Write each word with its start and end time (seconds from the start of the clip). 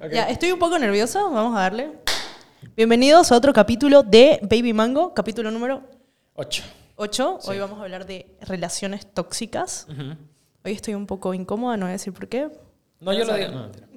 Ok. 0.00 0.12
Ya, 0.12 0.28
estoy 0.28 0.52
un 0.52 0.60
poco 0.60 0.78
nerviosa, 0.78 1.24
vamos 1.24 1.56
a 1.56 1.62
darle. 1.62 1.90
Bienvenidos 2.76 3.32
a 3.32 3.36
otro 3.36 3.52
capítulo 3.52 4.04
de 4.04 4.38
Baby 4.42 4.72
Mango, 4.72 5.12
capítulo 5.12 5.50
número 5.50 5.82
Ocho. 6.34 6.62
8. 6.94 7.38
Sí. 7.40 7.50
Hoy 7.50 7.58
vamos 7.58 7.80
a 7.80 7.82
hablar 7.82 8.06
de 8.06 8.36
relaciones 8.42 9.12
tóxicas. 9.12 9.88
Ujú. 9.90 10.16
Hoy 10.64 10.72
estoy 10.72 10.94
un 10.94 11.08
poco 11.08 11.34
incómoda, 11.34 11.76
no 11.76 11.86
voy 11.86 11.90
a 11.90 11.92
decir 11.94 12.12
por 12.12 12.28
qué. 12.28 12.48
No, 13.00 13.12
yo 13.12 13.24
lo 13.24 13.34
digo. 13.34 13.50
No, 13.50 13.62
mentira. 13.62 13.88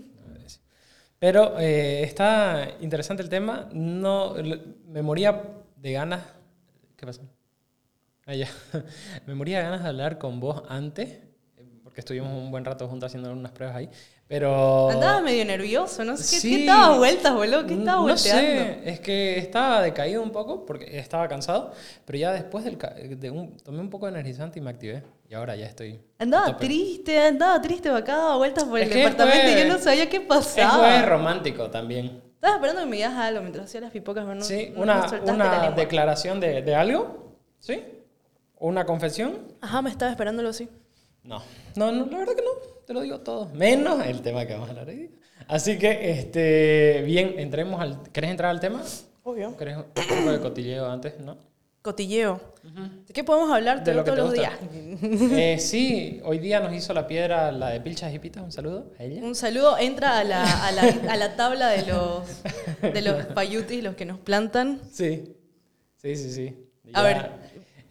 Pero 1.19 1.59
eh, 1.59 2.01
está 2.01 2.69
interesante 2.79 3.21
el 3.21 3.29
tema. 3.29 3.69
No, 3.71 4.33
me 4.87 5.03
moría 5.03 5.43
de 5.75 5.91
ganas. 5.91 6.23
¿Qué 6.95 7.05
pasó? 7.05 7.21
Ah, 8.25 8.33
ya. 8.33 8.47
me 9.27 9.35
moría 9.35 9.59
de 9.59 9.65
ganas 9.65 9.83
de 9.83 9.89
hablar 9.89 10.17
con 10.17 10.39
vos 10.39 10.63
antes, 10.67 11.19
porque 11.91 11.99
estuvimos 11.99 12.29
un 12.31 12.49
buen 12.51 12.63
rato 12.63 12.87
juntos 12.87 13.07
haciendo 13.07 13.33
unas 13.33 13.51
pruebas 13.51 13.75
ahí. 13.75 13.89
Pero. 14.25 14.89
Andaba 14.89 15.19
medio 15.19 15.43
nervioso, 15.43 16.05
no 16.05 16.15
sé 16.15 16.23
qué, 16.35 16.39
Sí. 16.41 16.49
qué 16.55 16.59
estabas 16.61 16.97
vueltas, 16.97 17.33
boludo, 17.33 17.65
qué 17.67 17.73
estabas 17.73 18.01
no 18.01 18.07
volteando. 18.07 18.63
sé, 18.63 18.89
es 18.89 18.99
que 19.01 19.37
estaba 19.37 19.81
decaído 19.81 20.23
un 20.23 20.31
poco 20.31 20.65
porque 20.65 20.97
estaba 20.97 21.27
cansado, 21.27 21.73
pero 22.05 22.17
ya 22.17 22.31
después 22.31 22.63
del 22.63 22.77
de 23.19 23.29
un, 23.29 23.57
tomé 23.57 23.79
un 23.81 23.89
poco 23.89 24.05
de 24.05 24.13
energizante 24.13 24.59
y 24.59 24.61
me 24.61 24.69
activé. 24.69 25.03
Y 25.29 25.33
ahora 25.33 25.57
ya 25.57 25.65
estoy. 25.65 25.99
Andaba 26.17 26.55
triste, 26.55 27.19
andaba 27.19 27.61
triste 27.61 27.89
acá, 27.89 28.15
daba 28.15 28.37
vueltas 28.37 28.63
por 28.63 28.79
Es 28.79 28.87
el 28.87 28.93
departamento 28.93 29.49
y 29.49 29.51
fue- 29.51 29.61
yo 29.67 29.73
no 29.73 29.79
sabía 29.79 30.09
qué 30.09 30.17
Es 30.17 30.23
pasaba. 30.23 30.69
jueves 30.79 31.05
romántico 31.05 31.69
también. 31.69 32.21
Estaba 32.35 32.55
esperando 32.55 32.81
que 32.83 32.87
me 32.87 32.95
digas 32.95 33.13
algo 33.15 33.41
mientras 33.41 33.65
hacía 33.65 33.81
las 33.81 33.91
pipocas, 33.91 34.23
pero 34.23 34.35
no, 34.35 34.45
Sí, 34.45 34.71
no- 34.73 34.81
una, 34.81 35.05
una 35.25 35.71
declaración 35.71 36.39
de, 36.39 36.61
de 36.61 36.73
algo, 36.73 37.35
¿sí? 37.59 37.83
¿Una 38.59 38.85
confesión? 38.85 39.39
Ajá, 39.59 39.81
me 39.81 39.89
estaba 39.89 40.09
esperándolo 40.09 40.49
así. 40.49 40.69
No. 41.23 41.41
no, 41.75 41.91
no, 41.91 42.05
la 42.07 42.17
verdad 42.17 42.35
que 42.35 42.41
no, 42.41 42.51
te 42.85 42.93
lo 42.93 43.01
digo 43.01 43.19
todo. 43.19 43.47
Menos 43.53 44.05
el 44.05 44.21
tema 44.21 44.45
que 44.45 44.53
vamos 44.53 44.69
a 44.69 44.71
hablar 44.71 44.89
hoy. 44.89 45.11
Así 45.47 45.77
que, 45.77 46.11
este, 46.11 47.03
bien, 47.05 47.35
entremos 47.37 47.81
al... 47.81 48.01
¿Querés 48.11 48.31
entrar 48.31 48.49
al 48.49 48.59
tema? 48.59 48.81
Obvio. 49.23 49.55
¿Querés 49.57 49.77
un 49.77 49.83
poco 49.83 50.31
de 50.31 50.39
cotilleo 50.39 50.89
antes, 50.89 51.19
no? 51.19 51.37
Cotilleo. 51.81 52.39
¿De 53.07 53.13
qué 53.13 53.23
podemos 53.23 53.51
hablar 53.51 53.83
De 53.83 53.95
lo 53.95 54.03
que 54.03 54.11
todos 54.11 54.25
los 54.25 54.33
días? 54.33 54.53
Eh, 55.01 55.57
sí, 55.59 56.21
hoy 56.23 56.37
día 56.37 56.59
nos 56.59 56.73
hizo 56.73 56.93
la 56.93 57.07
piedra 57.07 57.51
la 57.51 57.69
de 57.69 57.81
Pilchas 57.81 58.13
y 58.13 58.19
Pitas, 58.19 58.43
un 58.43 58.51
saludo 58.51 58.91
a 58.99 59.03
ella. 59.03 59.23
Un 59.23 59.33
saludo, 59.33 59.77
entra 59.79 60.19
a 60.19 60.23
la, 60.23 60.67
a 60.67 60.71
la, 60.71 60.81
a 60.83 61.17
la 61.17 61.35
tabla 61.35 61.69
de 61.69 61.87
los, 61.87 62.43
de 62.81 63.01
los 63.01 63.25
payutis, 63.27 63.83
los 63.83 63.95
que 63.95 64.05
nos 64.05 64.19
plantan. 64.19 64.79
Sí, 64.91 65.35
sí, 65.95 66.15
sí, 66.15 66.31
sí. 66.31 66.55
A 66.93 67.01
ver. 67.01 67.31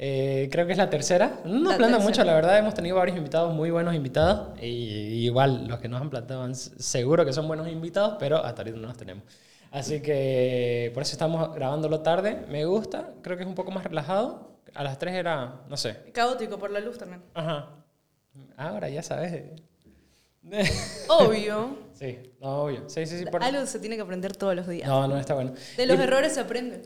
Eh, 0.02 0.48
creo 0.50 0.64
que 0.66 0.72
es 0.72 0.78
la 0.78 0.88
tercera. 0.88 1.40
No 1.44 1.58
nos 1.58 1.72
La 1.72 1.76
plantan 1.76 2.02
mucho, 2.02 2.24
la 2.24 2.32
verdad. 2.32 2.56
Hemos 2.58 2.72
tenido 2.72 2.96
varios 2.96 3.18
invitados, 3.18 3.52
muy 3.54 3.70
buenos 3.70 3.94
invitados. 3.94 4.58
Y 4.62 5.26
igual, 5.26 5.68
los 5.68 5.78
que 5.78 5.88
nos 5.88 6.00
han 6.00 6.08
plantado, 6.08 6.48
seguro 6.54 7.26
que 7.26 7.34
son 7.34 7.46
buenos 7.46 7.68
invitados, 7.68 8.16
pero 8.18 8.38
hasta 8.42 8.62
ahorita 8.62 8.78
no 8.78 8.88
los 8.88 8.96
tenemos. 8.96 9.24
Así 9.70 10.00
que 10.00 10.90
por 10.94 11.02
eso 11.02 11.12
estamos 11.12 11.54
grabándolo 11.54 12.00
tarde. 12.00 12.44
Me 12.48 12.64
gusta, 12.64 13.10
creo 13.22 13.36
que 13.36 13.42
es 13.42 13.48
un 13.48 13.54
poco 13.54 13.70
más 13.72 13.84
relajado. 13.84 14.58
A 14.74 14.82
las 14.84 14.98
3 14.98 15.14
era, 15.14 15.60
no 15.68 15.76
sé. 15.76 16.10
Caótico 16.14 16.58
por 16.58 16.70
la 16.70 16.80
luz 16.80 16.96
también. 16.96 17.22
Ajá. 17.34 17.68
Ahora 18.56 18.88
ya 18.88 19.02
sabes. 19.02 19.42
Obvio. 21.08 21.76
sí, 21.92 22.18
no, 22.40 22.62
obvio. 22.62 22.88
Sí, 22.88 23.04
sí, 23.06 23.18
sí. 23.18 23.26
por- 23.26 23.42
Algo 23.44 23.66
se 23.66 23.78
tiene 23.78 23.96
que 23.96 24.02
aprender 24.02 24.34
todos 24.34 24.54
los 24.56 24.66
días. 24.66 24.88
No, 24.88 25.06
no 25.06 25.18
está 25.18 25.34
bueno. 25.34 25.52
De 25.76 25.86
los 25.86 25.98
Y- 25.98 26.02
errores 26.02 26.32
se 26.34 26.40
aprende. 26.40 26.82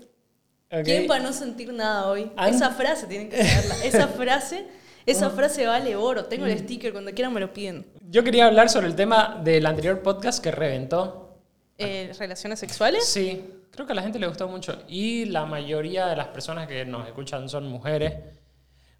Ok. 0.71 0.85
¿Quién 0.85 1.07
para 1.07 1.23
no 1.23 1.33
sentir 1.33 1.73
nada 1.73 2.09
hoy? 2.09 2.31
An- 2.37 2.53
Esa 2.55 2.71
frase 2.71 3.07
tienen 3.07 3.29
que 3.31 3.43
saberla. 3.45 3.75
Esa 3.85 4.09
frase, 4.09 4.67
esa 5.07 5.27
Ah. 5.27 5.31
frase 5.31 5.67
vale 5.67 5.97
oro. 5.97 6.25
Tengo 6.27 6.47
Mm. 6.47 6.49
el 6.51 6.59
sticker, 6.61 6.93
cuando 6.93 7.13
quieran 7.13 7.33
me 7.33 7.41
lo 7.41 7.53
piden. 7.53 7.87
Yo 8.11 8.23
quería 8.25 8.47
hablar 8.47 8.69
sobre 8.71 8.87
el 8.87 8.95
tema 8.97 9.41
del 9.45 9.67
anterior 9.67 10.01
podcast 10.03 10.43
que 10.43 10.51
reventó. 10.51 11.39
Eh, 11.79 12.13
¿Relaciones 12.19 12.59
sexuales? 12.61 13.05
Sí, 13.07 13.45
creo 13.71 13.87
que 13.87 13.93
a 13.93 13.97
la 13.97 14.03
gente 14.03 14.19
le 14.19 14.27
gustó 14.29 14.47
mucho. 14.49 14.83
Y 14.89 15.25
la 15.27 15.45
mayoría 15.45 16.07
de 16.07 16.17
las 16.17 16.29
personas 16.29 16.69
que 16.69 16.85
nos 16.85 17.07
escuchan 17.07 17.49
son 17.49 17.67
mujeres. 17.69 18.15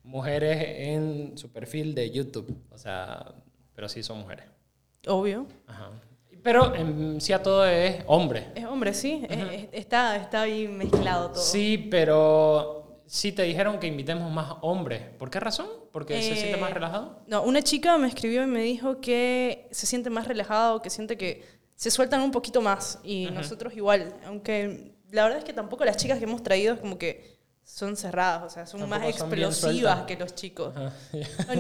Mujeres 0.03 0.59
en 0.89 1.39
su 1.39 1.51
perfil 1.51 1.95
de 1.95 2.11
YouTube. 2.11 2.55
O 2.71 2.77
sea, 2.79 3.25
pero 3.75 3.89
sí 3.89 4.03
son 4.03 4.19
mujeres. 4.19 4.45
Obvio. 5.07 5.47
Ajá. 5.67 5.91
Pero 6.45 6.75
en 6.77 7.21
sí 7.21 7.33
a 7.33 7.43
todo 7.43 7.67
es 7.67 8.05
hombre. 8.07 8.49
Es 8.55 8.65
hombre, 8.67 8.95
sí. 8.95 9.25
Es- 9.29 9.39
es- 9.63 9.69
está, 9.73 10.15
está 10.17 10.43
ahí 10.43 10.69
mezclado 10.69 11.31
todo. 11.31 11.43
Sí, 11.43 11.89
pero 11.91 13.01
sí 13.07 13.33
te 13.33 13.43
dijeron 13.43 13.79
que 13.81 13.87
invitemos 13.89 14.31
más 14.31 14.53
hombres. 14.61 15.01
¿Por 15.19 15.31
qué 15.31 15.41
razón? 15.41 15.67
¿Porque 15.91 16.21
se 16.23 16.37
siente 16.37 16.59
Eh, 16.59 16.61
más 16.61 16.71
relajado? 16.73 17.23
No, 17.27 17.43
una 17.43 17.63
chica 17.63 17.97
me 17.99 18.09
escribió 18.09 18.43
y 18.43 18.47
me 18.47 18.61
dijo 18.63 19.01
que 19.01 19.69
se 19.73 19.87
siente 19.87 20.11
más 20.11 20.29
relajado, 20.29 20.83
que 20.83 20.91
siente 20.91 21.17
que 21.17 21.43
se 21.77 21.91
sueltan 21.91 22.21
un 22.21 22.31
poquito 22.31 22.61
más. 22.61 23.01
Y 23.03 23.27
nosotros 23.33 23.75
igual. 23.75 24.15
Aunque 24.27 24.93
la 25.11 25.23
verdad 25.25 25.39
es 25.39 25.45
que 25.45 25.53
tampoco 25.53 25.85
las 25.85 25.97
chicas 25.97 26.19
que 26.19 26.25
hemos 26.25 26.43
traído 26.43 26.75
es 26.75 26.81
como 26.81 26.99
que 26.99 27.34
son 27.65 27.97
cerradas, 27.97 28.43
o 28.45 28.51
sea, 28.51 28.67
son 28.67 28.81
más 28.89 29.01
Tampoco 29.01 29.35
explosivas 29.35 30.03
que 30.03 30.17
los 30.17 30.35
chicos. 30.35 30.73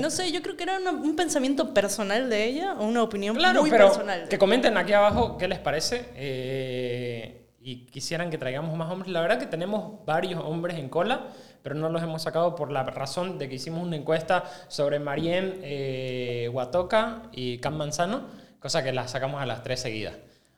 No 0.00 0.10
sé, 0.10 0.30
yo 0.30 0.42
creo 0.42 0.56
que 0.56 0.62
era 0.64 0.78
una- 0.78 0.90
un 0.92 1.16
pensamiento 1.16 1.72
personal 1.74 2.28
de 2.30 2.44
ella 2.44 2.74
o 2.78 2.84
una 2.86 3.02
opinión 3.02 3.34
Claro, 3.36 3.62
muy 3.62 3.70
pero 3.70 3.86
personal. 3.88 4.28
que 4.28 4.38
comenten 4.38 4.76
aquí 4.76 4.92
abajo 4.92 5.38
qué 5.38 5.48
les 5.48 5.58
parece 5.58 6.06
eh, 6.14 7.46
y 7.60 7.86
quisieran 7.86 8.30
que 8.30 8.38
traigamos 8.38 8.76
más 8.76 8.90
hombres. 8.90 9.10
La 9.10 9.20
verdad 9.22 9.38
que 9.38 9.46
tenemos 9.46 10.04
varios 10.04 10.42
hombres 10.44 10.78
en 10.78 10.88
cola, 10.90 11.28
pero 11.62 11.74
no 11.74 11.88
los 11.88 12.02
hemos 12.02 12.22
sacado 12.22 12.54
por 12.54 12.70
la 12.70 12.82
razón 12.84 13.38
de 13.38 13.48
que 13.48 13.54
hicimos 13.54 13.82
una 13.86 13.96
encuesta 13.96 14.44
sobre 14.68 14.98
Mariem 14.98 15.54
eh, 15.62 16.50
Huatoca 16.52 17.22
y 17.32 17.58
Cam 17.58 17.76
Manzano, 17.76 18.26
cosa 18.60 18.82
que 18.84 18.92
la 18.92 19.08
sacamos 19.08 19.40
a 19.40 19.46
las 19.46 19.62
tres 19.62 19.80
seguidas. 19.80 20.14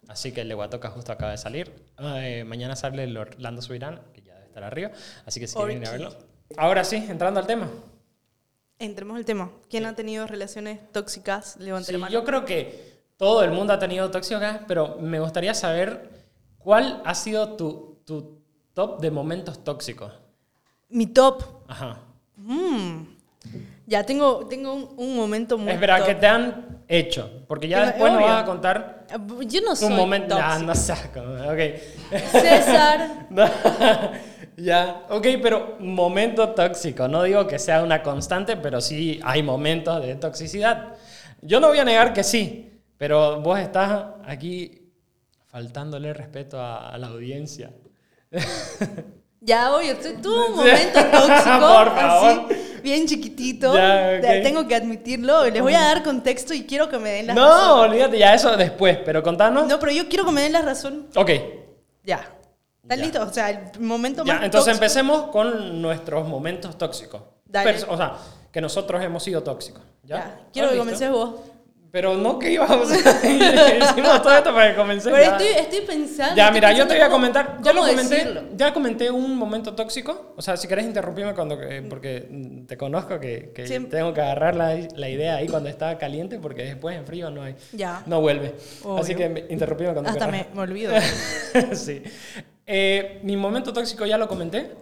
Así 0.08 0.32
que 0.32 0.40
el 0.42 0.48
de 0.48 0.54
Huatoca 0.54 0.90
justo 0.90 1.12
acaba 1.12 1.32
de 1.32 1.38
salir. 1.38 1.72
Eh, 2.00 2.44
mañana 2.46 2.76
sale 2.76 3.04
el 3.04 3.16
Orlando 3.16 3.60
Subirán, 3.62 4.00
estar 4.56 4.64
arriba. 4.64 4.90
Así 5.26 5.38
que 5.38 5.46
si 5.46 5.54
quieren 5.54 5.82
ir 5.82 5.88
a 5.88 5.90
verlo. 5.92 6.14
Ahora 6.56 6.82
sí, 6.84 6.96
entrando 6.96 7.38
al 7.40 7.46
tema. 7.46 7.68
Entremos 8.78 9.16
al 9.16 9.24
tema. 9.24 9.50
¿Quién 9.70 9.84
ha 9.86 9.94
tenido 9.94 10.26
relaciones 10.26 10.80
tóxicas? 10.92 11.56
Levante 11.58 11.86
Sí, 11.86 11.92
la 11.92 11.98
mano. 11.98 12.12
yo 12.12 12.24
creo 12.24 12.44
que 12.44 13.02
todo 13.16 13.42
el 13.42 13.50
mundo 13.50 13.72
ha 13.72 13.78
tenido 13.78 14.10
tóxicas, 14.10 14.60
pero 14.66 14.96
me 15.00 15.18
gustaría 15.20 15.54
saber 15.54 16.10
cuál 16.58 17.02
ha 17.04 17.14
sido 17.14 17.56
tu, 17.56 18.00
tu 18.06 18.42
top 18.74 19.00
de 19.00 19.10
momentos 19.10 19.62
tóxicos. 19.64 20.12
Mi 20.88 21.06
top. 21.06 21.42
Ajá. 21.68 21.98
Mm. 22.36 23.02
Ya, 23.86 24.04
tengo, 24.04 24.46
tengo 24.46 24.72
un, 24.74 24.94
un 24.96 25.16
momento 25.16 25.56
muy 25.58 25.72
Espera, 25.72 25.98
top. 25.98 26.06
que 26.08 26.14
te 26.16 26.26
han 26.26 26.82
hecho, 26.88 27.44
porque 27.48 27.68
ya 27.68 27.80
me- 27.80 27.86
después 27.86 28.12
nos 28.12 28.22
vas 28.22 28.42
a 28.42 28.44
contar 28.46 29.06
Yo 29.46 29.60
no 29.62 29.74
soy 29.76 29.90
momento. 29.94 30.36
Ah, 30.38 30.58
tóxica. 30.66 30.66
no 30.66 30.74
saco. 30.74 31.20
Ok. 31.52 32.30
César. 32.32 33.26
No, 33.30 33.44
ya, 34.56 35.02
ok, 35.10 35.26
pero 35.42 35.76
momento 35.80 36.50
tóxico. 36.50 37.08
No 37.08 37.22
digo 37.22 37.46
que 37.46 37.58
sea 37.58 37.82
una 37.82 38.02
constante, 38.02 38.56
pero 38.56 38.80
sí 38.80 39.20
hay 39.24 39.42
momentos 39.42 40.02
de 40.02 40.14
toxicidad. 40.16 40.94
Yo 41.42 41.60
no 41.60 41.68
voy 41.68 41.78
a 41.78 41.84
negar 41.84 42.12
que 42.12 42.24
sí, 42.24 42.72
pero 42.98 43.40
vos 43.40 43.58
estás 43.58 44.04
aquí 44.26 44.82
faltándole 45.46 46.12
respeto 46.14 46.60
a, 46.60 46.90
a 46.90 46.98
la 46.98 47.08
audiencia. 47.08 47.70
Ya, 49.40 49.72
oye, 49.74 49.94
tu- 49.94 50.20
tuve 50.20 50.46
un 50.48 50.56
momento 50.56 50.98
tóxico. 51.04 51.60
Por 51.60 51.94
favor. 51.94 52.46
Así, 52.50 52.80
bien 52.82 53.06
chiquitito. 53.06 53.74
Ya, 53.76 54.14
ok. 54.16 54.20
Te- 54.22 54.40
Tengo 54.40 54.66
que 54.66 54.74
admitirlo. 54.74 55.44
Les 55.48 55.62
voy 55.62 55.74
a 55.74 55.82
dar 55.82 56.02
contexto 56.02 56.52
y 56.52 56.64
quiero 56.64 56.88
que 56.88 56.98
me 56.98 57.10
den 57.10 57.28
la 57.28 57.34
No, 57.34 57.46
razón. 57.46 57.90
olvídate, 57.90 58.18
ya 58.18 58.34
eso 58.34 58.56
después, 58.56 58.98
pero 59.04 59.22
contanos. 59.22 59.68
No, 59.68 59.78
pero 59.78 59.92
yo 59.92 60.08
quiero 60.08 60.24
que 60.24 60.32
me 60.32 60.40
den 60.42 60.52
la 60.52 60.62
razón. 60.62 61.06
Ok, 61.14 61.30
Ya. 62.02 62.28
¿Están 62.88 63.00
listos? 63.00 63.28
O 63.28 63.32
sea, 63.32 63.50
el 63.50 63.80
momento 63.80 64.24
ya, 64.24 64.34
más 64.34 64.44
entonces 64.44 64.72
tóxico- 64.74 64.74
empecemos 64.84 65.22
con 65.30 65.82
nuestros 65.82 66.26
momentos 66.28 66.78
tóxicos. 66.78 67.22
Dale. 67.44 67.70
Pers- 67.74 67.86
o 67.88 67.96
sea, 67.96 68.14
que 68.52 68.60
nosotros 68.60 69.02
hemos 69.02 69.22
sido 69.22 69.42
tóxicos. 69.42 69.82
¿Ya? 70.02 70.16
Ya. 70.16 70.40
Quiero 70.52 70.68
¿Estás 70.68 70.72
que 70.72 70.78
comences 70.78 71.10
vos. 71.10 71.34
Pero 71.92 72.14
no 72.14 72.38
que 72.38 72.50
íbamos 72.50 72.90
a 72.92 72.96
Hicimos 73.26 74.20
todo 74.22 74.36
esto 74.36 74.52
para 74.52 74.70
que 74.70 74.76
comencé. 74.76 75.10
Pero 75.10 75.22
estoy, 75.32 75.46
estoy 75.46 75.80
pensando. 75.80 76.36
Ya, 76.36 76.44
estoy 76.46 76.54
mira, 76.54 76.72
yo 76.72 76.86
pensando 76.86 76.88
te 76.88 76.94
voy 76.94 77.00
a 77.02 77.06
cómo- 77.06 77.16
comentar. 77.16 77.58
Ya 77.62 77.72
lo 77.72 77.80
cómo 77.80 77.90
comenté. 77.92 78.14
decirlo. 78.16 78.42
Ya 78.54 78.74
comenté 78.74 79.10
un 79.10 79.36
momento 79.36 79.74
tóxico. 79.74 80.34
O 80.36 80.42
sea, 80.42 80.56
si 80.58 80.68
querés 80.68 80.84
interrumpirme 80.84 81.32
cuando. 81.34 81.58
que- 81.58 81.82
Porque 81.88 82.28
mm, 82.30 82.66
te 82.66 82.76
conozco 82.76 83.18
que, 83.18 83.50
que 83.54 83.64
tengo 83.88 84.12
que 84.12 84.20
agarrar 84.20 84.56
la, 84.56 84.76
la 84.94 85.08
idea 85.08 85.36
ahí 85.36 85.46
cuando 85.48 85.68
está 85.70 85.96
caliente, 85.96 86.38
porque 86.38 86.64
después 86.64 86.94
en 86.96 87.06
frío 87.06 87.30
no 87.30 87.42
hay. 87.42 87.54
Ya. 87.72 88.02
No 88.04 88.20
vuelve. 88.20 88.54
Obvio. 88.84 89.02
Así 89.02 89.14
que 89.14 89.28
me- 89.30 89.44
interrumpime 89.48 89.92
cuando 89.92 90.10
Hasta 90.10 90.26
querrás. 90.26 90.48
me, 90.50 90.54
me 90.54 90.60
olvido. 90.62 90.92
sí. 91.72 92.02
Eh, 92.66 93.20
mi 93.22 93.36
momento 93.36 93.72
tóxico 93.72 94.04
ya 94.06 94.18
lo 94.18 94.26
comenté 94.28 94.72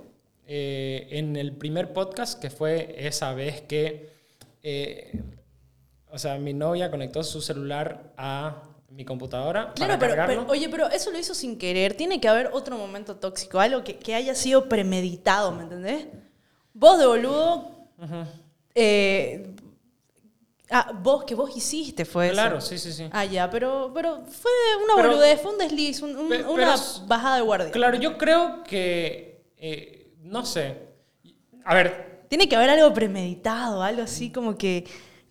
eh, 0.47 1.07
en 1.11 1.37
el 1.37 1.53
primer 1.53 1.93
podcast, 1.93 2.41
que 2.41 2.51
fue 2.51 2.95
esa 2.99 3.35
vez 3.35 3.61
que, 3.63 4.11
eh, 4.63 5.21
o 6.11 6.19
sea, 6.19 6.39
mi 6.39 6.55
novia 6.55 6.91
conectó 6.91 7.23
su 7.23 7.41
celular 7.43 8.13
a 8.17 8.63
mi 8.91 9.05
computadora 9.05 9.73
Claro, 9.75 9.95
para 9.95 9.99
pero, 9.99 10.15
cargarlo. 10.17 10.43
pero- 10.47 10.53
oye, 10.53 10.69
pero 10.69 10.89
eso 10.89 11.11
lo 11.11 11.19
hizo 11.19 11.35
sin 11.35 11.59
querer. 11.59 11.95
Tiene 11.95 12.21
que 12.21 12.29
haber 12.29 12.51
otro 12.53 12.79
momento 12.79 13.17
tóxico, 13.17 13.59
algo 13.61 13.83
que, 13.85 13.97
que 13.99 14.15
haya 14.15 14.35
sido 14.35 14.69
premeditado, 14.69 15.53
¿me 15.53 15.65
entendés? 15.65 16.07
Vos 16.73 16.99
de 16.99 17.07
boludo, 17.07 17.71
Ah, 20.77 20.91
vos, 20.93 21.23
que 21.25 21.37
vos 21.37 21.57
hiciste 21.57 22.05
fue 22.05 22.27
eso. 22.27 22.35
Claro, 22.35 22.61
sí, 22.61 22.79
sí, 22.79 22.93
sí. 22.93 23.09
Ah, 23.13 23.25
ya, 23.25 23.49
pero, 23.49 23.93
pero 23.95 24.25
fue 24.27 24.51
una 24.85 24.97
Pero- 24.97 25.09
boludez, 25.11 25.41
fue 25.41 25.53
un 25.53 25.59
desliz, 25.59 26.03
un- 26.03 26.17
un- 26.17 26.29
Pe- 26.29 26.39
pero 26.39 26.53
una 26.53 26.75
bajada 27.07 27.37
de 27.37 27.43
guardia. 27.43 27.71
Claro, 27.71 27.97
yo 27.97 28.19
creo 28.19 28.65
que, 28.65 29.45
eh, 29.57 30.13
no 30.23 30.45
sé, 30.45 30.79
a 31.65 31.75
ver, 31.75 32.25
Tiene 32.29 32.49
que 32.49 32.57
haber 32.57 32.71
algo 32.71 32.93
premeditado, 32.93 33.83
algo 33.85 34.03
así 34.03 34.33
como 34.33 34.57
que, 34.59 34.85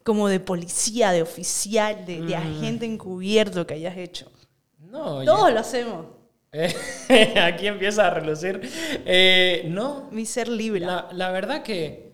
como 0.03 0.29
de 0.29 0.39
policía, 0.39 1.11
de 1.11 1.21
oficial, 1.21 2.05
de, 2.05 2.19
Mm. 2.19 2.27
de 2.27 2.35
agente 2.37 2.85
encubierto 2.85 3.67
que 3.67 3.73
hayas 3.73 3.97
hecho. 3.97 4.31
no, 4.79 5.25
Todos 5.25 5.51
lo 5.51 5.59
hacemos. 5.59 6.05
eh, 6.53 6.71
aquí 7.43 7.67
empieza 7.67 8.07
a 8.07 8.11
relucir. 8.11 8.61
Eh, 9.05 9.65
no, 9.69 10.07
Mi 10.11 10.25
ser 10.25 10.47
libre. 10.47 10.81
la, 10.85 11.09
la 11.11 11.31
verdad 11.31 11.63
que 11.63 12.13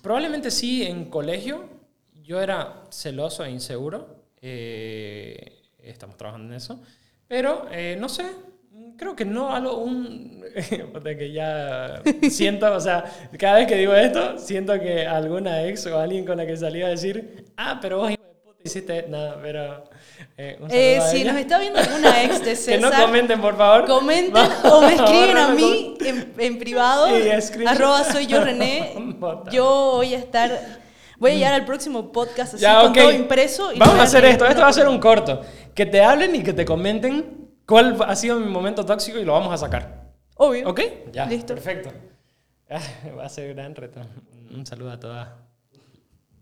probablemente 0.00 0.50
sí 0.50 0.84
en 0.84 1.06
colegio 1.10 1.73
yo 2.24 2.40
era 2.40 2.82
celoso 2.90 3.44
e 3.44 3.50
inseguro. 3.50 4.24
eh, 4.40 5.60
estamos 5.78 6.16
trabajando 6.16 6.52
en 6.52 6.56
eso. 6.56 6.80
Pero 7.28 7.66
eh, 7.70 7.96
no 7.98 8.08
sé, 8.08 8.24
creo 8.96 9.14
que 9.14 9.24
no 9.24 9.50
algo 9.54 9.78
un... 9.78 10.42
de 11.02 11.16
que 11.18 11.32
ya 11.32 12.02
siento, 12.30 12.72
o 12.74 12.80
sea, 12.80 13.04
cada 13.38 13.56
vez 13.56 13.66
que 13.66 13.76
digo 13.76 13.94
esto, 13.94 14.38
siento 14.38 14.78
que 14.78 15.06
alguna 15.06 15.64
ex 15.64 15.86
o 15.86 15.98
alguien 15.98 16.24
con 16.24 16.36
la 16.36 16.46
que 16.46 16.56
salí 16.56 16.82
a 16.82 16.88
decir, 16.88 17.46
ah, 17.56 17.78
pero 17.80 17.98
vos, 17.98 18.12
hiciste 18.62 19.06
nada, 19.08 19.38
pero... 19.42 19.84
eh, 20.36 20.56
un 20.60 20.68
Eh, 20.70 21.00
si 21.10 21.24
nos 21.24 21.36
está 21.36 21.58
viendo 21.58 21.78
alguna 21.80 22.22
ex 22.24 22.38
de 22.40 22.44
Que 22.50 22.56
César, 22.56 22.80
no 22.80 23.04
comenten, 23.04 23.40
por 23.40 23.56
favor. 23.56 23.86
comenten 23.86 24.42
o 24.64 24.80
me 24.82 24.94
escriben 24.94 25.36
a 25.36 25.48
mí 25.48 25.96
en, 26.00 26.34
en 26.38 26.58
privado, 26.58 27.06
arroba 27.66 28.04
soy 28.04 28.26
yo 28.26 28.42
René. 28.44 28.94
Yo 29.50 29.92
voy 29.96 30.14
a 30.14 30.18
estar, 30.18 30.50
voy 31.24 31.32
a 31.32 31.34
llegar 31.36 31.54
al 31.54 31.64
próximo 31.64 32.12
podcast 32.12 32.54
así 32.54 32.62
Ya, 32.62 32.80
con 32.82 32.92
todo 32.92 33.12
impreso. 33.12 33.72
y 33.72 33.78
Vamos 33.78 33.98
a 33.98 34.02
hacer 34.02 34.24
esto. 34.24 34.46
Esto 34.46 34.60
va 34.62 34.68
a 34.68 34.72
ser 34.72 34.88
un 34.88 34.98
corto. 34.98 35.40
Que 35.74 35.86
te 35.86 36.02
hablen 36.02 36.34
y 36.36 36.42
que 36.42 36.52
te 36.52 36.64
comenten 36.64 37.48
cuál 37.66 37.96
ha 38.06 38.14
sido 38.16 38.38
mi 38.38 38.46
momento 38.50 38.84
tóxico 38.84 39.18
y 39.18 39.24
lo 39.24 39.32
vamos 39.32 39.52
a 39.52 39.56
sacar. 39.58 40.10
Obvio. 40.36 40.68
¿Ok? 40.68 40.80
Ya. 41.12 41.26
Listo. 41.26 41.54
Perfecto. 41.54 41.90
Ah, 42.68 42.80
va 43.18 43.24
a 43.24 43.28
ser 43.28 43.54
gran 43.54 43.74
reto. 43.74 44.00
Un 44.54 44.66
saludo 44.66 44.90
a 44.92 45.00
todas 45.00 45.28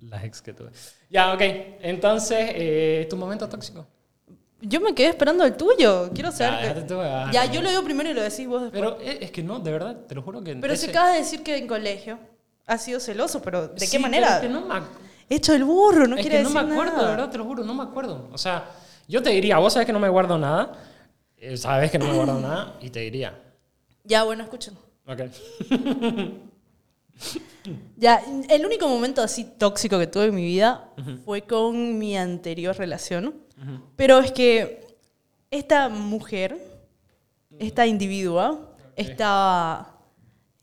las 0.01 0.25
ex 0.25 0.43
que 0.43 0.53
tuve. 0.53 0.71
Ya, 1.11 1.33
ok. 1.33 1.41
Entonces, 1.81 2.39
eh, 2.55 3.07
¿tu 3.09 3.17
momento 3.17 3.49
tóxico? 3.49 3.87
Yo 4.61 4.81
me 4.81 4.95
quedé 4.95 5.09
esperando 5.09 5.45
el 5.45 5.57
tuyo. 5.57 6.11
Quiero 6.15 6.31
saber. 6.31 6.77
Ya, 6.77 6.87
que- 6.87 6.95
ah, 6.95 7.31
ya, 7.33 7.47
no. 7.47 7.53
yo 7.53 7.63
lo 7.63 7.71
digo 7.71 7.83
primero 7.83 8.11
y 8.11 8.15
lo 8.15 8.23
decís 8.23 8.47
vos 8.47 8.63
después. 8.63 8.81
Pero 8.83 8.99
eh, 9.01 9.19
es 9.21 9.31
que 9.31 9.43
no, 9.43 9.59
de 9.59 9.71
verdad, 9.73 9.97
te 10.07 10.15
lo 10.15 10.23
juro 10.23 10.43
que... 10.43 10.55
Pero 10.57 10.73
ese- 10.73 10.87
se 10.87 10.91
acaba 10.91 11.13
de 11.13 11.19
decir 11.19 11.43
que 11.43 11.57
en 11.57 11.67
colegio 11.67 12.19
has 12.73 12.83
sido 12.85 13.01
celoso, 13.01 13.41
pero 13.43 13.69
¿de 13.69 13.81
Sí, 13.81 13.87
qué 13.91 13.99
pero 13.99 14.03
manera? 14.03 14.35
es 14.37 14.41
que 14.43 14.49
no 14.49 14.63
me 14.67 14.75
Hecho 15.29 15.55
el 15.55 15.65
burro, 15.65 16.07
no 16.07 16.17
es 16.17 16.23
quiere 16.23 16.39
que 16.39 16.43
no 16.45 16.51
me 16.51 16.61
acuerdo, 16.61 16.93
nada. 16.97 17.05
de 17.05 17.11
verdad, 17.17 17.31
te 17.31 17.39
lo 17.39 17.45
juro, 17.45 17.65
no 17.65 17.73
me 17.75 17.83
acuerdo. 17.85 18.29
O 18.33 18.39
sea, 18.39 18.65
yo 19.09 19.23
te 19.23 19.31
diría, 19.31 19.59
vos 19.59 19.73
sabes 19.73 19.87
que 19.87 19.93
no 19.93 20.01
me 20.01 20.09
guardo 20.09 20.37
nada, 20.37 20.73
eh, 21.39 21.57
sabes 21.57 21.91
que 21.91 21.99
no 21.99 22.07
me 22.07 22.15
guardo 22.15 22.39
nada, 22.41 22.77
y 22.81 22.91
te 22.91 23.01
diría, 23.01 23.39
Ya, 24.05 24.25
bueno, 24.25 24.43
escuchen. 24.45 24.75
ok. 25.07 25.21
Ya, 27.97 28.21
el 28.49 28.67
único 28.67 28.89
momento 28.89 29.23
así 29.23 29.45
tóxico 29.45 29.97
que 29.99 30.09
tuve 30.09 30.25
en 30.27 30.35
mi 30.35 30.45
vida 30.45 30.89
fue 31.25 31.43
con 31.43 31.97
mi 31.99 32.17
anterior 32.17 32.77
relación. 32.77 33.35
Pero 33.95 34.19
es 34.19 34.33
que 34.33 34.85
esta 35.51 35.89
mujer, 35.89 36.59
esta 37.61 37.87
individua, 37.87 38.75
estaba... 38.97 39.92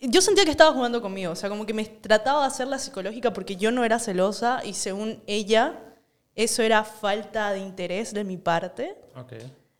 Yo 0.01 0.21
sentía 0.21 0.45
que 0.45 0.51
estaba 0.51 0.73
jugando 0.73 1.01
conmigo, 1.01 1.33
o 1.33 1.35
sea, 1.35 1.49
como 1.49 1.65
que 1.65 1.73
me 1.73 1.83
trataba 1.85 2.41
de 2.41 2.47
hacer 2.47 2.67
la 2.67 2.79
psicológica 2.79 3.33
porque 3.33 3.57
yo 3.57 3.71
no 3.71 3.83
era 3.83 3.99
celosa 3.99 4.61
y 4.63 4.73
según 4.73 5.21
ella, 5.27 5.77
eso 6.35 6.63
era 6.63 6.85
falta 6.85 7.51
de 7.51 7.59
interés 7.59 8.13
de 8.13 8.23
mi 8.23 8.37
parte. 8.37 8.95
Ok. 9.15 9.33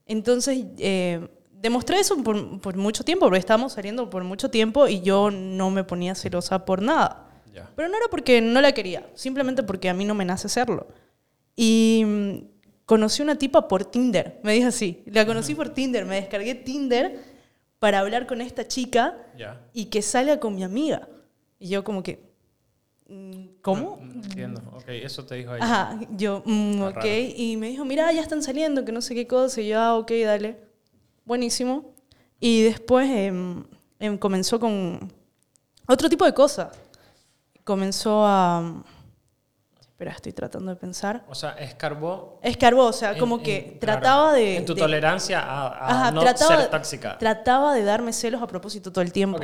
Entonces, 0.06 0.66
eh, 0.78 1.26
demostré 1.54 2.00
eso 2.00 2.18
por, 2.22 2.60
por 2.60 2.76
mucho 2.76 3.06
tiempo, 3.06 3.28
porque 3.28 3.40
estábamos 3.40 3.74
saliendo 3.74 4.10
por 4.10 4.26
mucho 4.26 4.50
tiempo 4.50 4.88
y 4.88 5.02
yo 5.02 5.32
no 5.32 5.70
me 5.70 5.86
ponía 5.86 6.16
celosa 6.16 6.66
por 6.66 6.82
nada. 6.82 7.32
Ya. 7.54 7.70
Pero 7.76 7.88
no 7.88 7.96
era 7.96 8.08
porque 8.10 8.42
no 8.42 8.60
la 8.60 8.74
quería, 8.74 9.10
simplemente 9.14 9.64
porque 9.64 9.90
a 9.90 9.94
mí 9.94 10.04
no 10.04 10.16
me 10.16 10.26
nace 10.26 10.48
hacerlo. 10.48 10.88
Y 11.56 12.04
mm, 12.06 12.38
conocí 12.86 13.22
una 13.22 13.38
tipa 13.38 13.70
por 13.70 13.86
Tinder, 13.86 14.40
me 14.44 14.52
dijo 14.52 14.68
así. 14.68 15.02
La 15.06 15.26
conocí 15.26 15.56
por 15.56 15.70
Tinder, 15.70 16.06
me 16.06 16.16
descargué 16.16 16.56
Tinder 16.56 17.39
para 17.80 18.00
hablar 18.00 18.28
con 18.28 18.42
esta 18.42 18.68
chica 18.68 19.18
Ya. 19.38 19.62
y 19.74 19.86
que 19.86 20.02
salga 20.02 20.40
con 20.40 20.54
mi 20.56 20.64
amiga. 20.64 21.08
Y 21.58 21.70
yo 21.70 21.84
como 21.84 22.04
que, 22.04 22.30
mm, 23.08 23.46
¿cómo? 23.62 24.00
No, 24.02 24.14
entiendo. 24.14 24.62
Ok, 24.76 24.86
eso 24.90 25.26
te 25.26 25.36
dijo 25.36 25.56
ella. 25.56 25.64
Ajá, 25.64 26.00
yo, 26.12 26.44
mm, 26.46 26.82
ok. 26.82 26.96
raro. 26.96 27.08
Y 27.08 27.56
me 27.58 27.70
dijo, 27.70 27.86
mira, 27.86 28.12
ya 28.12 28.22
están 28.22 28.44
saliendo, 28.44 28.84
que 28.86 28.92
no 28.92 29.02
sé 29.02 29.16
qué 29.16 29.28
cosa. 29.28 29.62
Y 29.62 29.70
yo, 29.70 29.80
ah, 29.80 29.98
ok, 29.98 30.12
dale. 30.24 30.58
Buenísimo. 31.26 31.94
Y 32.40 32.64
después 32.64 33.10
em, 33.10 33.64
comenzó 34.20 34.60
con 34.60 35.12
otro 35.88 36.10
tipo 36.10 36.26
de 36.26 36.34
cosas. 36.34 36.78
Comenzó 37.64 38.26
a... 38.26 38.84
Espera, 40.00 40.14
estoy 40.14 40.32
tratando 40.32 40.72
de 40.72 40.78
pensar. 40.78 41.26
O 41.28 41.36
sea, 41.36 41.52
escarbó. 41.60 42.40
Escarbó, 42.42 42.86
o 42.86 42.94
sea, 42.94 43.12
en- 43.12 43.20
como 43.20 43.36
en- 43.36 43.44
que 43.44 43.78
claro, 43.82 44.00
trataba 44.00 44.32
de... 44.34 44.56
En 44.56 44.66
tu 44.66 44.74
de- 44.74 44.80
tolerancia 44.80 45.42
a, 45.42 45.68
a 45.68 45.88
Ajá, 45.90 46.12
no 46.12 46.22
trataba, 46.22 46.56
ser 46.58 46.70
tóxica. 46.70 47.18
trataba 47.18 47.74
de 47.74 47.84
darme 47.84 48.14
celos 48.14 48.42
a 48.42 48.48
propósito 48.48 48.94
todo 48.94 49.02
el 49.02 49.12
tiempo. 49.12 49.36
Ok, 49.40 49.44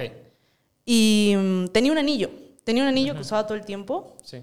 Y 0.86 1.36
mm, 1.38 1.68
tenía 1.74 1.92
un 1.92 1.98
anillo. 1.98 2.30
Tenía 2.64 2.84
un 2.84 2.88
anillo 2.88 3.14
que 3.16 3.20
usaba 3.20 3.46
todo 3.46 3.58
el 3.58 3.66
tiempo. 3.66 4.16
sí. 4.24 4.42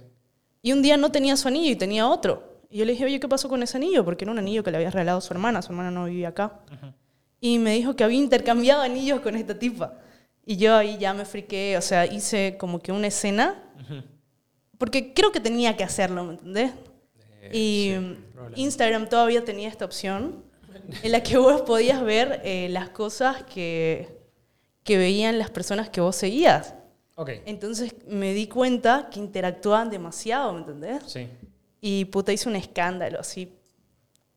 Y 0.61 0.73
un 0.73 0.82
día 0.82 0.99
no 0.99 1.11
tenía 1.11 1.35
su 1.38 1.49
anillo 1.49 1.70
y 1.73 1.76
tenía 1.76 2.06
otro. 2.06 2.61
Y 2.69 2.76
yo 2.79 2.85
le 2.85 2.93
dije, 2.93 3.06
oye, 3.06 3.19
¿qué 3.19 3.26
pasó 3.26 3.49
con 3.49 3.62
ese 3.62 3.79
anillo? 3.79 4.05
Porque 4.05 4.26
era 4.26 4.32
un 4.32 4.38
anillo 4.38 4.62
que 4.62 4.70
le 4.70 4.76
había 4.76 4.91
regalado 4.91 5.20
su 5.23 5.32
hermana. 5.32 5.62
Su 5.62 5.73
hermana 5.73 5.91
no 5.91 6.05
vivía 6.05 6.29
acá. 6.29 6.61
Y 7.41 7.58
me 7.58 7.73
dijo 7.75 7.97
que 7.97 8.05
había 8.05 8.19
intercambiado 8.19 8.82
anillos 8.82 9.20
con 9.20 9.35
esta 9.35 9.58
tipa. 9.58 9.94
Y 10.44 10.58
yo 10.58 10.76
ahí 10.76 10.99
ya 10.99 11.15
me 11.15 11.25
friqué, 11.25 11.79
o 11.79 11.81
sea, 11.81 12.05
hice 12.05 12.56
como 12.61 12.81
que 12.81 12.93
una 12.93 13.06
escena. 13.06 13.61
Porque 14.82 15.14
creo 15.14 15.31
que 15.31 15.38
tenía 15.38 15.76
que 15.76 15.84
hacerlo, 15.84 16.25
¿me 16.25 16.32
entendés? 16.32 16.73
y 17.52 17.93
sí, 17.93 17.99
mm. 18.00 18.52
Instagram 18.56 19.08
todavía 19.08 19.44
tenía 19.44 19.69
esta 19.69 19.84
opción 19.84 20.43
en 21.05 21.12
la 21.12 21.23
que 21.23 21.37
vos 21.38 21.61
podías 21.61 22.02
ver 22.02 22.40
eh, 22.43 22.67
las 22.69 22.88
cosas 22.88 23.44
que, 23.44 24.08
que 24.82 24.99
veían 24.99 25.38
las 25.38 25.50
personas 25.52 25.88
que 25.88 26.00
vos 26.00 26.17
seguías. 26.17 26.75
Ok, 27.14 27.31
Entonces 27.46 27.94
me 28.08 28.34
di 28.34 28.49
cuenta 28.49 29.08
que 29.08 29.20
interactuaban 29.20 29.88
demasiado, 29.88 30.52
¿me 30.52 30.58
entendés? 30.62 31.05
sí. 31.06 31.29
Y 31.81 32.06
puta, 32.06 32.32
hice 32.32 32.49
un 32.49 32.56
escándalo, 32.56 33.20
así. 33.20 33.52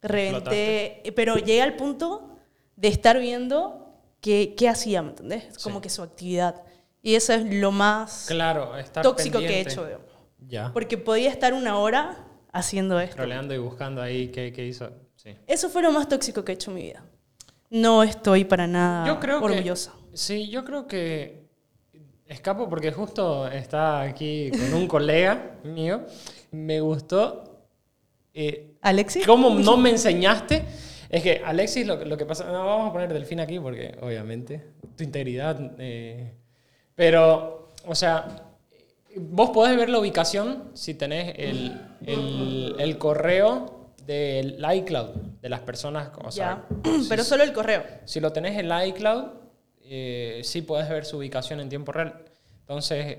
Reventé. 0.04 1.02
Pero 1.16 1.38
llegué 1.38 1.64
al 1.64 1.76
punto 1.76 2.38
de 2.76 2.90
estar 2.90 3.20
viendo 3.20 3.96
qué, 4.22 4.54
qué 4.56 4.70
hacía, 4.70 5.02
¿me 5.02 5.10
entendés? 5.10 5.58
Como 5.64 5.78
Sí. 5.78 5.82
que 5.82 5.90
su 5.90 6.04
actividad. 6.04 6.62
Y 7.02 7.16
eso 7.16 7.34
es 7.34 7.44
lo 7.52 7.72
más 7.72 8.26
Claro, 8.28 8.74
tóxico 9.02 9.40
que 9.40 9.46
he 9.46 9.48
pendiente. 9.48 9.72
hecho, 9.72 9.86
digamos. 9.86 10.15
Ya. 10.40 10.72
Porque 10.74 10.98
podía 10.98 11.30
estar 11.30 11.54
una 11.54 11.78
hora 11.78 12.26
haciendo 12.52 13.00
esto. 13.00 13.16
Troleando 13.18 13.54
y 13.54 13.58
buscando 13.58 14.02
ahí 14.02 14.28
qué, 14.30 14.52
qué 14.54 14.66
hizo. 14.66 14.90
Sí. 15.16 15.36
Eso 15.48 15.70
fue 15.70 15.82
lo 15.82 15.92
más 15.92 16.08
tóxico 16.08 16.44
que 16.46 16.52
he 16.52 16.56
hecho 16.56 16.72
en 16.72 16.76
mi 16.76 16.84
vida. 16.84 17.04
No 17.70 18.04
estoy 18.04 18.46
para 18.46 18.68
nada 18.68 19.08
Yo 19.08 19.20
creo 19.20 19.42
orgullosa. 19.44 19.92
que. 20.12 20.18
Sí, 20.18 20.50
yo 20.50 20.64
creo 20.64 20.88
que. 20.88 21.46
Escapo 22.28 22.68
porque 22.70 22.92
justo 22.92 23.48
está 23.48 24.02
aquí 24.02 24.50
con 24.52 24.74
un 24.74 24.88
colega 24.88 25.58
mío. 25.64 26.06
Me 26.52 26.80
gustó. 26.80 27.62
eh, 28.34 28.76
¿Alexis? 28.82 29.26
¿Cómo 29.26 29.50
no 29.52 29.78
me 29.78 29.90
enseñaste? 29.92 30.64
Es 31.10 31.22
que 31.22 31.42
Alexis, 31.46 31.86
lo, 31.86 32.04
lo 32.04 32.18
que 32.18 32.26
pasa. 32.26 32.46
No, 32.46 32.66
vamos 32.66 32.90
a 32.90 32.94
poner 32.94 33.14
Delfín 33.14 33.40
aquí 33.40 33.60
porque, 33.60 33.96
obviamente, 34.02 34.64
tu 34.96 35.04
integridad. 35.04 35.60
eh, 35.80 36.34
pero, 36.96 37.70
o 37.86 37.94
sea, 37.96 38.44
vos 39.18 39.50
podés 39.52 39.78
ver 39.78 39.90
la 39.90 40.00
ubicación 40.00 40.72
si 40.74 40.94
tenés 40.94 41.34
el, 41.38 41.80
el, 42.06 42.76
el 42.80 42.98
correo 42.98 43.92
del 44.06 44.64
iCloud 44.78 45.10
de 45.42 45.50
las 45.50 45.62
personas. 45.62 46.10
O 46.24 46.32
sea, 46.32 46.66
ya. 46.84 46.92
si- 47.02 47.08
Pero 47.10 47.24
solo 47.24 47.44
el 47.44 47.54
correo. 47.54 47.84
si 48.06 48.20
lo 48.20 48.32
tenés 48.32 48.58
en 48.58 48.72
el 48.72 48.88
iCloud, 48.90 49.24
eh, 49.84 50.42
sí 50.44 50.62
puedes 50.62 50.90
ver 50.90 51.06
su 51.06 51.18
ubicación 51.18 51.60
en 51.60 51.70
tiempo 51.70 51.92
real. 51.92 52.24
Entonces, 52.62 53.18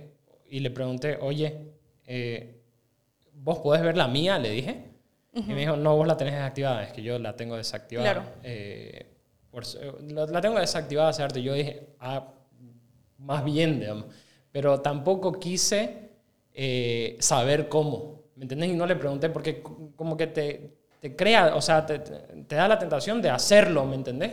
y 0.49 0.61
le 0.61 0.71
pregunté, 0.71 1.19
oye, 1.21 1.73
eh, 2.07 2.61
¿vos 3.33 3.59
podés 3.59 3.83
ver 3.83 3.97
la 3.97 4.09
mía? 4.09 4.39
Le 4.39 4.51
dije. 4.51 4.85
Y 5.35 5.43
me 5.53 5.61
dijo, 5.61 5.77
no, 5.77 5.95
vos 5.97 6.07
la 6.07 6.17
tenés 6.17 6.33
desactivada, 6.33 6.83
es 6.85 6.93
que 6.95 7.03
yo 7.03 7.19
la 7.19 7.37
tengo 7.37 7.57
desactivada. 7.59 8.11
Claro. 8.15 8.29
Eh, 8.43 9.07
por 9.51 9.65
eh, 9.65 9.93
la, 10.09 10.25
la 10.27 10.41
tengo 10.41 10.59
desactivada. 10.59 11.13
Y 11.35 11.43
Yo 11.43 11.53
dije, 11.53 11.89
ah, 12.01 12.33
más 13.19 13.45
bien, 13.45 13.79
digamos. 13.81 14.07
Pero 14.57 14.81
tampoco 14.81 15.33
quise 15.33 16.09
eh, 16.55 17.19
saber 17.21 17.69
cómo. 17.69 18.23
¿Me 18.37 18.45
entendés? 18.45 18.71
Y 18.71 18.75
no 18.75 18.87
le 18.87 18.97
pregunté 18.97 19.29
porque 19.29 19.63
como 19.97 20.17
que 20.17 20.29
te, 20.29 20.77
te 21.01 21.15
crea, 21.15 21.55
o 21.55 21.61
sea, 21.61 21.85
te, 21.85 21.99
te- 21.99 22.57
da 22.57 22.67
la 22.67 22.79
tentación 22.79 23.21
de 23.21 23.29
hacerlo, 23.29 23.85
¿me 23.85 23.97
entendés? 23.97 24.33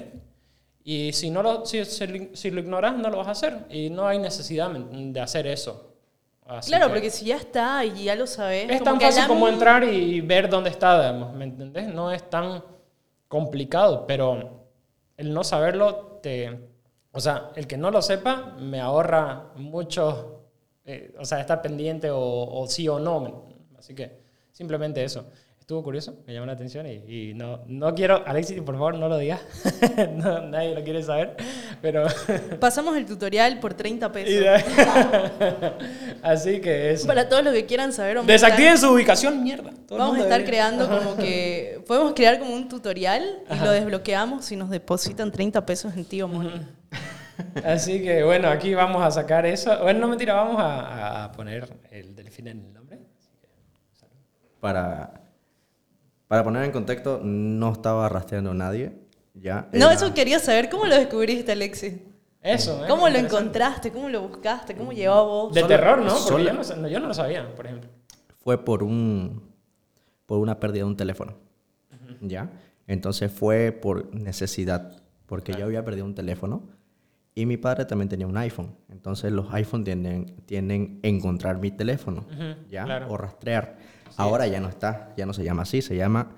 Y 0.86 1.12
si, 1.12 1.30
no 1.30 1.44
lo, 1.44 1.66
si, 1.66 1.84
si, 1.84 2.30
si 2.34 2.52
lo 2.52 2.62
ignoras, 2.62 2.96
no 2.96 3.10
lo 3.10 3.18
vas 3.18 3.28
a 3.28 3.32
hacer. 3.32 3.66
Y 3.70 3.90
no 3.90 4.08
hay 4.08 4.18
necesidad 4.20 4.70
de 4.72 5.20
hacer 5.20 5.46
eso. 5.48 5.90
Así 6.46 6.70
Claro, 6.72 6.88
que 6.88 6.94
porque 6.94 7.10
si 7.10 7.26
ya 7.26 7.36
está 7.38 7.84
y 7.86 8.06
ya 8.06 8.16
lo 8.16 8.26
sabes. 8.28 8.70
es 8.70 8.82
tan 8.84 9.00
fácil 9.02 9.28
como 9.28 9.50
entrar 9.50 9.84
y 9.84 10.22
ver 10.22 10.50
dónde 10.50 10.70
está, 10.70 11.00
digamos, 11.02 11.34
¿me 11.36 11.46
entendés? 11.46 11.94
No 11.94 12.12
es 12.14 12.30
tan 12.30 12.64
complicado, 13.28 14.06
pero 14.08 14.68
el 15.18 15.34
no 15.34 15.44
saberlo 15.44 16.20
te... 16.24 16.72
O 17.16 17.20
sea, 17.20 17.52
el 17.56 17.68
que 17.68 17.78
no 17.78 17.92
lo 17.92 18.02
sepa 18.02 18.56
me 18.60 18.80
ahorra 18.82 19.52
mucho, 19.56 20.42
eh, 20.84 21.14
o 21.20 21.26
sea, 21.26 21.40
estar 21.40 21.62
pendiente 21.62 22.10
o, 22.10 22.20
o 22.20 22.68
sí 22.68 22.88
o 22.90 23.00
no. 23.00 23.20
¿me- 23.22 23.34
Así 23.78 23.94
que 23.94 24.20
simplemente 24.52 25.04
eso. 25.04 25.26
Estuvo 25.60 25.82
curioso, 25.82 26.16
me 26.28 26.34
llamó 26.34 26.46
la 26.46 26.52
atención 26.54 26.86
y, 26.88 27.30
y 27.30 27.34
no, 27.36 27.62
no 27.68 27.96
quiero, 27.96 28.22
Alexis, 28.28 28.60
por 28.62 28.76
favor, 28.76 28.96
no 28.98 29.08
lo 29.08 29.18
digas. 29.18 29.42
No, 30.16 30.42
nadie 30.42 30.74
lo 30.76 30.84
quiere 30.84 31.02
saber, 31.04 31.36
pero... 31.82 32.06
Pasamos 32.60 32.98
el 32.98 33.06
tutorial 33.06 33.60
por 33.60 33.74
30 33.74 34.06
y 34.08 34.10
pesos. 34.10 34.64
Así 36.22 36.60
que 36.62 36.92
eso. 36.92 37.08
Para 37.08 37.30
todos 37.30 37.44
los 37.44 37.54
que 37.54 37.66
quieran 37.66 37.94
saber, 37.94 38.18
estar- 38.18 38.26
Desactiven 38.28 38.78
su 38.78 38.92
ubicación, 38.92 39.42
mierda. 39.44 39.72
Todo 39.88 40.00
Vamos 40.00 40.18
a 40.18 40.22
estar 40.24 40.40
debería- 40.42 40.48
creando 40.48 40.90
como 40.90 41.16
que. 41.18 41.82
Podemos 41.88 42.14
crear 42.14 42.40
como 42.40 42.54
un 42.56 42.68
tutorial 42.70 43.24
y 43.50 43.64
lo 43.64 43.72
desbloqueamos 43.72 44.46
si 44.46 44.56
nos 44.56 44.70
depositan 44.70 45.32
30 45.32 45.66
pesos 45.66 45.94
en 45.96 46.06
Tío 46.06 46.28
Money. 46.28 46.62
Así 47.66 48.02
que 48.04 48.24
bueno, 48.24 48.48
aquí 48.50 48.74
vamos 48.74 49.02
a 49.04 49.12
sacar 49.12 49.46
eso. 49.46 49.78
Bueno, 49.82 50.02
no 50.02 50.08
mentira, 50.10 50.34
vamos 50.36 50.58
a, 50.60 51.26
a 51.26 51.32
poner 51.32 51.68
el 51.92 52.16
delfín 52.16 52.48
en 52.48 52.60
el 52.66 52.74
nombre. 52.74 53.00
Para, 54.60 55.22
para 56.28 56.44
poner 56.44 56.64
en 56.64 56.72
contexto, 56.72 57.20
no 57.24 57.72
estaba 57.74 58.08
rastreando 58.10 58.52
a 58.52 58.54
nadie. 58.54 58.94
Ya, 59.34 59.68
No, 59.74 59.86
era- 59.88 59.94
eso 59.94 60.14
quería 60.14 60.40
saber. 60.40 60.70
¿Cómo 60.70 60.86
lo 60.86 60.96
descubriste, 60.96 61.52
Alexis? 61.52 61.96
Eso, 62.42 62.84
¿eh? 62.84 62.88
¿Cómo 62.88 63.04
lo 63.04 63.08
Interesante. 63.18 63.36
encontraste? 63.38 63.92
¿Cómo 63.92 64.10
lo 64.10 64.22
buscaste? 64.28 64.76
¿Cómo 64.76 64.92
llegó 64.92 65.14
a 65.14 65.22
vos? 65.24 65.54
De 65.54 65.62
Solo- 65.62 65.68
terror, 65.76 65.98
¿no? 66.00 66.10
Porque 66.10 66.20
solo- 66.22 66.44
yo 66.44 66.54
no, 66.54 66.64
sa- 66.64 66.76
no, 66.76 66.88
yo 66.88 67.00
no 67.00 67.08
lo 67.08 67.14
sabía, 67.14 67.54
por 67.56 67.66
ejemplo. 67.66 67.90
fue 68.44 68.64
por 68.64 68.84
un 68.84 69.52
por 70.26 70.40
una 70.40 70.60
pérdida 70.60 70.80
de 70.80 70.90
un 70.90 70.98
teléfono. 70.98 71.34
¿Ya? 72.22 72.50
Entonces 72.88 73.32
fue 73.32 73.72
por 73.72 74.14
necesidad, 74.16 74.98
porque 75.26 75.54
yo 75.54 75.66
había 75.66 75.84
perdido 75.84 76.06
un 76.06 76.16
teléfono 76.16 76.64
y 77.36 77.46
mi 77.46 77.58
padre 77.58 77.86
también 77.86 78.10
tenía 78.10 78.28
un 78.28 78.38
iPhone. 78.38 78.76
Entonces 78.90 79.32
los 79.32 79.52
iPhone 79.54 79.84
tienden 79.84 80.36
tienden 80.46 81.00
a 81.04 81.08
encontrar 81.08 81.58
mi 81.60 81.72
teléfono, 81.72 82.26
¿ya? 82.70 82.84
claro. 82.86 83.08
O 83.10 83.18
rastrear. 83.18 83.78
Ahora 84.18 84.46
ya 84.48 84.60
no 84.60 84.70
está, 84.70 85.14
ya 85.18 85.26
no 85.26 85.34
se 85.34 85.44
llama 85.44 85.64
así, 85.64 85.82
se 85.82 85.96
llama 85.96 86.32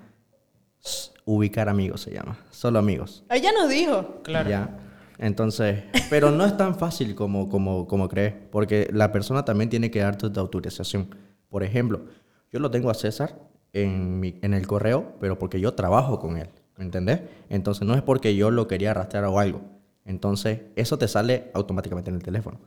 ubicar 1.24 1.68
amigos 1.68 2.02
se 2.02 2.12
llama, 2.12 2.38
solo 2.50 2.78
amigos. 2.78 3.24
Ya 3.42 3.52
nos 3.52 3.68
dijo. 3.68 4.20
Claro. 4.22 4.48
Ya. 4.48 4.78
Entonces, 5.18 5.82
pero 6.10 6.30
no 6.30 6.44
es 6.44 6.56
tan 6.56 6.74
fácil 6.76 7.14
como, 7.14 7.48
como, 7.48 7.86
como 7.86 8.08
crees, 8.08 8.34
porque 8.50 8.88
la 8.92 9.12
persona 9.12 9.44
también 9.44 9.70
tiene 9.70 9.90
que 9.90 10.00
dar 10.00 10.16
tu 10.16 10.30
autorización. 10.38 11.08
Por 11.48 11.62
ejemplo, 11.62 12.04
yo 12.52 12.60
lo 12.60 12.70
tengo 12.70 12.90
a 12.90 12.94
César 12.94 13.34
en, 13.72 14.20
mi- 14.20 14.38
en 14.42 14.52
el 14.54 14.66
correo, 14.66 15.14
pero 15.18 15.38
porque 15.38 15.58
yo 15.58 15.72
trabajo 15.74 16.18
con 16.20 16.36
él, 16.36 16.48
¿me 16.76 16.84
entendés? 16.84 17.22
Entonces, 17.48 17.86
no 17.86 17.94
es 17.94 18.02
porque 18.02 18.36
yo 18.36 18.50
lo 18.50 18.68
quería 18.68 18.92
rastrear 18.94 19.24
o 19.24 19.38
algo. 19.38 19.62
Entonces, 20.06 20.60
eso 20.76 20.96
te 20.98 21.08
sale 21.08 21.50
automáticamente 21.52 22.10
en 22.10 22.16
el 22.16 22.22
teléfono. 22.22 22.58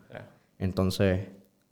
Entonces, 0.58 1.22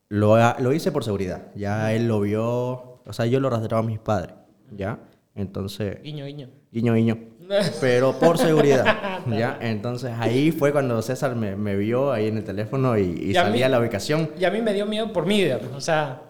lo, 0.09 0.37
lo 0.59 0.73
hice 0.73 0.91
por 0.91 1.03
seguridad. 1.03 1.47
Ya 1.55 1.93
él 1.93 2.07
lo 2.07 2.21
vio, 2.21 3.01
o 3.05 3.13
sea, 3.13 3.25
yo 3.25 3.39
lo 3.39 3.49
rastreaba 3.49 3.83
a 3.83 3.87
mis 3.87 3.99
padres, 3.99 4.33
¿ya? 4.71 4.99
Entonces, 5.35 6.01
Guiño, 6.01 6.25
guiño. 6.25 6.49
guiño, 6.71 6.93
guiño. 6.93 7.17
Pero 7.81 8.17
por 8.19 8.37
seguridad, 8.37 9.21
¿ya? 9.27 9.57
Entonces 9.61 10.11
ahí 10.17 10.51
fue 10.51 10.71
cuando 10.71 11.01
César 11.01 11.35
me, 11.35 11.55
me 11.55 11.75
vio 11.75 12.11
ahí 12.11 12.27
en 12.27 12.37
el 12.37 12.43
teléfono 12.43 12.97
y, 12.97 13.03
y 13.03 13.31
Y 13.31 13.37
a 13.37 13.43
salía 13.43 13.67
mí- 13.67 13.71
la 13.71 13.79
ubicación. 13.79 14.31
Y 14.39 14.45
a 14.45 14.51
mí 14.51 14.61
me 14.61 14.73
dio 14.73 14.85
miedo 14.85 15.11
por 15.13 15.25
mí, 15.25 15.41
digamos. 15.43 15.71
O 15.73 15.79
sea, 15.81 16.21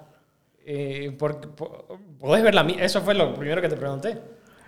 eh, 0.65 1.15
por- 1.17 1.39
por- 1.55 1.85
podés 2.19 2.43
ver 2.43 2.53
la 2.53 2.63
mía. 2.63 2.77
Eso 2.83 3.01
fue 3.01 3.13
lo 3.15 3.33
primero 3.35 3.61
que 3.61 3.69
te 3.69 3.77
pregunté. 3.77 4.17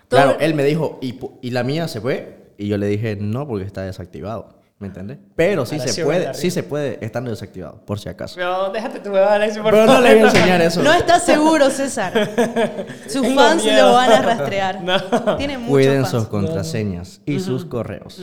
Claro, 0.08 0.36
él 0.40 0.54
me 0.54 0.64
dijo, 0.64 0.98
¿y, 1.02 1.18
pu- 1.20 1.38
¿y 1.40 1.50
la 1.50 1.62
mía 1.62 1.86
se 1.86 2.00
fue? 2.00 2.38
Y 2.58 2.66
yo 2.66 2.78
le 2.78 2.86
dije, 2.88 3.16
no, 3.16 3.46
porque 3.46 3.64
está 3.64 3.82
desactivado, 3.82 4.59
¿me 4.80 4.88
entiendes? 4.88 5.18
Pero 5.36 5.64
sí 5.64 5.78
se 5.78 6.02
puede, 6.04 6.34
sí 6.34 6.50
se 6.50 6.62
puede 6.64 6.98
estando 7.04 7.30
desactivado, 7.30 7.80
por 7.86 8.00
si 8.00 8.08
acaso. 8.08 8.34
Pero 8.36 8.70
déjate 8.70 8.98
tu 8.98 9.10
huevada, 9.10 9.34
Alexis, 9.36 9.62
por 9.62 9.70
Pero 9.70 9.86
no 9.86 9.92
favor. 9.92 10.08
le 10.08 10.14
voy 10.16 10.24
a 10.24 10.26
enseñar 10.30 10.60
eso. 10.62 10.82
No 10.82 10.92
está 10.92 11.20
seguro, 11.20 11.70
César. 11.70 12.12
Sus 13.06 13.22
Tengo 13.22 13.40
fans 13.40 13.62
miedo. 13.64 13.86
lo 13.88 13.92
van 13.94 14.10
a 14.10 14.22
rastrear. 14.22 14.80
No. 14.82 15.36
Tiene 15.36 15.58
muchos 15.58 15.70
Cuiden 15.70 16.00
fans. 16.02 16.10
sus 16.10 16.26
contraseñas 16.28 17.20
y 17.26 17.38
sus 17.38 17.64
correos. 17.64 18.20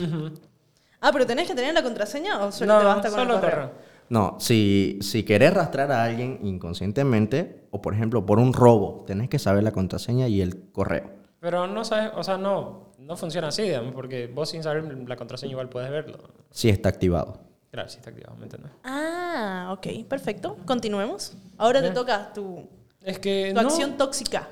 Ah, 1.00 1.10
pero 1.12 1.24
tenés 1.26 1.46
que 1.48 1.54
tener 1.54 1.72
la 1.72 1.82
contraseña 1.82 2.44
o 2.44 2.50
solo 2.52 2.76
te 2.78 2.82
No, 2.84 2.88
basta 2.88 3.08
con 3.10 3.18
solo 3.20 3.34
el 3.36 3.40
correo. 3.40 3.54
correo. 3.56 3.72
No, 4.10 4.36
si, 4.40 4.98
si 5.02 5.22
querés 5.22 5.54
rastrear 5.54 5.92
a 5.92 6.02
alguien 6.02 6.40
inconscientemente, 6.42 7.66
o 7.70 7.80
por 7.82 7.94
ejemplo 7.94 8.24
por 8.26 8.38
un 8.38 8.52
robo, 8.52 9.04
tenés 9.06 9.28
que 9.28 9.38
saber 9.38 9.62
la 9.62 9.70
contraseña 9.72 10.26
y 10.28 10.40
el 10.40 10.70
correo. 10.72 11.10
Pero 11.40 11.66
no 11.68 11.84
sabes, 11.84 12.10
o 12.16 12.24
sea, 12.24 12.36
no, 12.38 12.87
no 13.08 13.16
funciona 13.16 13.48
así, 13.48 13.62
digamos, 13.62 13.94
porque 13.94 14.26
vos 14.26 14.50
sin 14.50 14.62
saber 14.62 14.84
la 14.84 15.16
contraseña 15.16 15.52
igual 15.52 15.70
puedes 15.70 15.90
verlo. 15.90 16.18
Si 16.50 16.68
está 16.68 16.90
activado. 16.90 17.40
Claro, 17.70 17.88
sí 17.88 17.96
está 17.96 18.10
activado, 18.10 18.36
¿me 18.36 18.44
entiendes? 18.44 18.70
Ah, 18.84 19.70
ok, 19.72 20.06
perfecto. 20.06 20.58
Continuemos. 20.66 21.32
Ahora 21.56 21.80
te 21.80 21.90
toca 21.90 22.30
tu, 22.34 22.68
Es 23.02 23.18
que 23.18 23.52
tu 23.54 23.62
no, 23.62 23.66
acción 23.66 23.96
tóxica. 23.96 24.46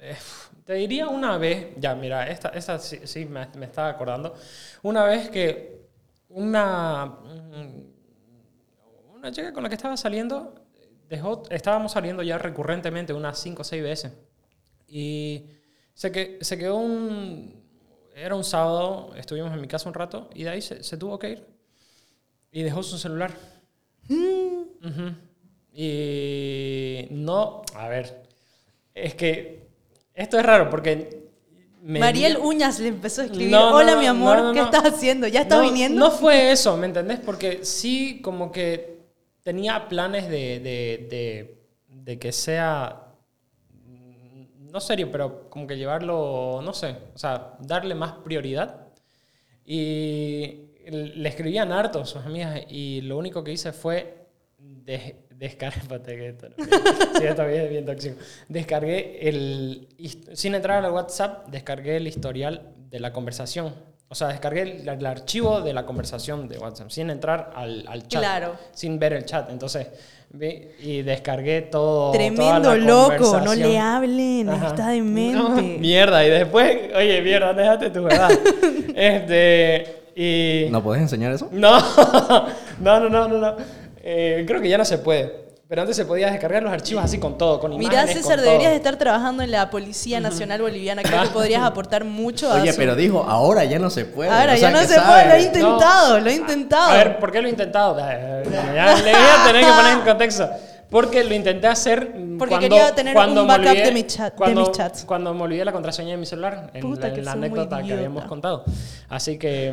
eh, 0.00 0.16
te 0.64 0.74
diría 0.74 1.08
una 1.08 1.36
vez, 1.36 1.74
ya 1.78 1.96
mira, 1.96 2.30
esta, 2.30 2.50
esta 2.50 2.78
sí, 2.78 3.00
sí 3.04 3.24
me, 3.24 3.48
me 3.56 3.66
estaba 3.66 3.88
acordando, 3.88 4.34
una 4.82 5.04
vez 5.04 5.28
que 5.28 5.88
una, 6.28 7.06
mm, 7.06 9.14
una 9.16 9.32
chica 9.32 9.52
con 9.52 9.64
la 9.64 9.68
que 9.68 9.74
estaba 9.74 9.96
saliendo, 9.96 10.54
dejó, 11.08 11.42
estábamos 11.50 11.90
saliendo 11.90 12.22
ya 12.22 12.38
recurrentemente 12.38 13.12
unas 13.12 13.36
5 13.38 13.62
o 13.62 13.64
6 13.64 13.82
veces. 13.82 14.12
Y 14.86 15.46
se, 15.92 16.12
que, 16.12 16.38
se 16.40 16.56
quedó 16.56 16.76
un... 16.76 17.55
Era 18.18 18.34
un 18.34 18.44
sábado, 18.44 19.10
estuvimos 19.14 19.52
en 19.52 19.60
mi 19.60 19.68
casa 19.68 19.88
un 19.90 19.94
rato 19.94 20.30
y 20.34 20.44
de 20.44 20.48
ahí 20.48 20.62
se, 20.62 20.82
se 20.82 20.96
tuvo 20.96 21.18
que 21.18 21.30
ir. 21.32 21.46
Y 22.50 22.62
dejó 22.62 22.82
su 22.82 22.96
celular. 22.96 23.30
Ujú. 24.08 25.12
Y 25.74 27.08
no, 27.10 27.60
a 27.74 27.88
ver, 27.88 28.22
es 28.94 29.14
que 29.14 29.66
esto 30.14 30.38
es 30.38 30.46
raro 30.46 30.70
porque... 30.70 31.28
me 31.82 32.00
Mariel 32.00 32.38
Uñas 32.38 32.80
le 32.80 32.88
empezó 32.88 33.20
a 33.20 33.24
escribir, 33.26 33.50
No, 33.50 33.74
hola 33.74 33.92
no, 33.92 34.00
mi 34.00 34.06
amor, 34.06 34.38
no, 34.38 34.52
¿qué 34.54 34.60
no. 34.60 34.64
estás 34.64 34.84
haciendo? 34.94 35.26
¿Ya 35.28 35.42
estás 35.42 35.60
viniendo? 35.60 36.00
No 36.00 36.10
fue 36.10 36.52
eso, 36.52 36.74
¿me 36.78 36.86
entendés? 36.86 37.20
Porque 37.20 37.66
sí, 37.66 38.22
como 38.22 38.50
que 38.50 38.96
tenía 39.42 39.86
planes 39.88 40.26
de, 40.30 40.60
de, 40.60 41.06
de, 41.10 41.58
de 41.88 42.18
que 42.18 42.32
sea, 42.32 42.96
mm, 42.96 43.05
no 44.76 44.80
serio, 44.80 45.10
pero 45.10 45.48
como 45.48 45.66
que 45.66 45.78
llevarlo, 45.78 46.60
no 46.62 46.74
sé, 46.74 46.96
o 47.14 47.18
sea, 47.18 47.54
darle 47.60 47.94
más 47.94 48.12
prioridad. 48.22 48.88
Y 49.64 50.66
le 50.86 51.28
escribían 51.30 51.72
harto 51.72 52.04
sus 52.04 52.22
amigas 52.26 52.60
y 52.68 53.00
lo 53.00 53.16
único 53.16 53.42
que 53.42 53.52
hice 53.52 53.72
fue 53.72 54.26
tóxico. 57.86 58.20
Descargué 58.48 59.26
el, 59.26 59.88
sin 60.34 60.54
entrar 60.54 60.84
al 60.84 60.92
WhatsApp, 60.92 61.48
descargué 61.48 61.96
el 61.96 62.06
historial 62.06 62.74
de 62.90 63.00
la 63.00 63.14
conversación. 63.14 63.74
O 64.08 64.14
sea, 64.14 64.28
descargué 64.28 64.62
el, 64.62 64.88
el 64.88 65.06
archivo 65.06 65.60
de 65.60 65.72
la 65.72 65.84
conversación 65.84 66.48
de 66.48 66.58
WhatsApp, 66.58 66.90
sin 66.90 67.10
entrar 67.10 67.50
al, 67.56 67.84
al 67.88 68.06
chat. 68.06 68.22
Claro. 68.22 68.54
Sin 68.72 68.98
ver 69.00 69.14
el 69.14 69.24
chat. 69.24 69.50
Entonces, 69.50 69.88
vi 70.30 70.68
y 70.80 71.02
descargué 71.02 71.62
todo. 71.62 72.12
toda 72.12 72.12
Tremendo 72.12 72.76
la 72.76 72.84
loco, 72.84 73.40
no 73.40 73.54
le 73.54 73.78
hablen, 73.78 74.48
Ajá. 74.48 74.68
está 74.68 74.88
de 74.90 75.00
No, 75.00 75.48
mente. 75.50 75.78
mierda, 75.80 76.24
y 76.24 76.30
después, 76.30 76.78
oye, 76.94 77.20
mierda, 77.22 77.52
déjate 77.52 77.90
tu 77.90 78.04
verdad. 78.04 78.30
este, 78.94 80.02
y... 80.14 80.70
¿No 80.70 80.82
podés 80.82 81.02
enseñar 81.02 81.32
eso? 81.32 81.48
No, 81.50 81.78
no, 82.80 83.00
no, 83.00 83.08
no, 83.10 83.28
no. 83.28 83.38
no. 83.38 83.56
Eh, 84.02 84.44
creo 84.46 84.60
que 84.60 84.68
ya 84.68 84.78
no 84.78 84.84
se 84.84 84.98
puede. 84.98 85.45
Pero 85.68 85.82
antes 85.82 85.96
se 85.96 86.04
podía 86.04 86.30
descargar 86.30 86.62
los 86.62 86.72
archivos 86.72 87.02
así 87.02 87.18
con 87.18 87.36
todo, 87.36 87.58
con 87.58 87.72
imágenes, 87.72 88.04
Mirá, 88.04 88.06
César, 88.12 88.36
con 88.36 88.44
deberías 88.44 88.70
todo. 88.70 88.76
estar 88.76 88.96
trabajando 88.96 89.42
en 89.42 89.50
la 89.50 89.68
Policía 89.68 90.20
Nacional 90.20 90.62
Boliviana. 90.62 91.02
Creo 91.02 91.22
que 91.24 91.28
podrías 91.30 91.62
aportar 91.62 92.04
mucho 92.04 92.52
a 92.52 92.62
Oye, 92.62 92.70
su- 92.72 92.78
pero 92.78 92.94
dijo, 92.94 93.24
ahora 93.24 93.64
ya 93.64 93.80
no 93.80 93.90
se 93.90 94.04
puede. 94.04 94.30
Ahora 94.30 94.54
o 94.54 94.56
sea, 94.56 94.70
ya 94.70 94.80
no 94.80 94.86
se 94.86 94.94
sabe. 94.94 95.06
puede, 95.06 95.28
lo 95.28 95.34
he 95.34 95.42
intentado, 95.46 96.20
lo 96.20 96.30
he 96.30 96.34
intentado. 96.34 96.90
A 96.92 96.96
ver, 96.96 97.18
¿por 97.18 97.32
qué 97.32 97.40
lo 97.42 97.48
he 97.48 97.50
intentado? 97.50 97.98
Eh, 98.00 98.42
Ya 98.74 98.94
le 98.94 99.12
voy 99.12 99.20
a 99.40 99.44
tener 99.46 99.64
que 99.66 99.72
poner 99.72 99.92
en 99.94 100.00
contexto. 100.02 100.48
Porque 100.88 101.24
lo 101.24 101.34
intenté 101.34 101.66
hacer 101.66 102.12
mm, 102.14 102.38
Porque 102.38 102.54
cuando, 102.54 102.68
quería 102.76 102.94
tener 102.94 103.12
cuando 103.12 103.42
un 103.42 103.48
backup 103.48 103.66
olvidé- 103.70 103.84
de 103.86 103.92
mi 103.92 104.02
chat- 104.04 104.30
de 104.30 104.36
cuando, 104.36 104.60
mis 104.60 104.70
chats. 104.70 105.04
Cuando 105.04 105.34
me 105.34 105.42
olvidé 105.42 105.64
la 105.64 105.72
contraseña 105.72 106.10
de 106.12 106.16
mi 106.16 106.26
celular, 106.26 106.70
en 106.72 106.80
Puta, 106.80 107.08
la, 107.08 107.12
que 107.12 107.18
en 107.18 107.24
la 107.24 107.32
anécdota 107.32 107.82
que 107.82 107.92
habíamos 107.92 108.24
contado. 108.26 108.62
Así 109.08 109.36
que 109.36 109.72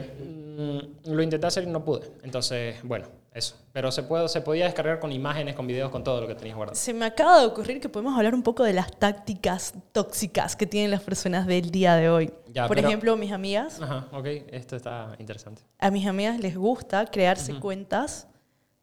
mm, 1.06 1.12
lo 1.14 1.22
intenté 1.22 1.46
hacer 1.46 1.66
y 1.66 1.68
no 1.68 1.86
pude. 1.86 2.10
Entonces, 2.24 2.78
bueno, 2.82 3.06
eso. 3.34 3.56
Pero 3.72 3.92
se, 3.92 4.04
puede, 4.04 4.30
se 4.30 4.42
podía 4.42 4.66
descargar 4.66 5.00
con 5.00 5.12
imágenes, 5.12 5.56
con 5.56 5.66
videos, 5.68 5.90
con 5.90 6.04
todo 6.04 6.22
lo 6.22 6.28
que 6.28 6.36
tenías 6.36 6.56
guardado. 6.56 6.75
Se 6.75 6.94
me 6.94 7.06
acaba 7.06 7.40
de 7.40 7.46
ocurrir 7.48 7.80
que 7.82 7.90
podemos 7.90 8.16
hablar 8.16 8.36
un 8.36 8.44
poco 8.44 8.63
de 8.63 8.74
las 8.74 8.92
tácticas 8.92 9.74
tóxicas 9.92 10.56
que 10.56 10.66
tienen 10.68 10.92
las 10.92 11.02
personas 11.02 11.48
del 11.48 11.72
día 11.72 11.96
de 11.96 12.10
hoy. 12.10 12.32
Ya, 12.54 12.68
Por 12.68 12.75
pero- 12.78 12.88
ejemplo, 12.88 13.18
mis 13.18 13.32
amigas, 13.32 13.82
Ajá, 13.82 14.08
ok, 14.12 14.25
esto 14.52 14.75
está 14.75 15.16
interesante. 15.20 15.62
a 15.80 15.90
mis 15.92 16.06
amigas 16.06 16.40
les 16.40 16.56
gusta 16.56 17.06
crearse 17.08 17.56
cuentas 17.60 18.28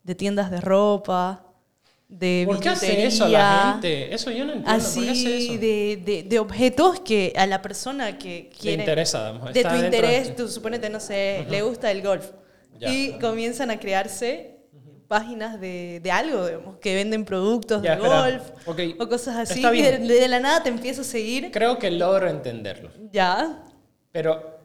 de 0.02 0.14
tiendas 0.14 0.50
de 0.50 0.60
ropa, 0.60 1.44
de 2.08 2.42
¿Por 2.44 2.58
qué 2.58 2.70
hace 2.70 3.06
eso 3.06 3.28
la 3.28 3.70
gente? 3.74 4.12
Eso 4.12 4.32
yo 4.32 4.44
no 4.44 4.54
entiendo. 4.54 4.64
¿Por 4.64 4.80
qué 5.04 5.10
hace 5.10 5.10
Así 5.10 5.48
eso? 5.52 5.60
de, 5.60 6.02
de, 6.04 6.22
de 6.24 6.38
objetos 6.40 6.98
que 7.00 7.32
a 7.36 7.46
la 7.46 7.62
persona 7.62 8.18
que 8.18 8.50
quiere... 8.58 8.82
interesa, 8.82 9.30
digamos, 9.30 9.54
De 9.54 9.62
tu 9.62 9.76
interés, 9.76 10.34
tú 10.34 10.48
suponete, 10.48 10.90
no 10.90 10.98
sé, 10.98 11.46
le 11.48 11.62
gusta 11.62 11.88
el 11.92 12.02
golf. 12.02 12.32
Ya. 12.80 12.88
Y 12.90 13.18
comienzan 13.20 13.70
a 13.70 13.78
crearse 13.78 14.56
páginas 15.06 15.60
de, 15.60 16.00
de 16.02 16.10
algo, 16.12 16.46
digamos, 16.46 16.78
que 16.78 16.94
venden 16.94 17.24
productos 17.24 17.82
Ya, 17.82 17.96
de 17.96 18.02
espera. 18.02 18.20
golf 18.22 18.42
o 19.00 19.08
cosas 19.08 19.36
así. 19.36 19.54
está 19.60 19.74
Y 19.74 19.82
de, 19.82 20.28
la 20.28 20.38
nada 20.40 20.62
te 20.62 20.68
empiezo 20.68 21.00
a 21.02 21.04
seguir. 21.04 21.50
Creo 21.50 21.78
que 21.78 21.90
logro 21.90 22.28
entenderlo. 22.28 22.90
Ya. 23.12 23.64
Pero 24.12 24.58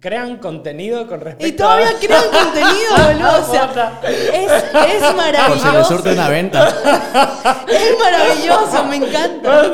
crean 0.00 0.36
contenido 0.36 1.06
con 1.06 1.20
respecto 1.22 1.46
Y 1.46 1.52
todavía 1.52 1.88
a... 1.88 1.94
crean 1.98 2.24
contenido, 2.30 2.92
boludo. 3.06 3.42
O 3.42 3.50
sea, 3.50 4.00
es, 4.06 4.52
es 4.52 5.02
Por 5.02 5.10
si 5.10 5.16
maravilloso. 5.16 5.84
surte 5.84 6.12
una 6.12 6.28
venta. 6.28 6.68
Es 7.68 7.98
maravilloso, 7.98 8.84
me 8.84 8.96
encanta. 8.96 9.70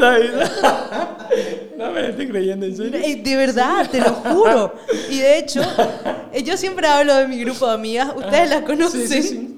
No 1.81 1.93
me 1.93 2.11
estoy 2.11 2.29
creyendo 2.29 2.67
en 2.67 2.77
serio. 2.77 3.01
Eh, 3.03 3.17
De 3.25 3.37
verdad, 3.37 3.89
te 3.91 4.01
lo 4.01 4.13
juro. 4.13 4.75
Y 5.09 5.21
de 5.21 5.39
hecho, 5.39 5.63
eh, 6.33 6.43
yo 6.43 6.59
siempre 6.59 6.87
hablo 6.87 7.15
de 7.15 7.27
mi 7.27 7.41
grupo 7.41 7.67
de 7.67 7.73
amigas, 7.73 8.13
ustedes 8.15 8.51
las 8.51 8.63
conocen. 8.63 9.09
Sí, 9.09 9.23
sí, 9.23 9.29
sí. 9.29 9.50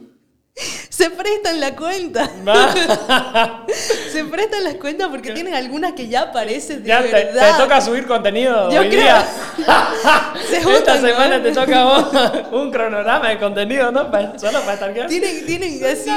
Se 0.54 1.09
prestan 1.09 1.59
la 1.61 1.75
cuenta. 1.75 2.30
Se 4.12 4.25
prestan 4.26 4.62
las 4.64 4.75
cuentas 4.75 5.09
porque 5.09 5.32
tienen 5.32 5.54
algunas 5.54 5.92
que 5.92 6.06
ya 6.09 6.23
aparecen 6.23 6.82
de 6.82 6.88
Ya 6.90 7.00
verdad. 7.00 7.56
te 7.56 7.62
toca 7.62 7.80
subir 7.80 8.06
contenido 8.06 8.71
Yo 8.71 8.80
hoy 8.80 8.88
creo- 8.90 9.00
día. 9.00 9.26
Se 10.50 10.59
Esta 10.59 11.00
semana 11.00 11.42
te 11.42 11.52
toca 11.52 11.80
a 11.80 11.85
vos 11.85 12.06
un 12.52 12.71
cronograma 12.71 13.30
de 13.30 13.38
contenido, 13.38 13.90
¿no? 13.90 14.11
Pa- 14.11 14.38
solo 14.38 14.61
para 14.61 14.75
estar 14.75 14.92
quedando. 14.92 15.09
Tienen, 15.11 15.47
tienen 15.47 15.85
así. 15.87 16.11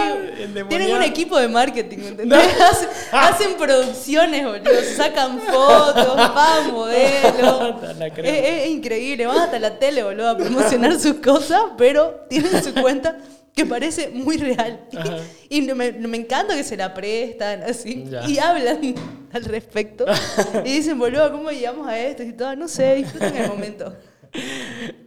Tienen 0.67 0.93
un 0.93 1.01
equipo 1.03 1.39
de 1.39 1.47
marketing, 1.47 1.99
¿entendés? 1.99 2.61
Hacen, 2.61 2.89
hacen 3.13 3.53
producciones, 3.57 4.43
boludo. 4.45 4.81
Sacan 4.97 5.39
fotos, 5.39 6.15
van 6.17 6.73
modelos. 6.73 7.75
Es- 8.17 8.45
es 8.45 8.67
increíble. 8.67 9.25
Van 9.27 9.37
hasta 9.39 9.57
la 9.59 9.79
tele, 9.79 10.03
boludo, 10.03 10.29
a 10.31 10.37
promocionar 10.37 10.99
sus 10.99 11.15
cosas, 11.15 11.61
pero 11.77 12.25
tienen 12.29 12.61
su 12.61 12.73
cuenta 12.73 13.15
que 13.55 13.65
parece 13.65 14.09
muy 14.09 14.38
real. 14.38 14.81
Ajá. 14.97 15.17
Y 15.50 15.62
me, 15.62 15.91
me 15.93 16.17
encanta 16.17 16.55
que 16.55 16.63
se 16.63 16.75
la 16.75 16.93
prestan 16.93 17.63
así. 17.63 18.03
Ya. 18.09 18.27
Y 18.27 18.38
hablan 18.39 18.93
al 19.31 19.45
respecto. 19.45 20.05
Y 20.65 20.69
dicen, 20.74 20.97
boludo, 21.00 21.31
¿cómo 21.31 21.50
llegamos 21.51 21.88
a 21.88 21.97
esto? 22.00 22.24
Y 22.24 22.33
todo, 22.33 22.55
no 22.55 22.67
sé, 22.67 22.95
disfruten 22.95 23.35
el 23.38 23.47
momento. 23.47 23.95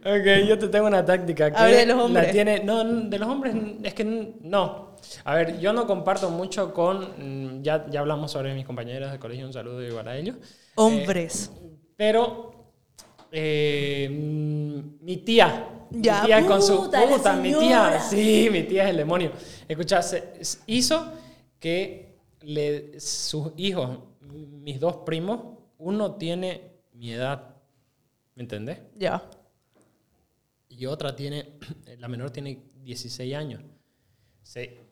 Ok, 0.03 0.47
yo 0.47 0.57
te 0.57 0.67
tengo 0.69 0.87
una 0.87 1.05
táctica 1.05 1.51
que 1.51 1.57
A 1.57 1.65
ver, 1.65 1.75
de 1.75 1.85
los 1.85 2.01
hombres. 2.03 2.25
la 2.27 2.31
tiene. 2.31 2.63
No, 2.63 2.83
de 2.83 3.19
los 3.19 3.29
hombres 3.29 3.53
es 3.83 3.93
que 3.93 4.03
no. 4.03 4.95
A 5.23 5.35
ver, 5.35 5.59
yo 5.59 5.71
no 5.71 5.85
comparto 5.85 6.31
mucho 6.31 6.73
con. 6.73 7.57
mm, 7.59 7.61
Ya, 7.61 7.85
ya 7.91 7.99
hablamos 7.99 8.31
sobre 8.31 8.55
mis 8.55 8.65
compañeras 8.65 9.11
de 9.11 9.19
colegio, 9.19 9.45
un 9.45 9.53
saludo 9.53 9.83
igual 9.85 10.07
a 10.07 10.17
ellos. 10.17 10.35
Hombres. 10.75 11.51
Pero. 11.95 12.71
eh, 13.31 14.09
mm, 14.11 15.05
mi 15.05 15.17
tía. 15.17 15.67
Ya, 15.91 16.21
mi 16.21 16.27
tía 16.27 16.45
con 16.45 16.61
su. 16.61 16.77
puta, 16.77 17.07
Puta, 17.07 17.35
mi 17.35 17.53
tía. 17.53 17.99
Sí, 18.01 18.49
mi 18.51 18.63
tía 18.63 18.85
es 18.85 18.89
el 18.91 18.97
demonio. 18.97 19.31
Escucha, 19.67 20.01
hizo 20.67 21.13
que 21.59 22.17
le, 22.41 22.99
sus 22.99 23.51
hijos, 23.57 23.99
mis 24.21 24.79
dos 24.79 24.97
primos, 25.05 25.57
uno 25.77 26.15
tiene 26.15 26.71
mi 26.93 27.11
edad. 27.11 27.55
¿Me 28.35 28.43
entendés? 28.43 28.79
ya. 28.95 29.29
y 30.69 30.85
otra 30.85 31.15
tiene, 31.15 31.57
la 31.97 32.07
menor 32.07 32.31
tiene 32.31 32.63
16 32.83 33.35
años. 33.35 33.61
Se 34.41 34.88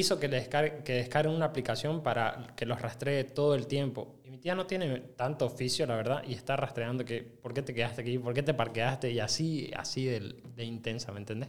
hizo 0.00 0.18
que, 0.20 0.28
le 0.28 0.36
descargue, 0.36 0.82
que 0.84 0.94
descarguen 0.94 1.34
una 1.34 1.46
aplicación 1.46 2.02
para 2.02 2.46
que 2.56 2.66
los 2.66 2.80
rastree 2.80 3.24
todo 3.24 3.54
el 3.54 3.66
tiempo. 3.66 4.16
Y 4.24 4.30
mi 4.30 4.38
tía 4.38 4.54
no 4.54 4.66
tiene 4.66 4.98
tanto 5.16 5.46
oficio, 5.46 5.86
la 5.86 5.96
verdad, 5.96 6.22
y 6.26 6.34
está 6.34 6.56
rastreando 6.56 7.04
que 7.04 7.22
por 7.22 7.54
qué 7.54 7.62
te 7.62 7.74
quedaste 7.74 8.02
aquí, 8.02 8.18
por 8.18 8.34
qué 8.34 8.42
te 8.42 8.54
parqueaste, 8.54 9.10
y 9.10 9.20
así, 9.20 9.70
así 9.76 10.04
de, 10.04 10.34
de 10.54 10.64
intensa, 10.64 11.12
¿me 11.12 11.18
entendés? 11.18 11.48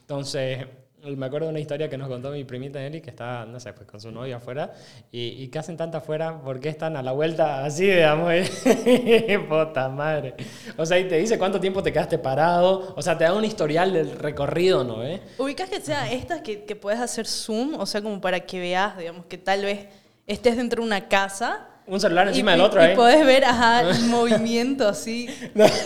Entonces, 0.00 0.66
me 1.14 1.26
acuerdo 1.26 1.46
de 1.46 1.50
una 1.50 1.60
historia 1.60 1.88
que 1.88 1.96
nos 1.96 2.08
contó 2.08 2.30
mi 2.30 2.44
primita 2.44 2.84
Eli, 2.84 3.00
que 3.00 3.10
está, 3.10 3.44
no 3.44 3.60
sé, 3.60 3.72
pues 3.72 3.88
con 3.88 4.00
su 4.00 4.10
novia 4.10 4.36
afuera, 4.36 4.72
y, 5.12 5.42
y 5.42 5.48
que 5.48 5.58
hacen 5.58 5.76
tanta 5.76 5.98
afuera, 5.98 6.40
¿por 6.42 6.58
qué 6.58 6.68
están 6.68 6.96
a 6.96 7.02
la 7.02 7.12
vuelta 7.12 7.64
así, 7.64 7.86
digamos? 7.86 8.32
Puta 9.48 9.88
madre. 9.88 10.34
O 10.76 10.84
sea, 10.84 10.98
y 10.98 11.06
te 11.06 11.18
dice 11.18 11.38
cuánto 11.38 11.60
tiempo 11.60 11.82
te 11.82 11.92
quedaste 11.92 12.18
parado, 12.18 12.94
o 12.96 13.02
sea, 13.02 13.16
te 13.16 13.24
da 13.24 13.34
un 13.34 13.44
historial 13.44 13.92
del 13.92 14.18
recorrido, 14.18 14.82
¿no? 14.82 15.04
Eh? 15.04 15.20
Ubicas 15.38 15.68
que 15.68 15.80
sea 15.80 16.10
estas 16.10 16.40
que, 16.40 16.64
que 16.64 16.76
puedes 16.76 17.00
hacer 17.00 17.26
zoom, 17.26 17.74
o 17.78 17.86
sea, 17.86 18.02
como 18.02 18.20
para 18.20 18.40
que 18.40 18.58
veas, 18.58 18.98
digamos, 18.98 19.26
que 19.26 19.38
tal 19.38 19.62
vez 19.62 19.86
estés 20.26 20.56
dentro 20.56 20.82
de 20.82 20.86
una 20.86 21.08
casa. 21.08 21.68
Un 21.88 22.00
celular 22.00 22.26
encima 22.28 22.50
y, 22.50 22.54
del 22.54 22.60
otro, 22.62 22.82
y 22.82 22.86
¿eh? 22.88 22.92
podés 22.96 23.24
ver, 23.24 23.44
ajá, 23.46 23.82
el 23.88 24.00
movimiento 24.06 24.88
así. 24.88 25.28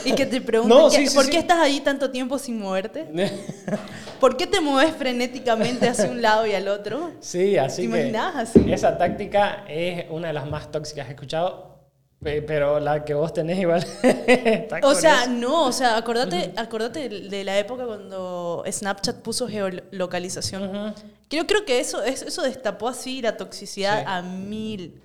Y 0.04 0.12
que 0.12 0.24
te 0.26 0.40
pregunten, 0.40 0.78
No, 0.78 0.88
¿qué- 0.90 0.96
sí, 0.96 1.06
sí, 1.08 1.14
¿por 1.14 1.24
sí. 1.26 1.30
qué 1.30 1.38
estás 1.38 1.58
ahí 1.58 1.80
tanto 1.80 2.10
tiempo 2.10 2.38
sin 2.38 2.58
moverte? 2.58 3.06
¿Por 4.20 4.36
qué 4.36 4.46
te 4.46 4.60
mueves 4.60 4.94
frenéticamente 4.96 5.88
hacia 5.88 6.10
un 6.10 6.20
lado 6.22 6.46
y 6.46 6.54
al 6.54 6.68
otro? 6.68 7.10
Sí, 7.20 7.56
así 7.58 7.82
¿Te 7.82 7.88
que 7.92 7.98
imaginas 7.98 8.36
así? 8.36 8.72
esa 8.72 8.96
táctica 8.98 9.64
es 9.68 10.06
una 10.10 10.28
de 10.28 10.34
las 10.34 10.48
más 10.48 10.70
tóxicas 10.70 11.04
que 11.06 11.10
he 11.12 11.14
escuchado, 11.14 11.78
pe- 12.22 12.42
pero 12.42 12.80
la 12.80 13.04
que 13.04 13.14
vos 13.14 13.32
tenés 13.32 13.58
igual. 13.58 13.84
O 14.82 14.94
sea, 14.94 15.26
no, 15.26 15.64
o 15.64 15.72
sea, 15.72 15.96
acordate, 15.96 16.52
acordate 16.56 17.08
de 17.08 17.44
la 17.44 17.58
época 17.58 17.84
cuando 17.86 18.62
Snapchat 18.70 19.16
puso 19.16 19.48
geolocalización. 19.48 20.94
Yo 21.30 21.46
creo 21.46 21.64
que 21.64 21.80
eso, 21.80 22.02
eso 22.02 22.42
destapó 22.42 22.88
así 22.88 23.20
la 23.22 23.36
toxicidad 23.36 24.04
a 24.06 24.22
mil. 24.22 25.00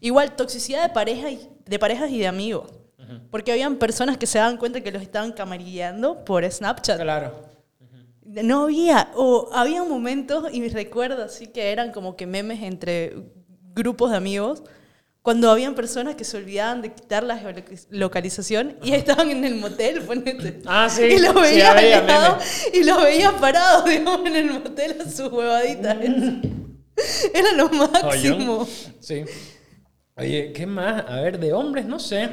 Igual, 0.00 0.36
toxicidad 0.36 0.82
de, 0.82 0.88
pareja 0.90 1.30
y, 1.30 1.48
de 1.66 1.78
parejas 1.78 2.10
y 2.10 2.18
de 2.18 2.26
amigos. 2.26 2.70
Porque 3.30 3.50
habían 3.50 3.76
personas 3.76 4.18
que 4.18 4.26
se 4.26 4.38
daban 4.38 4.56
cuenta 4.56 4.80
que 4.82 4.92
los 4.92 5.02
estaban 5.02 5.32
camarilleando 5.32 6.24
por 6.24 6.48
Snapchat. 6.48 7.00
Claro. 7.00 7.42
No 8.22 8.64
había, 8.64 9.10
o 9.16 9.50
había 9.52 9.82
momentos, 9.82 10.44
y 10.52 10.68
recuerdo 10.68 11.24
así 11.24 11.48
que 11.48 11.72
eran 11.72 11.90
como 11.90 12.14
que 12.14 12.26
memes 12.26 12.62
entre 12.62 13.16
grupos 13.74 14.12
de 14.12 14.16
amigos, 14.16 14.62
cuando 15.22 15.50
habían 15.50 15.74
personas 15.74 16.14
que 16.14 16.24
se 16.24 16.36
olvidaban 16.36 16.80
de 16.80 16.92
quitar 16.94 17.24
la 17.24 17.36
geolocalización 17.36 18.76
y 18.82 18.92
estaban 18.92 19.30
en 19.30 19.44
el 19.44 19.56
motel, 19.56 20.02
ponete. 20.02 20.60
Ah, 20.64 20.88
sí. 20.88 21.02
Y 21.02 21.18
los 21.18 21.34
Sí, 21.34 21.40
veías 21.40 21.76
había 21.76 21.98
alejados, 21.98 22.44
y 22.72 22.84
los 22.84 23.02
veías 23.02 23.32
parados, 23.34 23.84
digamos, 23.84 24.26
en 24.26 24.36
el 24.36 24.50
motel 24.50 25.00
a 25.00 25.10
sus 25.10 25.30
huevaditas. 25.32 25.96
Era 27.34 27.52
lo 27.52 27.68
máximo. 27.68 28.68
Sí. 29.00 29.24
Oye, 30.20 30.52
¿qué 30.52 30.66
más? 30.66 31.04
A 31.08 31.16
ver, 31.20 31.38
de 31.38 31.52
hombres, 31.52 31.86
no 31.86 31.98
sé. 31.98 32.28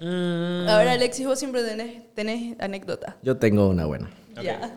Mm, 0.00 0.68
Ahora, 0.68 0.92
Alexis, 0.92 1.26
vos 1.26 1.38
siempre 1.38 1.62
tenés, 1.64 2.14
tenés 2.14 2.56
anécdotas. 2.60 3.16
Yo 3.22 3.36
tengo 3.36 3.68
una 3.68 3.84
buena. 3.86 4.08
Ya. 4.42 4.76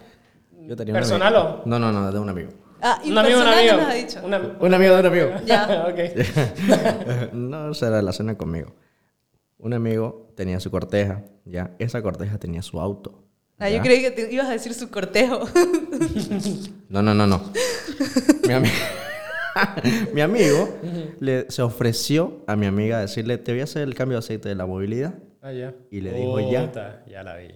Yo 0.68 0.76
tenía 0.76 0.94
¿Personal 0.94 1.36
amigo- 1.36 1.62
o? 1.64 1.70
No, 1.70 1.78
no, 1.80 1.92
no, 1.92 2.12
de 2.12 2.20
un 2.20 2.30
amigo. 2.30 2.50
Ah, 2.82 3.00
un 3.06 3.16
amigo, 3.18 3.40
un 3.42 3.48
amigo. 3.48 3.74
no 3.74 3.78
nos 3.82 3.88
ha 3.90 3.94
dicho. 3.94 4.20
Una- 4.24 4.40
Un 4.60 4.74
amigo 4.74 4.94
de 4.96 5.00
un 5.02 5.06
amigo. 5.06 5.30
Ya. 5.46 5.86
ok. 5.90 7.34
no 7.34 7.74
se 7.76 7.90
relaciona 7.90 8.36
conmigo. 8.36 8.74
Un 9.60 9.74
amigo 9.74 10.32
tenía 10.36 10.60
su 10.60 10.72
corteja, 10.72 11.22
ya. 11.46 11.72
Esa 11.78 12.02
corteja 12.02 12.40
tenía 12.40 12.64
su 12.64 12.80
auto. 12.82 13.24
Ah, 13.60 13.70
yo 13.70 13.80
creí 13.84 14.02
que 14.02 14.10
te 14.10 14.34
ibas 14.34 14.48
a 14.48 14.52
decir 14.54 14.74
su 14.74 14.90
cortejo. 14.90 15.42
No, 16.90 17.02
no, 17.02 17.14
no, 17.14 17.26
no. 17.26 17.42
mi, 18.46 18.54
ami- 18.54 18.70
mi 20.14 20.22
amigo 20.22 20.70
le, 21.20 21.50
se 21.50 21.62
ofreció 21.62 22.44
a 22.48 22.56
mi 22.56 22.66
amiga 22.66 22.98
a 22.98 23.02
decirle, 23.02 23.38
te 23.38 23.52
voy 23.52 23.62
a 23.62 23.66
hacer 23.66 23.84
el 23.84 23.96
cambio 23.96 24.18
de 24.18 24.20
aceite 24.20 24.50
de 24.50 24.56
la 24.56 24.66
movilidad. 24.66 25.16
Ah, 25.42 25.52
ya. 25.52 25.74
Y 25.90 26.02
le 26.02 26.14
dijo, 26.14 26.40
ya. 26.40 26.72
La 27.24 27.38
vi. 27.38 27.48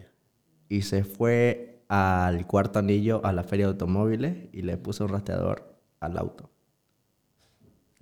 Y 0.69 0.81
se 0.81 1.03
fue 1.03 1.83
al 1.87 2.47
cuarto 2.47 2.79
anillo 2.79 3.21
a 3.23 3.31
la 3.31 3.43
feria 3.43 3.67
de 3.67 3.73
automóviles 3.73 4.49
y 4.51 4.63
le 4.63 4.77
puso 4.77 5.05
un 5.05 5.11
rastreador 5.11 5.75
al 5.99 6.17
auto. 6.17 6.49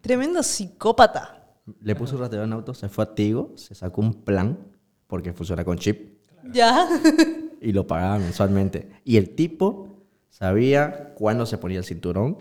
Tremendo 0.01 0.41
psicópata. 0.43 1.39
Le 1.81 1.95
puso 1.95 2.15
un 2.15 2.21
rastreador 2.21 2.47
al 2.47 2.53
auto, 2.53 2.73
se 2.73 2.89
fue 2.89 3.03
a 3.03 3.15
Tigo, 3.15 3.53
se 3.55 3.75
sacó 3.75 4.01
un 4.01 4.13
plan, 4.23 4.57
porque 5.07 5.33
funciona 5.33 5.63
con 5.63 5.77
chip, 5.77 6.17
Ya. 6.51 6.87
y 7.61 7.71
lo 7.71 7.87
pagaba 7.87 8.19
mensualmente. 8.19 8.89
Y 9.05 9.17
el 9.17 9.35
tipo 9.35 9.87
sabía 10.29 11.13
cuándo 11.15 11.45
se 11.45 11.57
ponía 11.57 11.77
el 11.77 11.85
cinturón, 11.85 12.37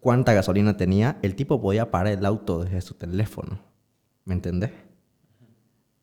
cuánta 0.00 0.32
gasolina 0.32 0.76
tenía. 0.76 1.18
El 1.22 1.34
tipo 1.34 1.60
podía 1.60 1.90
parar 1.90 2.12
el 2.14 2.26
auto 2.26 2.64
desde 2.64 2.80
su 2.80 2.94
teléfono. 2.94 3.58
¿Me 4.24 4.34
entendés? 4.34 4.70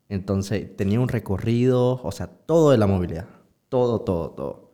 Entonces 0.08 0.76
tenía 0.76 1.00
un 1.00 1.08
recorrido, 1.08 2.00
o 2.02 2.12
sea, 2.12 2.26
todo 2.26 2.70
de 2.70 2.78
la 2.78 2.86
movilidad. 2.86 3.26
Todo, 3.68 4.00
todo, 4.02 4.30
todo. 4.30 4.70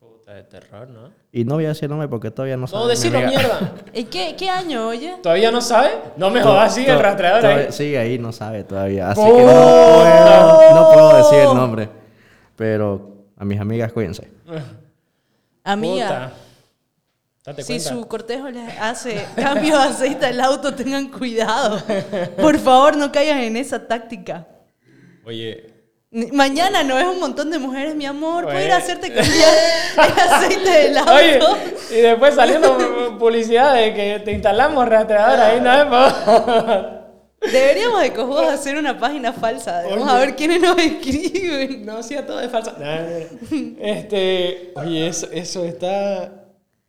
Puta 0.00 0.34
de 0.34 0.42
terror, 0.44 0.88
¿no? 0.88 1.10
Y 1.30 1.44
no 1.44 1.54
voy 1.54 1.66
a 1.66 1.68
decir 1.68 1.84
el 1.84 1.90
nombre 1.90 2.08
porque 2.08 2.30
todavía 2.30 2.56
no 2.56 2.66
sabe. 2.66 2.84
No, 2.86 2.90
amiga. 3.18 3.28
mierda. 3.28 3.74
¿Y 3.94 4.04
qué, 4.04 4.34
qué 4.36 4.48
año, 4.48 4.88
oye? 4.88 5.16
¿Todavía 5.22 5.50
no 5.50 5.60
sabe? 5.60 5.90
No 6.16 6.30
me 6.30 6.42
jodas, 6.42 6.74
sigue 6.74 6.90
el 6.90 6.96
to- 6.96 7.02
rastreador 7.02 7.44
ahí. 7.46 7.72
Sigue 7.72 7.98
ahí, 7.98 8.18
no 8.18 8.32
sabe 8.32 8.64
todavía. 8.64 9.10
Así 9.10 9.20
¡Oh! 9.22 9.36
que 9.36 9.42
no 9.44 9.52
puedo, 9.52 10.74
no 10.74 10.92
puedo 10.92 11.16
decir 11.18 11.38
el 11.48 11.54
nombre. 11.54 11.88
Pero 12.56 13.26
a 13.36 13.44
mis 13.44 13.60
amigas, 13.60 13.92
cuídense. 13.92 14.30
Amiga. 15.62 16.06
Puta. 16.06 16.32
Date 17.46 17.62
Si 17.62 17.74
cuenta. 17.74 17.88
su 17.90 18.08
cortejo 18.08 18.48
les 18.50 18.78
hace 18.80 19.24
cambio 19.36 19.78
de 19.78 19.84
aceite 19.84 20.26
al 20.26 20.40
auto, 20.40 20.74
tengan 20.74 21.08
cuidado. 21.10 21.80
Por 22.36 22.58
favor, 22.58 22.96
no 22.96 23.12
caigan 23.12 23.38
en 23.38 23.56
esa 23.56 23.86
táctica. 23.86 24.46
Oye, 25.24 25.72
Mañana 26.32 26.82
no 26.82 26.98
es 26.98 27.04
un 27.04 27.18
montón 27.20 27.50
de 27.50 27.58
mujeres, 27.58 27.94
mi 27.94 28.06
amor. 28.06 28.44
¿Puedo 28.44 28.58
ir 28.58 28.64
Oye. 28.66 28.72
a 28.72 28.76
hacerte 28.78 29.12
cambiar 29.12 29.52
el 29.96 30.20
aceite 30.30 30.70
del 30.70 30.96
auto? 30.98 31.12
oye, 31.14 31.38
y 31.90 31.94
después 32.00 32.34
saliendo 32.34 33.18
publicidad 33.18 33.74
de 33.74 33.92
que 33.92 34.20
te 34.24 34.32
instalamos 34.32 34.88
rastreador 34.88 35.40
ahí, 35.40 35.60
¿no? 35.60 36.96
Deberíamos 37.52 38.00
de 38.00 38.12
cojudos 38.14 38.46
hacer 38.48 38.76
una 38.76 38.98
página 38.98 39.32
falsa. 39.32 39.82
Vamos 39.90 40.08
a 40.08 40.18
ver 40.20 40.36
quiénes 40.36 40.62
nos 40.62 40.78
escriben. 40.78 41.84
No, 41.84 42.02
sí, 42.02 42.14
a 42.16 42.24
todo 42.26 42.40
es 42.40 42.50
falsa. 42.50 42.74
Este, 43.78 44.72
oye, 44.74 45.08
eso, 45.08 45.28
eso 45.32 45.64
está 45.64 46.45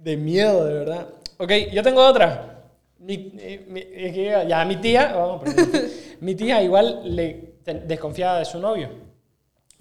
de 0.07 0.15
miedo, 0.17 0.65
de 0.65 0.73
verdad. 0.73 1.07
Ok, 1.37 1.51
yo 1.73 1.83
tengo 1.83 2.01
otra. 2.05 2.63
Mi, 2.99 3.33
eh, 3.39 3.65
mi- 3.67 3.81
es 3.81 4.13
que 4.13 4.45
ya, 4.47 4.63
mi 4.65 4.77
tía, 4.77 5.13
vamos, 5.13 5.41
mi 6.21 6.33
tía 6.33 6.63
igual 6.63 7.01
le 7.15 7.55
desconfiaba 7.85 8.39
de 8.39 8.45
su 8.45 8.57
novio. 8.59 8.89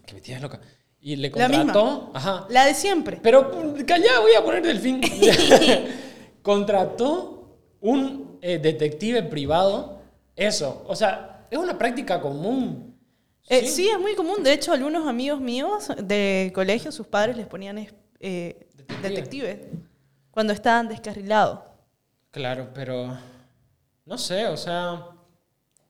Que 0.04 0.14
mi 0.14 0.20
tía 0.20 0.36
es 0.36 0.42
loca. 0.42 0.60
Y 1.00 1.14
le 1.16 1.30
La 1.30 1.48
misma. 1.48 1.72
contrató, 1.72 2.10
ajá. 2.14 2.46
La 2.50 2.66
de 2.66 2.74
siempre. 2.74 3.20
Pero 3.22 3.50
calla, 3.86 4.18
voy 4.20 4.32
a 4.36 4.42
poner 4.44 4.62
delfín. 4.64 5.00
Contrató 6.42 7.56
un 7.80 8.38
eh, 8.42 8.58
detective 8.58 9.22
privado. 9.22 10.00
Eso, 10.34 10.84
o 10.86 10.94
sea, 10.96 11.46
es 11.50 11.58
una 11.58 11.78
práctica 11.78 12.20
común. 12.20 12.94
Eh, 13.48 13.66
sí. 13.66 13.88
es 13.88 13.98
muy 14.00 14.14
común. 14.16 14.42
De 14.42 14.52
hecho, 14.52 14.72
algunos 14.72 15.06
amigos 15.06 15.40
míos 15.40 15.88
de 16.02 16.50
colegio, 16.54 16.90
sus 16.92 17.06
padres 17.06 17.36
les 17.36 17.46
ponían 17.46 17.78
es- 17.78 17.94
eh, 18.20 18.66
Detective. 18.74 19.08
detectives 19.08 19.58
cuando 20.36 20.52
estaban 20.52 20.86
descarrilados. 20.86 21.60
Claro, 22.30 22.68
pero 22.74 23.16
no 24.04 24.18
sé, 24.18 24.46
o 24.48 24.56
sea, 24.58 25.06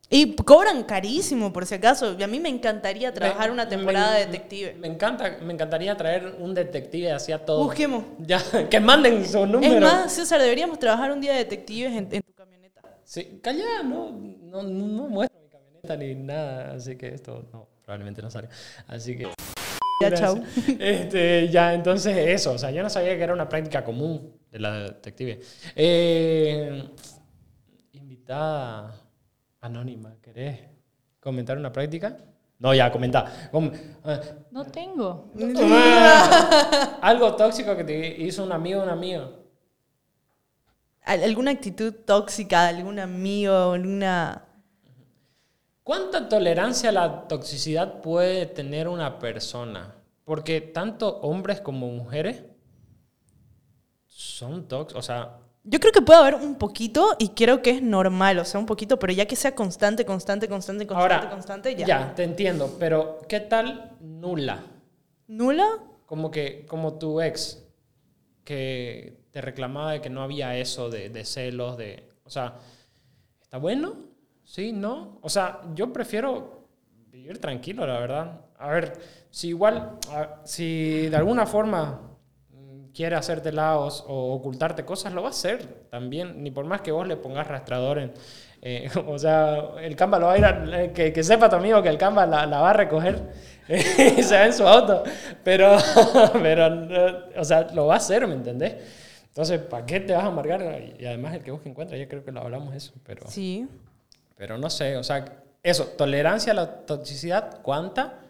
Y 0.09 0.37
cobran 0.37 0.85
carísimo, 0.85 1.53
por 1.53 1.67
si 1.67 1.75
acaso. 1.75 2.15
Y 2.17 2.23
a 2.23 2.29
mí 2.29 2.39
me 2.39 2.49
encantaría 2.49 3.13
trabajar 3.13 3.49
me- 3.49 3.55
una 3.55 3.69
temporada 3.69 4.13
me- 4.13 4.19
de 4.21 4.27
detective. 4.27 4.75
Me 4.79 4.87
encanta, 4.87 5.39
me 5.43 5.53
encantaría 5.53 5.97
traer 5.97 6.37
un 6.39 6.55
detective 6.55 7.11
hacia 7.11 7.45
todo. 7.45 7.65
Busquemos. 7.65 8.05
Ya, 8.21 8.41
que 8.71 8.79
manden 8.79 9.27
su 9.27 9.45
número. 9.47 9.75
Es 9.75 9.81
más, 9.81 10.13
César, 10.13 10.41
deberíamos 10.41 10.79
trabajar 10.79 11.11
un 11.11 11.21
día 11.21 11.33
de 11.33 11.39
detectives 11.39 11.91
en, 11.91 12.09
en 12.13 12.23
tu 12.23 12.33
camioneta. 12.33 12.83
Sí, 13.03 13.41
calla, 13.43 13.83
no, 13.83 14.13
no, 14.13 14.63
no, 14.63 15.09
muestro 15.09 15.41
mi 15.41 15.49
camioneta 15.49 15.97
ni 15.97 16.15
nada, 16.15 16.75
así 16.75 16.95
que 16.97 17.09
esto 17.09 17.45
no, 17.53 17.67
probablemente 17.85 18.23
no 18.23 18.31
sale. 18.31 18.49
Así 18.87 19.17
que 19.19 19.27
Ya, 20.01 20.13
chau. 20.15 20.41
Este, 20.79 21.49
ya, 21.49 21.73
entonces 21.75 22.17
eso, 22.17 22.53
o 22.53 22.59
sea, 22.59 22.71
yo 22.71 22.83
no 22.85 22.91
sabía 22.91 23.17
que 23.17 23.23
era 23.25 23.33
una 23.33 23.49
práctica 23.49 23.83
común 23.83 24.36
de 24.51 24.59
la 24.59 24.73
detective. 24.85 25.41
Eh, 25.75 26.89
invitada 27.93 28.95
anónima, 29.61 30.15
¿querés 30.23 30.61
comentar 31.21 31.57
una 31.59 31.73
práctica? 31.73 32.17
No, 32.59 32.73
ya, 32.73 32.91
comenta. 32.91 33.49
Com- 33.51 33.71
ah, 34.05 34.21
No 34.51 34.65
tengo. 34.65 35.31
algo 37.03 37.35
tóxico 37.37 37.77
que 37.77 37.85
te 37.85 38.23
hizo 38.23 38.43
un 38.45 38.53
amigo 38.53 38.81
o 38.81 38.85
un 38.85 38.89
amigo. 38.91 39.31
Al- 41.03 41.23
¿Alguna 41.23 41.51
actitud 41.51 41.93
tóxica 42.05 42.63
de 42.65 42.79
algún 42.79 42.99
amigo, 42.99 43.73
alguna... 43.73 44.43
¿Cuánta 45.83 46.29
tolerancia 46.29 46.89
a 46.89 46.93
la 46.93 47.29
toxicidad 47.29 48.01
puede 48.01 48.47
tener 48.47 48.89
una 48.89 49.19
persona? 49.21 49.95
Porque 50.25 50.61
tanto 50.61 51.19
hombres 51.21 51.61
como 51.61 51.87
mujeres 51.89 52.43
son 54.19 54.67
tóxicos, 54.67 54.99
o 54.99 55.07
sea, 55.07 55.39
Yo 55.63 55.79
creo 55.79 55.93
que 55.93 56.01
puede 56.01 56.19
haber 56.21 56.37
un 56.37 56.55
poquito 56.57 57.17
y 57.19 57.31
creo 57.31 57.61
que 57.61 57.71
es 57.71 57.83
normal, 57.83 58.39
o 58.39 58.45
sea, 58.47 58.59
un 58.59 58.65
poquito, 58.67 58.99
pero 58.99 59.13
ya 59.13 59.27
que 59.27 59.37
sea 59.37 59.55
constante, 59.55 60.07
constante, 60.07 60.49
constante, 60.49 60.87
constante, 60.87 61.15
Ahora, 61.17 61.29
constante, 61.31 61.75
ya. 61.77 61.87
ya, 61.87 62.15
te 62.15 62.23
entiendo, 62.25 62.77
pero 62.79 63.19
¿qué 63.29 63.41
tal 63.41 63.93
nula? 64.01 64.63
¿Nula? 65.27 65.67
Como 66.07 66.31
que, 66.31 66.65
como 66.67 66.95
tu 66.95 67.21
ex, 67.21 67.63
que 68.45 69.19
te 69.33 69.41
reclamaba 69.43 69.93
de 69.93 70.01
que 70.01 70.09
no 70.09 70.23
había 70.23 70.57
eso 70.57 70.89
de, 70.89 71.11
de 71.11 71.25
celos, 71.27 71.77
de, 71.77 72.09
o 72.25 72.31
sea, 72.31 72.55
¿está 73.43 73.59
bueno? 73.59 73.97
¿Sí? 74.45 74.73
¿No? 74.73 75.19
O 75.21 75.29
sea, 75.29 75.61
yo 75.75 75.93
prefiero 75.93 76.69
vivir 77.11 77.39
tranquilo, 77.39 77.87
la 77.87 77.99
verdad. 77.99 78.41
A 78.59 78.69
ver, 78.71 78.93
si 79.31 79.49
igual, 79.49 79.99
a- 80.11 80.41
si 80.45 81.09
de 81.11 81.17
alguna 81.17 81.45
forma 81.45 82.01
quiere 82.97 83.15
hacerte 83.15 83.53
lados 83.53 84.03
o 84.09 84.33
ocultarte 84.33 84.87
cosas, 84.87 85.13
lo 85.13 85.21
va 85.21 85.29
a 85.29 85.31
hacer 85.31 85.87
también, 85.91 86.43
ni 86.43 86.51
por 86.51 86.65
más 86.65 86.81
que 86.81 86.93
vos 86.93 87.07
le 87.07 87.17
pongas 87.17 87.47
rastreador 87.47 87.99
en... 87.99 88.13
eh, 88.63 88.89
o 89.07 89.19
sea, 89.19 89.73
el 89.83 89.95
Canva 89.95 90.19
lo 90.19 90.27
va 90.27 90.33
a 90.33 90.39
ir 90.39 90.45
a, 90.47 90.83
eh, 90.83 90.93
que, 90.93 91.13
que 91.13 91.23
sepa 91.23 91.51
tu 91.51 91.57
amigo 91.57 91.83
que 91.83 91.91
el 91.91 91.99
Canva 91.99 92.25
la, 92.25 92.47
la 92.47 92.61
va 92.61 92.71
a 92.71 92.73
recoger 92.73 93.23
y 93.69 94.23
se 94.23 94.35
va 94.35 94.47
en 94.47 94.55
su 94.55 94.67
auto, 94.67 95.05
pero, 95.45 95.77
pero, 96.43 96.71
no, 96.71 97.17
o 97.37 97.45
sea, 97.45 97.69
lo 97.75 97.87
va 97.87 97.95
a 97.95 97.97
hacer, 97.99 98.27
¿me 98.27 98.35
entendés? 98.35 98.77
Entonces, 99.29 99.61
¿para 99.61 99.85
qué 99.85 100.01
te 100.01 100.15
vas 100.15 100.25
a 100.25 100.29
amargar? 100.29 100.83
Y 100.99 101.05
además 101.05 101.35
el 101.35 101.43
que 101.43 101.51
busque 101.51 101.69
encuentra, 101.69 101.99
ya 101.99 102.09
creo 102.09 102.25
que 102.25 102.33
lo 102.33 102.41
hablamos 102.41 102.75
eso, 102.75 102.95
pero... 103.05 103.29
Sí. 103.29 103.69
Pero 104.39 104.57
no 104.57 104.71
sé, 104.71 104.97
o 104.97 105.05
sea, 105.05 105.25
eso, 105.63 105.85
tolerancia 105.99 106.53
a 106.53 106.55
la 106.55 106.87
toxicidad, 106.87 107.61
¿cuánta? 107.63 108.21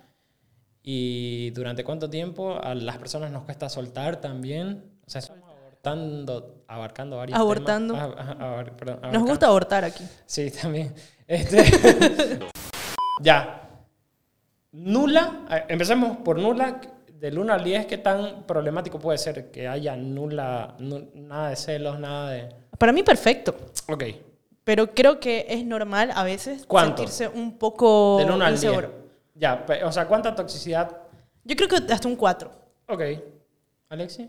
Y 0.88 1.50
durante 1.50 1.82
cuánto 1.82 2.08
tiempo 2.08 2.56
a 2.62 2.72
las 2.76 2.96
personas 2.96 3.32
nos 3.32 3.42
cuesta 3.42 3.68
soltar 3.68 4.20
también. 4.20 4.84
O 5.04 5.10
sea, 5.10 5.18
estamos 5.18 5.42
abortando, 5.50 6.62
abarcando 6.68 7.16
varios 7.16 7.36
Abortando. 7.36 7.94
temas. 7.94 8.10
Ah, 8.16 8.36
ah, 8.38 8.44
abar- 8.52 8.76
perdón, 8.76 9.00
Nos 9.12 9.24
gusta 9.24 9.46
abortar 9.48 9.82
aquí. 9.84 10.04
Sí, 10.26 10.48
también. 10.52 10.94
Este, 11.26 11.64
ya. 13.20 13.62
Nula, 14.70 15.46
eh, 15.50 15.64
empecemos 15.70 16.18
por 16.18 16.38
nula. 16.38 16.80
Del 17.18 17.36
1 17.38 17.52
al 17.52 17.64
10, 17.64 17.86
¿qué 17.86 17.98
tan 17.98 18.44
problemático 18.46 18.98
puede 19.00 19.16
ser 19.18 19.50
que 19.50 19.66
haya 19.66 19.96
nula, 19.96 20.76
nu- 20.78 21.08
nada 21.14 21.48
de 21.48 21.56
celos, 21.56 21.98
nada 21.98 22.30
de... 22.30 22.48
Para 22.78 22.92
mí, 22.92 23.02
perfecto. 23.02 23.56
Ok, 23.88 24.04
Pero 24.62 24.94
creo 24.94 25.18
que 25.18 25.46
es 25.48 25.64
normal 25.64 26.12
a 26.14 26.22
veces 26.24 26.64
¿Cuánto? 26.68 26.98
sentirse 26.98 27.26
un 27.26 27.56
poco 27.58 28.18
del 28.18 28.30
1 28.30 28.44
al 28.44 28.60
10. 28.60 28.72
Ya, 29.38 29.64
o 29.84 29.92
sea, 29.92 30.06
¿cuánta 30.06 30.34
toxicidad 30.34 30.96
Yo 31.44 31.54
creo 31.56 31.68
que 31.68 31.92
hasta 31.92 32.08
un 32.08 32.16
4. 32.16 32.50
Ok. 32.88 33.02
¿Alexi? 33.88 34.28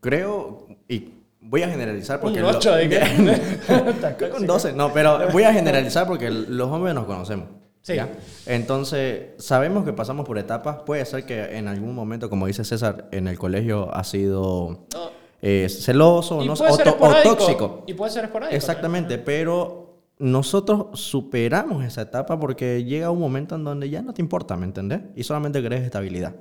Creo, 0.00 0.66
y 0.88 1.12
voy 1.40 1.62
a 1.62 1.68
generalizar 1.68 2.20
porque... 2.20 2.38
Un 2.38 2.44
lo- 2.50 2.58
8 2.58 2.74
de 2.74 2.88
Creo 4.18 4.30
que 4.32 4.36
un 4.40 4.46
12, 4.46 4.72
no, 4.72 4.92
pero 4.92 5.30
voy 5.30 5.42
a 5.44 5.52
generalizar 5.52 6.06
porque 6.06 6.30
los 6.30 6.68
hombres 6.68 6.94
nos 6.94 7.04
conocemos. 7.04 7.48
Sí. 7.82 7.94
¿ya? 7.94 8.08
Entonces, 8.46 9.30
sabemos 9.42 9.84
que 9.84 9.92
pasamos 9.92 10.26
por 10.26 10.38
etapas. 10.38 10.78
Puede 10.84 11.04
ser 11.06 11.24
que 11.24 11.56
en 11.56 11.68
algún 11.68 11.94
momento, 11.94 12.28
como 12.28 12.46
dice 12.46 12.64
César, 12.64 13.08
en 13.10 13.26
el 13.28 13.38
colegio 13.38 13.94
ha 13.94 14.04
sido 14.04 14.86
No. 14.92 15.10
eh, 15.40 15.66
celoso 15.68 16.44
no 16.44 16.52
o, 16.52 17.06
o 17.08 17.22
tóxico. 17.22 17.84
Y 17.86 17.94
puede 17.94 18.10
ser 18.12 18.24
esporádico. 18.24 18.54
Exactamente, 18.56 19.16
pero 19.18 19.79
nosotros 20.20 21.00
superamos 21.00 21.82
esa 21.84 22.02
etapa 22.02 22.38
porque 22.38 22.84
llega 22.84 23.10
un 23.10 23.18
momento 23.18 23.54
en 23.56 23.64
donde 23.64 23.88
ya 23.90 24.02
no 24.02 24.12
te 24.14 24.20
importa, 24.22 24.54
¿me 24.56 24.66
entendés? 24.66 25.00
Y 25.16 25.24
solamente 25.24 25.60
querés 25.62 25.82
estabilidad. 25.82 26.34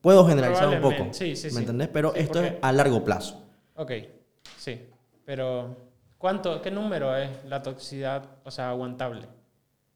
Puedo 0.00 0.26
generalizar 0.26 0.68
un 0.68 0.80
poco, 0.80 1.08
sí, 1.12 1.34
sí, 1.36 1.46
¿me 1.46 1.50
sí. 1.52 1.58
entendés? 1.58 1.88
Pero 1.88 2.12
Sí, 2.12 2.20
esto 2.20 2.34
porque- 2.34 2.48
es 2.48 2.54
a 2.62 2.72
largo 2.72 3.02
plazo. 3.04 3.42
Ok, 3.76 3.92
sí. 4.58 4.80
Pero, 5.24 5.76
¿cuánto, 6.18 6.60
¿qué 6.60 6.70
número 6.70 7.16
es 7.16 7.28
la 7.48 7.62
toxicidad, 7.62 8.24
o 8.44 8.50
sea, 8.50 8.70
aguantable? 8.70 9.26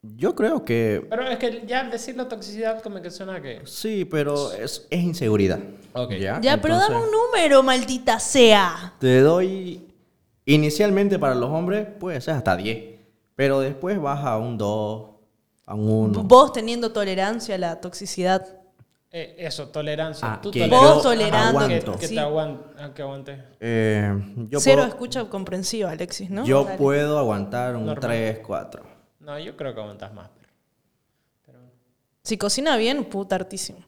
Yo 0.03 0.35
creo 0.35 0.65
que 0.65 1.07
Pero 1.11 1.25
es 1.29 1.39
que 1.39 1.65
ya 1.67 1.81
al 1.81 1.91
decir 1.91 2.17
la 2.17 2.27
toxicidad 2.27 2.81
como 2.83 3.03
que 3.03 3.11
suena 3.11 3.41
que... 3.43 3.61
sí, 3.67 4.05
pero 4.07 4.51
es, 4.53 4.87
es 4.91 5.01
inseguridad. 5.03 5.59
Ok. 5.93 6.13
¿ya? 6.15 6.41
Ya, 6.41 6.61
pero 6.61 6.77
dame 6.77 6.97
un 6.97 7.11
número, 7.11 7.63
maldita 7.63 8.19
sea. 8.19 8.95
Te 8.99 9.21
doy. 9.21 9.87
Inicialmente 10.55 11.19
para 11.19 11.35
los 11.35 11.51
hombres 11.51 11.87
puede 11.99 12.21
ser 12.21 12.35
hasta 12.35 12.57
10. 12.57 12.99
Pero 13.37 13.61
después 13.61 14.01
baja 14.01 14.33
a 14.33 14.39
un 14.39 14.59
2, 14.59 15.11
a 15.67 15.75
un 15.75 15.89
1. 15.89 16.23
Vos 16.25 16.53
teniendo 16.53 16.93
tolerancia 16.93 17.55
a 17.55 17.59
la 17.59 17.81
toxicidad. 17.81 18.47
Eh, 19.13 19.37
eso, 19.39 19.69
tolerancia. 19.69 20.35
Ah, 20.35 20.41
Tú 20.41 20.51
que 20.51 20.61
toleras- 20.69 20.81
Vos 20.95 21.03
tolerando. 21.03 21.59
Que, 21.59 21.65
aguanto. 21.75 21.99
que 21.99 22.07
Sí. 22.09 22.15
te 22.15 22.21
aguante. 22.21 22.65
que 22.95 23.03
aguante. 23.03 23.45
Eh, 23.61 24.13
yo 24.49 24.61
Cero 24.61 24.77
puedo, 24.83 24.89
escucha 24.89 25.25
comprensiva, 25.29 25.91
Alexis, 25.91 26.31
¿no? 26.31 26.45
yo 26.45 26.65
Dale. 26.65 26.79
puedo 26.79 27.19
aguantar 27.19 27.75
un 27.77 27.87
Normal. 27.87 28.01
3, 28.01 28.39
4. 28.47 28.83
No, 29.21 29.39
yo 29.39 29.57
creo 29.57 29.75
que 29.75 29.81
aguantas 29.81 30.13
más. 30.15 30.29
Pero... 31.47 31.59
Si 32.23 32.37
cocina 32.39 32.77
bien, 32.77 33.05
puta 33.05 33.37
hartísimo. 33.37 33.79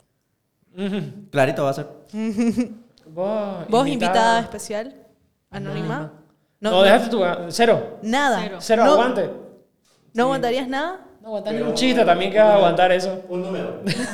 Clarito 1.31 1.65
va 1.65 1.71
a 1.71 1.75
ser. 1.75 1.87
Vos, 3.07 3.69
¿Vos 3.69 3.87
invitada 3.89 4.41
especial? 4.41 4.95
¿Anónima? 5.51 6.13
No, 6.71 6.83
dejaste 6.83 7.11
tu... 7.11 7.21
Cero. 7.49 7.99
Nada. 8.03 8.41
Cero. 8.43 8.57
Cero, 8.61 8.85
no, 8.85 8.93
aguante. 8.93 9.31
¿No 10.15 10.23
aguantarías 10.25 10.69
nada? 10.69 11.07
No 11.21 11.29
aguantas 11.29 11.55
ni 11.55 11.61
un 11.63 11.75
chiste 11.75 12.05
también 12.05 12.31
que 12.33 12.39
aguantar 12.39 12.93
eso. 12.93 13.23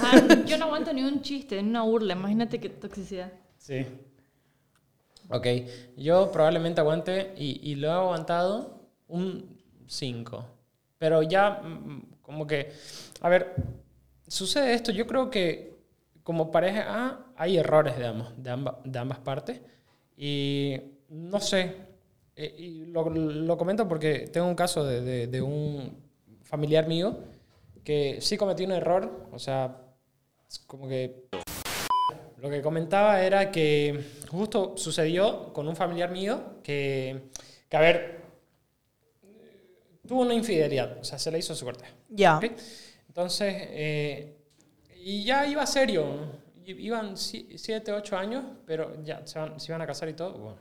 Ajá, 0.03 0.45
yo 0.47 0.59
no 0.59 0.67
aguanto 0.67 0.93
ni 0.93 1.03
un 1.05 1.23
chiste, 1.23 1.63
ni 1.63 1.69
una 1.71 1.83
burla. 1.83 2.15
Imagínate 2.15 2.59
qué 2.61 2.69
toxicidad. 2.69 3.33
Sí. 3.59 3.87
Ok, 5.31 5.47
yo 5.97 6.31
probablemente 6.33 6.81
aguante 6.81 7.35
y, 7.37 7.61
y 7.71 7.75
lo 7.75 7.89
he 7.89 7.93
aguantado 7.93 8.81
un 9.09 9.59
5. 9.87 10.45
Pero 10.99 11.23
ya, 11.23 11.61
mm, 11.63 12.03
como 12.23 12.47
que, 12.47 12.73
a 13.21 13.29
ver, 13.29 13.55
sucede 14.27 14.73
esto, 14.73 14.91
yo 14.91 15.07
creo 15.07 15.31
que 15.31 15.77
como 16.23 16.51
pareja 16.51 16.85
A 16.89 17.21
hay 17.37 17.59
errores, 17.59 17.97
digamos, 17.97 18.33
de, 18.43 18.51
amba- 18.51 18.79
de 18.85 18.99
ambas 18.99 19.19
partes. 19.19 19.61
Y 20.17 20.81
no 21.11 21.41
sé, 21.41 21.77
eh, 22.39 22.55
y 22.59 22.85
lo, 22.87 23.09
lo 23.11 23.57
comento 23.59 23.87
porque 23.89 24.29
tengo 24.33 24.47
un 24.47 24.55
caso 24.55 24.85
de, 24.85 25.01
de- 25.03 25.27
de 25.27 25.43
un 25.43 25.93
familiar 26.43 26.87
mío 26.89 27.19
que 27.85 28.19
sí 28.21 28.37
cometió 28.37 28.65
un 28.67 28.73
error, 28.73 29.27
o 29.33 29.39
sea, 29.39 29.77
es 30.49 30.59
como 30.61 30.89
que 30.89 31.29
lo 32.39 32.49
que 32.51 32.63
comentaba 32.63 33.23
era 33.23 33.51
que 33.51 34.01
justo 34.31 34.75
sucedió 34.77 35.53
con 35.53 35.67
un 35.69 35.75
familiar 35.77 36.11
mío 36.11 36.61
que, 36.63 37.23
que 37.69 37.77
a 37.77 37.81
ver, 37.81 38.21
tuvo 40.07 40.23
una 40.23 40.35
infidelidad, 40.35 40.99
o 41.01 41.05
sea, 41.05 41.19
se 41.19 41.31
le 41.31 41.39
hizo 41.39 41.55
su 41.55 41.65
corte. 41.65 41.85
Ya. 42.09 42.39
¿ok? 42.39 42.45
Entonces, 43.09 43.55
eh, 43.71 44.37
y 45.05 45.25
ya 45.25 45.47
iba 45.47 45.67
serio, 45.67 46.05
iban 46.65 47.17
7, 47.17 47.93
8 47.93 48.17
años, 48.17 48.45
pero 48.67 49.03
ya 49.03 49.27
se, 49.27 49.39
van- 49.39 49.59
se 49.59 49.71
iban 49.73 49.83
a 49.83 49.87
casar 49.87 50.09
y 50.09 50.15
todo, 50.15 50.33
bueno, 50.39 50.59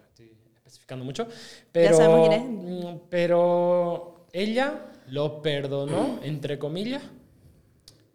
especificando 0.67 1.05
mucho, 1.05 1.27
pero, 1.71 1.95
sabemos 1.95 2.29
quién 2.29 2.79
mm, 2.81 3.01
pero 3.09 4.27
ella 4.33 4.91
lo 5.07 5.41
perdonó, 5.41 6.19
entre 6.21 6.59
comillas, 6.59 7.01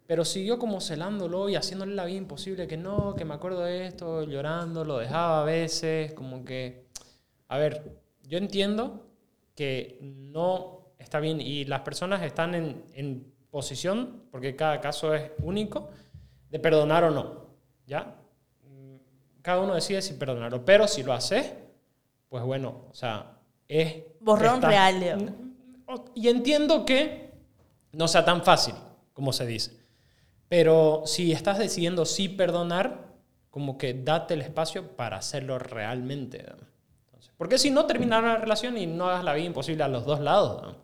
pero 0.05 0.23
siguió 0.23 0.59
como 0.59 0.79
celándolo 0.79 1.49
y 1.49 1.55
haciéndole 1.55 1.95
la 1.95 2.05
vida 2.05 2.17
imposible, 2.17 2.67
que 2.67 2.77
no, 2.77 3.15
que 3.15 3.25
me 3.25 3.33
acuerdo 3.33 3.61
de 3.61 3.87
esto, 3.87 4.23
llorando, 4.23 4.85
lo 4.85 4.99
dejaba 4.99 5.41
a 5.41 5.45
veces, 5.45 6.13
como 6.13 6.45
que, 6.45 6.85
a 7.47 7.57
ver, 7.57 7.99
yo 8.23 8.37
entiendo 8.37 9.07
que 9.55 9.97
no 10.01 10.93
está 10.99 11.19
bien 11.19 11.41
y 11.41 11.65
las 11.65 11.81
personas 11.81 12.21
están 12.21 12.53
en, 12.53 12.85
en 12.93 13.33
posición, 13.49 14.23
porque 14.31 14.55
cada 14.55 14.79
caso 14.79 15.13
es 15.13 15.31
único, 15.41 15.89
de 16.49 16.59
perdonar 16.59 17.03
o 17.05 17.11
no, 17.11 17.47
¿ya? 17.87 18.15
Cada 19.41 19.59
uno 19.59 19.75
decide 19.75 20.01
si 20.01 20.13
perdonarlo, 20.13 20.63
pero 20.63 20.87
si 20.87 21.03
lo 21.03 21.11
haces, 21.11 21.53
pues 22.33 22.43
bueno, 22.45 22.87
o 22.89 22.95
sea, 22.95 23.37
es... 23.67 24.05
Borrón 24.19 24.55
está- 24.55 24.67
real. 24.67 25.35
Y 26.15 26.29
entiendo 26.29 26.83
que 26.83 27.29
no 27.91 28.07
sea 28.07 28.25
tan 28.25 28.43
fácil, 28.43 28.73
como 29.13 29.31
se 29.31 29.45
dice. 29.45 29.77
Pero 30.49 31.03
si 31.05 31.31
estás 31.31 31.59
decidiendo 31.59 32.05
sí 32.05 32.29
perdonar, 32.29 33.13
como 33.51 33.77
que 33.77 33.93
date 33.93 34.33
el 34.33 34.41
espacio 34.41 34.95
para 34.95 35.17
hacerlo 35.17 35.59
realmente. 35.59 36.41
¿no? 36.41 36.55
Entonces, 37.05 37.31
porque 37.37 37.59
si 37.59 37.69
no, 37.69 37.85
terminar 37.85 38.23
la 38.23 38.37
relación 38.37 38.79
y 38.79 38.87
no 38.87 39.09
hagas 39.09 39.23
la 39.23 39.35
vida 39.35 39.45
imposible 39.45 39.83
a 39.83 39.87
los 39.87 40.03
dos 40.03 40.19
lados. 40.19 40.63
¿no? 40.63 40.75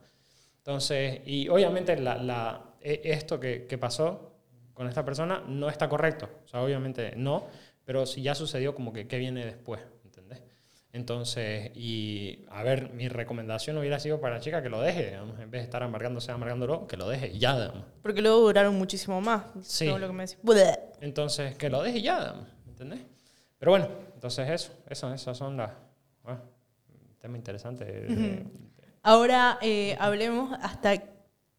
Entonces, 0.60 1.22
y 1.26 1.50
obviamente 1.50 1.98
la, 1.98 2.18
la- 2.18 2.62
e- 2.80 3.02
esto 3.06 3.40
que, 3.40 3.66
que 3.66 3.80
pasó 3.80 4.34
con 4.76 4.88
esta 4.88 5.04
persona 5.04 5.44
no 5.48 5.68
está 5.68 5.90
correcto. 5.90 6.30
O 6.46 6.48
sea, 6.48 6.62
obviamente 6.62 7.14
no, 7.16 7.48
pero 7.86 8.06
si 8.06 8.22
ya 8.22 8.36
sucedió, 8.36 8.76
como 8.76 8.94
que 8.94 9.08
qué 9.08 9.18
viene 9.18 9.44
después. 9.48 9.82
Entonces, 10.92 11.72
y 11.76 12.46
a 12.50 12.64
ver, 12.64 12.92
mi 12.94 13.10
recomendación 13.10 13.78
hubiera 13.78 14.00
sido 14.00 14.20
para 14.20 14.36
la 14.36 14.42
chica 14.42 14.64
que 14.64 14.70
lo 14.70 14.82
deje, 14.82 15.06
digamos, 15.12 15.40
en 15.40 15.52
vez 15.52 15.62
de 15.62 15.66
estar 15.66 15.84
amargándose, 15.84 16.32
amargándolo, 16.32 16.88
que 16.88 16.98
lo 16.98 17.08
deje 17.08 17.38
ya, 17.38 17.56
digamos. 17.60 17.84
Porque 18.02 18.22
luego 18.24 18.40
duraron 18.40 18.76
muchísimo 18.76 19.22
más. 19.22 19.44
Sí. 19.62 19.86
Todo 19.86 20.00
lo 20.00 20.08
que 20.08 20.14
me 20.14 20.24
decís. 20.26 20.40
Entonces, 21.02 21.56
que 21.56 21.70
lo 21.70 21.84
deje 21.84 22.02
ya, 22.02 22.20
digamos, 22.20 22.48
¿entendés? 22.68 23.00
Pero 23.60 23.72
bueno, 23.72 23.88
entonces 24.16 24.50
eso, 24.50 24.72
eso 24.90 25.14
esas 25.14 25.38
son 25.38 25.58
las... 25.58 25.72
Bueno, 26.24 26.42
tema 27.20 27.38
interesante. 27.38 27.86
de- 27.86 28.46
Ahora 29.04 29.60
eh, 29.62 29.96
hablemos 30.00 30.58
hasta 30.62 30.94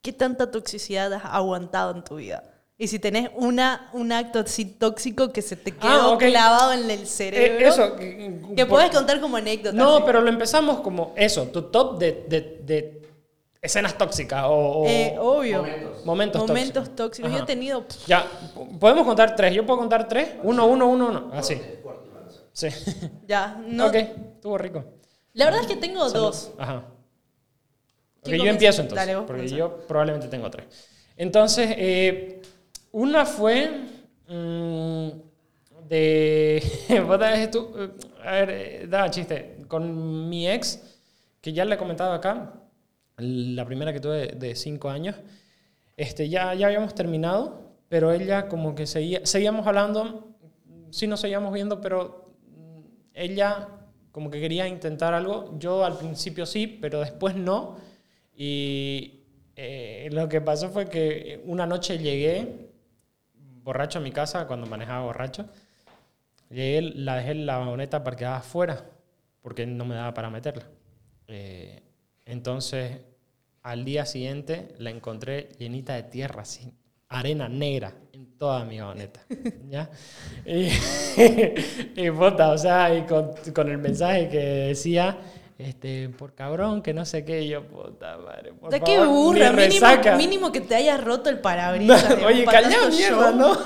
qué 0.02 0.12
tanta 0.12 0.50
toxicidad 0.50 1.12
has 1.12 1.24
aguantado 1.24 1.94
en 1.96 2.02
tu 2.02 2.16
vida. 2.16 2.42
Y 2.82 2.88
si 2.88 2.98
tenés 2.98 3.28
una, 3.34 3.90
un 3.92 4.10
acto 4.10 4.38
así 4.38 4.64
tóxico 4.64 5.32
que 5.34 5.42
se 5.42 5.54
te 5.54 5.72
quedó 5.72 6.14
Ah, 6.14 6.18
clavado 6.18 6.72
en 6.72 6.90
el 6.90 7.06
cerebro. 7.06 7.58
Eh, 7.66 7.68
eso, 7.68 7.94
que, 7.94 8.40
Que 8.56 8.64
por- 8.64 8.78
puedes 8.78 8.90
contar 8.90 9.20
como 9.20 9.36
anécdota. 9.36 9.76
No, 9.76 9.96
así. 9.96 10.04
pero 10.06 10.22
lo 10.22 10.30
empezamos 10.30 10.80
como 10.80 11.12
eso, 11.14 11.44
tu 11.48 11.62
top 11.64 11.98
de, 11.98 12.24
de, 12.26 12.40
de 12.64 13.02
escenas 13.60 13.98
tóxicas 13.98 14.44
o, 14.46 14.52
o 14.54 14.86
Eh, 14.88 15.14
obvio. 15.20 15.62
momentos, 16.06 16.48
Momentos 16.48 16.96
tóxicos. 16.96 17.30
Yo 17.30 17.38
he 17.40 17.42
tenido. 17.42 17.84
Ya, 18.06 18.24
po- 18.54 18.66
podemos 18.78 19.06
contar 19.06 19.36
tres. 19.36 19.54
Yo 19.54 19.66
puedo 19.66 19.78
contar 19.78 20.08
tres. 20.08 20.30
Uno, 20.42 20.64
uno, 20.64 20.88
uno, 20.88 21.08
uno. 21.08 21.30
Así. 21.34 21.60
Sí. 22.54 22.68
Ya, 23.28 23.62
no. 23.66 23.88
Ok, 23.88 23.94
estuvo 23.94 24.56
rico. 24.56 24.82
La 25.34 25.44
verdad 25.44 25.60
es 25.60 25.66
que 25.66 25.76
tengo 25.76 26.08
dos. 26.08 26.50
Ajá. 26.58 26.76
Ok, 28.20 28.24
¿Quién 28.24 28.38
yo 28.38 28.46
empiezo 28.50 28.80
entonces. 28.80 29.06
Dale, 29.06 29.16
vos 29.16 29.26
porque 29.26 29.48
yo 29.48 29.86
probablemente 29.86 30.28
tengo 30.28 30.50
tres. 30.50 30.64
Entonces, 31.18 31.74
eh, 31.76 32.40
una 32.92 33.26
fue 33.26 33.70
mm, 34.28 35.08
de. 35.88 36.56
eh, 36.88 37.90
a 38.24 38.30
ver, 38.32 38.50
eh, 38.50 38.86
daba 38.88 39.10
chiste. 39.10 39.58
Con 39.68 40.28
mi 40.28 40.48
ex, 40.48 40.98
que 41.40 41.52
ya 41.52 41.64
le 41.64 41.74
he 41.74 41.78
comentado 41.78 42.12
acá, 42.12 42.54
la 43.18 43.64
primera 43.64 43.92
que 43.92 44.00
tuve 44.00 44.28
de 44.28 44.54
cinco 44.56 44.90
años, 44.90 45.16
este, 45.96 46.28
ya, 46.28 46.54
ya 46.54 46.66
habíamos 46.66 46.94
terminado, 46.94 47.76
pero 47.88 48.12
ella 48.12 48.48
como 48.48 48.74
que 48.74 48.86
seguía, 48.86 49.20
seguíamos 49.24 49.66
hablando, 49.66 50.36
sí 50.90 51.06
nos 51.06 51.20
seguíamos 51.20 51.52
viendo, 51.52 51.80
pero 51.80 52.34
mm, 52.56 52.80
ella 53.14 53.68
como 54.12 54.30
que 54.30 54.40
quería 54.40 54.66
intentar 54.66 55.14
algo. 55.14 55.56
Yo 55.58 55.84
al 55.84 55.96
principio 55.96 56.46
sí, 56.46 56.66
pero 56.66 57.00
después 57.00 57.36
no. 57.36 57.76
Y 58.34 59.24
eh, 59.56 60.08
lo 60.12 60.28
que 60.28 60.40
pasó 60.40 60.70
fue 60.70 60.88
que 60.88 61.42
una 61.46 61.66
noche 61.66 61.98
llegué 61.98 62.69
borracho 63.62 63.98
a 63.98 64.02
mi 64.02 64.12
casa 64.12 64.46
cuando 64.46 64.66
manejaba 64.66 65.04
borracho. 65.04 65.48
Llegué, 66.48 66.82
la 66.82 67.16
dejé 67.16 67.34
la 67.34 67.58
vagoneta 67.58 68.02
parqueada 68.02 68.38
afuera 68.38 68.84
porque 69.40 69.66
no 69.66 69.84
me 69.84 69.94
daba 69.94 70.12
para 70.14 70.30
meterla. 70.30 70.64
Eh, 71.28 71.82
entonces, 72.26 72.98
al 73.62 73.84
día 73.84 74.04
siguiente 74.04 74.74
la 74.78 74.90
encontré 74.90 75.50
llenita 75.58 75.94
de 75.94 76.04
tierra, 76.04 76.42
así, 76.42 76.72
arena 77.08 77.48
negra 77.48 77.94
en 78.12 78.36
toda 78.36 78.64
mi 78.64 78.80
vagoneta. 78.80 79.20
¿ya? 79.68 79.90
Y, 80.44 80.70
y 82.06 82.10
puta, 82.10 82.50
o 82.50 82.58
sea, 82.58 82.94
y 82.94 83.02
con, 83.06 83.32
con 83.54 83.68
el 83.68 83.78
mensaje 83.78 84.28
que 84.28 84.38
decía, 84.38 85.18
este, 85.62 86.08
por 86.08 86.34
cabrón, 86.34 86.82
que 86.82 86.94
no 86.94 87.04
sé 87.04 87.24
qué, 87.24 87.42
y 87.42 87.48
yo, 87.50 87.62
puta 87.64 88.16
madre, 88.18 88.52
por 88.52 88.70
Da 88.70 88.80
qué 88.80 88.96
favor, 88.96 89.08
burra, 89.08 89.52
mínimo, 89.52 89.86
mínimo 90.16 90.52
que 90.52 90.60
te 90.60 90.74
hayas 90.74 91.02
roto 91.02 91.28
el 91.28 91.38
parabrisas. 91.38 92.16
Oye, 92.26 92.44
callá 92.44 92.88
mierda, 92.88 93.30
show. 93.30 93.36
¿no? 93.36 93.58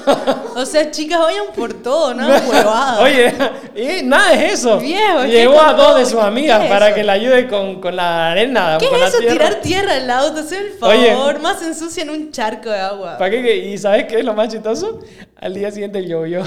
O 0.61 0.66
sea, 0.66 0.90
chicas, 0.90 1.20
vayan 1.20 1.46
por 1.54 1.74
todo, 1.74 2.14
no 2.14 2.26
huevadas. 2.48 3.00
Oye, 3.00 3.33
y 3.74 4.02
nada 4.04 4.35
es 4.35 4.54
eso. 4.61 4.78
Viejo, 4.78 5.22
¿qué 5.22 5.28
Llevó 5.28 5.61
a 5.61 5.72
dos 5.74 5.98
de 5.98 6.07
sus 6.07 6.20
¿Qué 6.20 6.26
amigas 6.26 6.66
para 6.68 6.92
que 6.94 7.04
la 7.04 7.12
ayude 7.14 7.46
con, 7.48 7.80
con 7.80 7.94
la 7.96 8.33
arena. 8.33 8.76
¿Qué 8.80 8.88
con 8.88 9.00
es 9.00 9.09
eso? 9.11 9.18
tierra. 9.18 9.35
Tirar 9.35 9.61
tierra 9.62 9.94
al 9.94 10.11
auto, 10.11 10.40
hazme 10.40 10.59
el 10.59 10.72
Oye. 10.80 11.12
favor. 11.12 11.40
Más 11.40 11.62
ensucian 11.62 12.11
un 12.11 12.30
charco 12.33 12.70
de 12.70 12.80
agua. 12.80 13.18
¿Para 13.18 13.30
qué? 13.30 13.57
¿Y 13.57 13.78
sabes 13.78 14.04
qué 14.07 14.18
es 14.18 14.24
lo 14.24 14.35
más 14.35 14.48
chistoso? 14.48 15.00
Al 15.37 15.54
día 15.54 15.70
siguiente 15.70 16.04
llovió. 16.07 16.42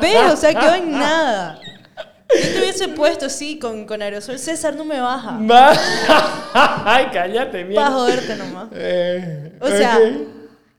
Ve, 0.00 0.16
o 0.32 0.36
sea, 0.36 0.54
quedó 0.54 0.74
en 0.74 0.92
nada. 0.98 1.58
Te 2.76 2.84
hubiese 2.84 2.96
puesto 2.96 3.26
así 3.26 3.58
con, 3.58 3.86
con 3.86 4.02
aerosol. 4.02 4.38
César, 4.38 4.76
no 4.76 4.84
me 4.84 5.00
baja. 5.00 5.38
Ay, 6.84 7.06
cállate, 7.12 7.58
Para 7.64 7.66
mierda. 7.66 7.90
joderte 7.90 8.36
nomás. 8.36 8.68
Eh, 8.74 9.58
O 9.62 9.68
sea. 9.68 9.98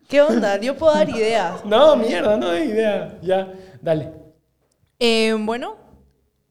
¿qué 0.08 0.22
onda? 0.22 0.58
Yo 0.60 0.78
puedo 0.78 0.94
dar 0.94 1.10
ideas. 1.10 1.66
No, 1.66 1.96
mierda, 1.96 2.38
no 2.38 2.50
hay 2.52 2.64
idea. 2.70 3.18
Ya, 3.24 3.52
dale. 3.82 4.12
Eh, 5.00 5.36
bueno, 5.40 5.76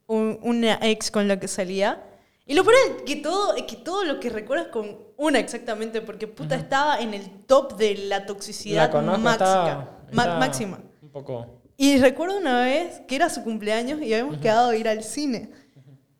un- 0.08 0.38
una 0.42 0.78
ex 0.82 1.10
con 1.12 1.28
la 1.28 1.38
que 1.38 1.46
salía. 1.48 2.02
Y 2.44 2.54
lo 2.54 2.64
peor 2.64 2.74
es 2.96 3.02
que 3.02 3.16
todo, 3.16 3.54
es 3.54 3.62
que 3.64 3.76
todo 3.76 4.04
lo 4.04 4.18
que 4.20 4.28
recuerdas 4.30 4.68
con 4.68 4.98
una 5.16 5.38
exactamente, 5.38 6.00
porque 6.00 6.26
puta 6.28 6.54
estaba 6.56 6.98
en 7.00 7.14
el 7.14 7.44
top 7.46 7.76
de 7.76 7.96
la 8.08 8.26
toxicidad 8.26 8.86
La 8.86 8.90
conozco, 8.90 9.20
máxima. 9.20 9.52
está- 9.52 9.90
ma- 10.12 10.22
está 10.24 10.38
máxima. 10.38 10.80
Un 11.02 11.10
poco. 11.10 11.55
Y 11.76 11.98
recuerdo 11.98 12.38
una 12.38 12.62
vez 12.62 13.02
que 13.06 13.16
era 13.16 13.28
su 13.28 13.42
cumpleaños 13.42 14.00
y 14.00 14.12
habíamos 14.14 14.38
quedado 14.38 14.70
a 14.70 14.76
ir 14.76 14.88
al 14.88 15.02
cine. 15.04 15.50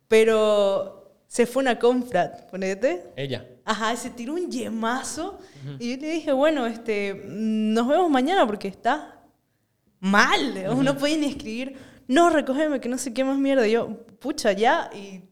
Pero 0.08 1.14
se 1.26 1.46
fue 1.46 1.62
una 1.62 1.78
compra, 1.78 2.46
ponete. 2.50 3.04
Ella. 3.16 3.46
Ajá, 3.64 3.96
se 3.96 4.10
tiró 4.10 4.34
un 4.34 4.50
yemazo. 4.50 5.38
Y 5.78 5.96
yo 5.96 6.00
le 6.00 6.10
dije, 6.10 6.32
bueno, 6.32 6.66
este, 6.66 7.22
nos 7.26 7.88
vemos 7.88 8.10
mañana 8.10 8.46
porque 8.46 8.68
está 8.68 9.22
mal. 9.98 10.54
digamos, 10.54 10.84
No 10.84 10.96
podía 10.96 11.16
ni 11.16 11.26
escribir, 11.26 11.76
no, 12.06 12.30
recógeme, 12.30 12.80
que 12.80 12.88
no 12.88 12.98
sé 12.98 13.12
qué 13.12 13.24
más 13.24 13.38
mierda. 13.38 13.66
Y 13.66 13.72
yo, 13.72 14.06
pucha, 14.20 14.52
ya. 14.52 14.90
Y 14.94 15.22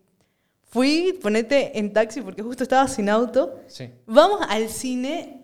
fui, 0.69 1.19
ponete 1.23 1.79
en 1.79 1.93
taxi 1.93 2.21
porque 2.21 2.43
justo 2.43 2.65
estaba 2.65 2.89
sin 2.89 3.09
auto. 3.09 3.61
Sí. 3.69 3.91
Vamos 4.07 4.41
al 4.49 4.69
cine 4.69 5.43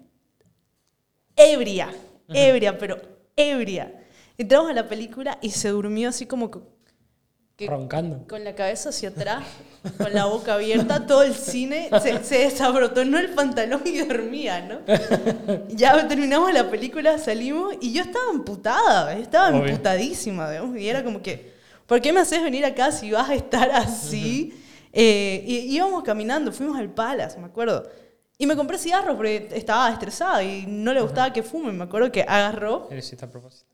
ebria, 1.36 1.94
ebria, 2.28 2.76
pero 2.76 3.00
ebria. 3.36 3.99
Entramos 4.40 4.70
a 4.70 4.72
la 4.72 4.88
película 4.88 5.36
y 5.42 5.50
se 5.50 5.68
durmió 5.68 6.08
así 6.08 6.24
como, 6.24 6.50
co- 6.50 6.62
que 7.56 7.66
Roncando. 7.66 8.26
con 8.26 8.42
la 8.42 8.54
cabeza 8.54 8.88
hacia 8.88 9.10
atrás, 9.10 9.44
con 9.98 10.14
la 10.14 10.24
boca 10.24 10.54
abierta, 10.54 11.06
todo 11.06 11.22
el 11.24 11.34
cine 11.34 11.90
se, 12.02 12.24
se 12.24 12.38
desabrotonó 12.38 13.18
el 13.18 13.34
pantalón 13.34 13.82
y 13.84 13.98
dormía, 13.98 14.62
¿no? 14.62 14.78
Ya 15.68 16.08
terminamos 16.08 16.54
la 16.54 16.70
película, 16.70 17.18
salimos 17.18 17.74
y 17.82 17.92
yo 17.92 18.00
estaba 18.02 18.32
emputada, 18.32 19.14
yo 19.14 19.20
estaba 19.22 19.50
Obvio. 19.50 19.66
emputadísima, 19.66 20.50
digamos, 20.50 20.78
y 20.78 20.88
era 20.88 21.04
como 21.04 21.20
que, 21.20 21.52
¿por 21.86 22.00
qué 22.00 22.14
me 22.14 22.20
haces 22.20 22.42
venir 22.42 22.64
acá 22.64 22.92
si 22.92 23.10
vas 23.10 23.28
a 23.28 23.34
estar 23.34 23.70
así? 23.72 24.54
Eh, 24.94 25.44
y 25.46 25.56
íbamos 25.76 26.02
caminando, 26.02 26.50
fuimos 26.52 26.78
al 26.78 26.88
Palace, 26.88 27.38
me 27.38 27.44
acuerdo. 27.46 27.86
Y 28.40 28.46
me 28.46 28.56
compré 28.56 28.78
cigarros 28.78 29.16
porque 29.16 29.50
estaba 29.52 29.90
estresada 29.92 30.42
y 30.42 30.64
no 30.66 30.94
le 30.94 31.02
gustaba 31.02 31.30
que 31.30 31.42
fume. 31.42 31.72
Me 31.72 31.84
acuerdo 31.84 32.10
que 32.10 32.22
agarró 32.22 32.88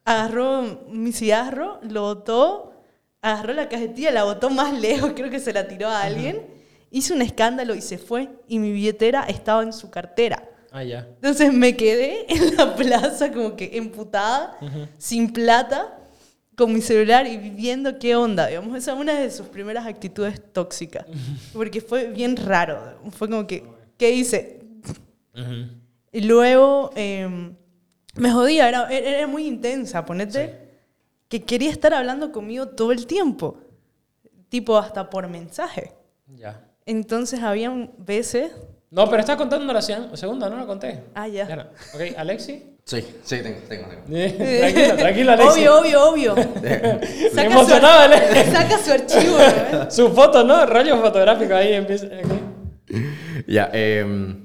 agarró 0.05 0.81
mi 0.89 1.13
cigarro, 1.13 1.79
lo 1.83 2.03
botó, 2.03 2.73
agarró 3.23 3.53
la 3.53 3.69
cajetilla, 3.69 4.11
la 4.11 4.25
botó 4.25 4.51
más 4.51 4.73
lejos, 4.81 5.13
creo 5.15 5.31
que 5.31 5.39
se 5.39 5.53
la 5.53 5.69
tiró 5.69 5.89
a 5.89 6.03
alguien, 6.03 6.45
hizo 6.91 7.15
un 7.15 7.23
escándalo 7.23 7.77
y 7.77 7.81
se 7.81 7.97
fue. 7.97 8.29
Y 8.49 8.59
mi 8.59 8.73
billetera 8.73 9.23
estaba 9.29 9.63
en 9.63 9.73
su 9.73 9.89
cartera. 9.89 10.43
Ah, 10.73 10.83
ya. 10.83 11.07
Entonces 11.15 11.53
me 11.53 11.77
quedé 11.77 12.27
en 12.29 12.57
la 12.57 12.75
plaza 12.75 13.31
como 13.31 13.55
que 13.55 13.71
emputada, 13.75 14.59
sin 14.99 15.33
plata, 15.33 15.97
con 16.57 16.73
mi 16.73 16.81
celular 16.81 17.29
y 17.29 17.37
viendo 17.37 18.01
qué 18.01 18.17
onda. 18.17 18.49
Digamos, 18.49 18.77
esa 18.77 18.95
es 18.95 18.99
una 18.99 19.15
de 19.15 19.31
sus 19.31 19.47
primeras 19.47 19.87
actitudes 19.87 20.43
tóxicas. 20.53 21.07
Porque 21.53 21.81
fue 21.81 22.09
bien 22.09 22.37
raro. 22.37 22.99
Fue 23.13 23.29
como 23.31 23.47
que, 23.47 23.63
¿qué 23.97 24.11
hice? 24.11 24.56
Ujú. 25.37 25.69
Y 26.13 26.21
luego 26.23 26.91
eh, 26.97 27.29
me 28.15 28.31
jodía, 28.33 28.69
era, 28.69 28.89
era 28.91 29.27
muy 29.27 29.47
intensa, 29.47 30.05
ponete, 30.05 30.67
que 31.29 31.43
quería 31.43 31.71
estar 31.71 31.93
hablando 31.93 32.33
conmigo 32.33 32.69
todo 32.69 32.93
el 32.93 33.07
tiempo, 33.07 33.59
tipo 34.49 34.79
hasta 34.79 35.11
por 35.11 35.29
mensaje. 35.29 35.93
Ya. 36.35 36.63
Entonces 36.87 37.43
habían 37.43 37.91
veces... 37.99 38.53
No, 38.91 39.09
pero 39.11 39.21
estás 39.21 39.37
contando 39.37 39.73
la 39.73 39.83
se- 39.83 40.17
segunda, 40.17 40.49
no 40.49 40.57
la 40.57 40.65
conté. 40.67 41.03
Ah, 41.15 41.27
ya. 41.29 41.45
no. 41.57 41.63
Ok, 41.95 42.17
Alexi. 42.17 42.73
Sí, 42.85 43.05
sí, 43.25 43.39
tengo, 43.43 43.59
tengo, 43.69 43.89
tengo. 43.89 44.37
tranquila, 44.37 44.97
tranquila, 44.97 45.33
Alexi. 45.33 45.67
Obvio, 45.67 45.79
obvio, 46.09 46.35
obvio. 46.35 46.35
Me 46.63 47.31
Saca 47.31 47.45
emocionaba, 47.47 48.07
su, 48.07 48.13
Alexi. 48.15 48.51
saca 48.53 48.79
su 48.79 48.93
archivo, 48.93 49.39
¿no? 49.73 49.91
Su 49.91 50.09
foto, 50.11 50.45
¿no? 50.45 50.65
Rollo 50.67 51.01
fotográfico 51.03 51.55
ahí 51.55 51.73
empieza. 51.73 52.07
Ya, 53.49 53.69
em, 53.73 54.41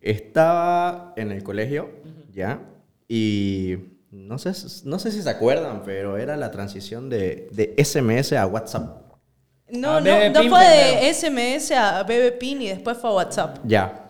estaba 0.00 1.12
en 1.16 1.32
el 1.32 1.42
colegio, 1.42 1.90
¿ya? 2.32 2.60
Y 3.08 3.76
no 4.10 4.38
sé, 4.38 4.52
no 4.84 4.98
sé 4.98 5.10
si 5.12 5.22
se 5.22 5.30
acuerdan, 5.30 5.82
pero 5.84 6.16
era 6.16 6.36
la 6.36 6.50
transición 6.50 7.08
de, 7.10 7.48
de 7.52 7.74
SMS 7.84 8.32
a 8.34 8.46
WhatsApp. 8.46 9.02
No, 9.70 9.96
A 9.96 10.00
no, 10.00 10.06
BB 10.16 10.32
no 10.32 10.40
Pin 10.40 10.50
fue 10.50 10.64
de 10.64 10.96
primero. 11.12 11.14
SMS 11.14 11.72
a 11.72 12.02
BB 12.04 12.38
Pin 12.38 12.62
y 12.62 12.68
después 12.68 12.96
fue 12.96 13.10
a 13.10 13.12
WhatsApp. 13.14 13.58
Ya. 13.64 14.04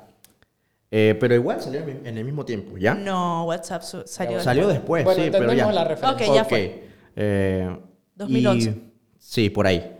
Eh, 0.90 1.16
pero 1.20 1.34
igual 1.34 1.60
salió 1.60 1.80
en 1.80 2.16
el 2.16 2.24
mismo 2.24 2.44
tiempo, 2.44 2.78
¿ya? 2.78 2.94
No, 2.94 3.44
WhatsApp 3.44 3.82
su- 3.82 4.06
salió. 4.06 4.40
Salió 4.40 4.68
después, 4.68 5.04
Bueno, 5.04 5.22
sí, 5.24 5.30
pero 5.30 5.52
ya. 5.52 5.70
la 5.72 5.84
referencia. 5.84 6.26
Ok, 6.28 6.34
ya 6.34 6.42
Ok, 6.42 6.48
fue. 6.48 6.88
eh, 7.16 7.78
2011. 8.14 8.70
y- 8.70 8.92
sí, 9.18 9.50
por 9.50 9.66
ahí. 9.66 9.96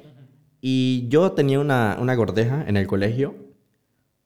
Y 0.60 1.06
yo 1.08 1.32
tenía 1.32 1.60
una, 1.60 1.98
una 2.00 2.14
gordeja 2.14 2.64
en 2.66 2.76
el 2.76 2.86
colegio 2.86 3.34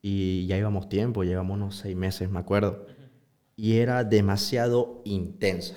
y 0.02 0.46
ya 0.46 0.58
íbamos 0.58 0.88
tiempo, 0.88 1.22
llevamos 1.22 1.54
unos 1.56 1.76
seis 1.76 1.96
meses, 1.96 2.28
me 2.28 2.40
acuerdo. 2.40 2.86
Y 3.56 3.78
era 3.78 4.02
demasiado 4.04 5.00
intensa. 5.04 5.76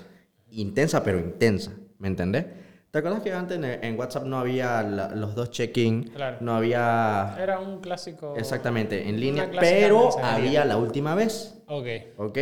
Intensa, 0.50 1.04
pero 1.04 1.18
intensa, 1.20 1.72
¿me 1.98 2.08
entendés? 2.08 2.46
¿Te 2.90 2.98
acuerdas 2.98 3.22
que 3.22 3.32
antes 3.32 3.60
en, 3.82 3.98
WhatsApp 3.98 4.24
no 4.24 4.38
había 4.38 4.82
la- 4.82 5.14
los 5.14 5.34
dos 5.34 5.50
check-in? 5.50 6.04
Claro. 6.04 6.38
No 6.40 6.54
había... 6.56 7.36
Era 7.38 7.60
un 7.60 7.80
clásico. 7.80 8.34
Exactamente, 8.36 9.08
en 9.08 9.20
línea, 9.20 9.50
pero 9.60 10.16
había 10.22 10.64
la 10.64 10.78
última 10.78 11.14
vez. 11.14 11.62
Ok. 11.66 11.86
¿Ok? 12.16 12.38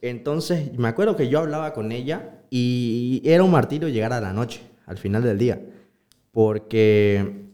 Entonces, 0.00 0.76
me 0.78 0.88
acuerdo 0.88 1.16
que 1.16 1.28
yo 1.28 1.38
hablaba 1.40 1.72
con 1.74 1.92
ella 1.92 2.40
y 2.50 3.22
era 3.24 3.42
un 3.44 3.50
martirio 3.50 3.88
llegar 3.88 4.12
a 4.12 4.20
la 4.20 4.32
noche, 4.32 4.62
al 4.86 4.96
final 4.98 5.22
del 5.22 5.38
día. 5.38 5.60
Porque, 6.30 7.44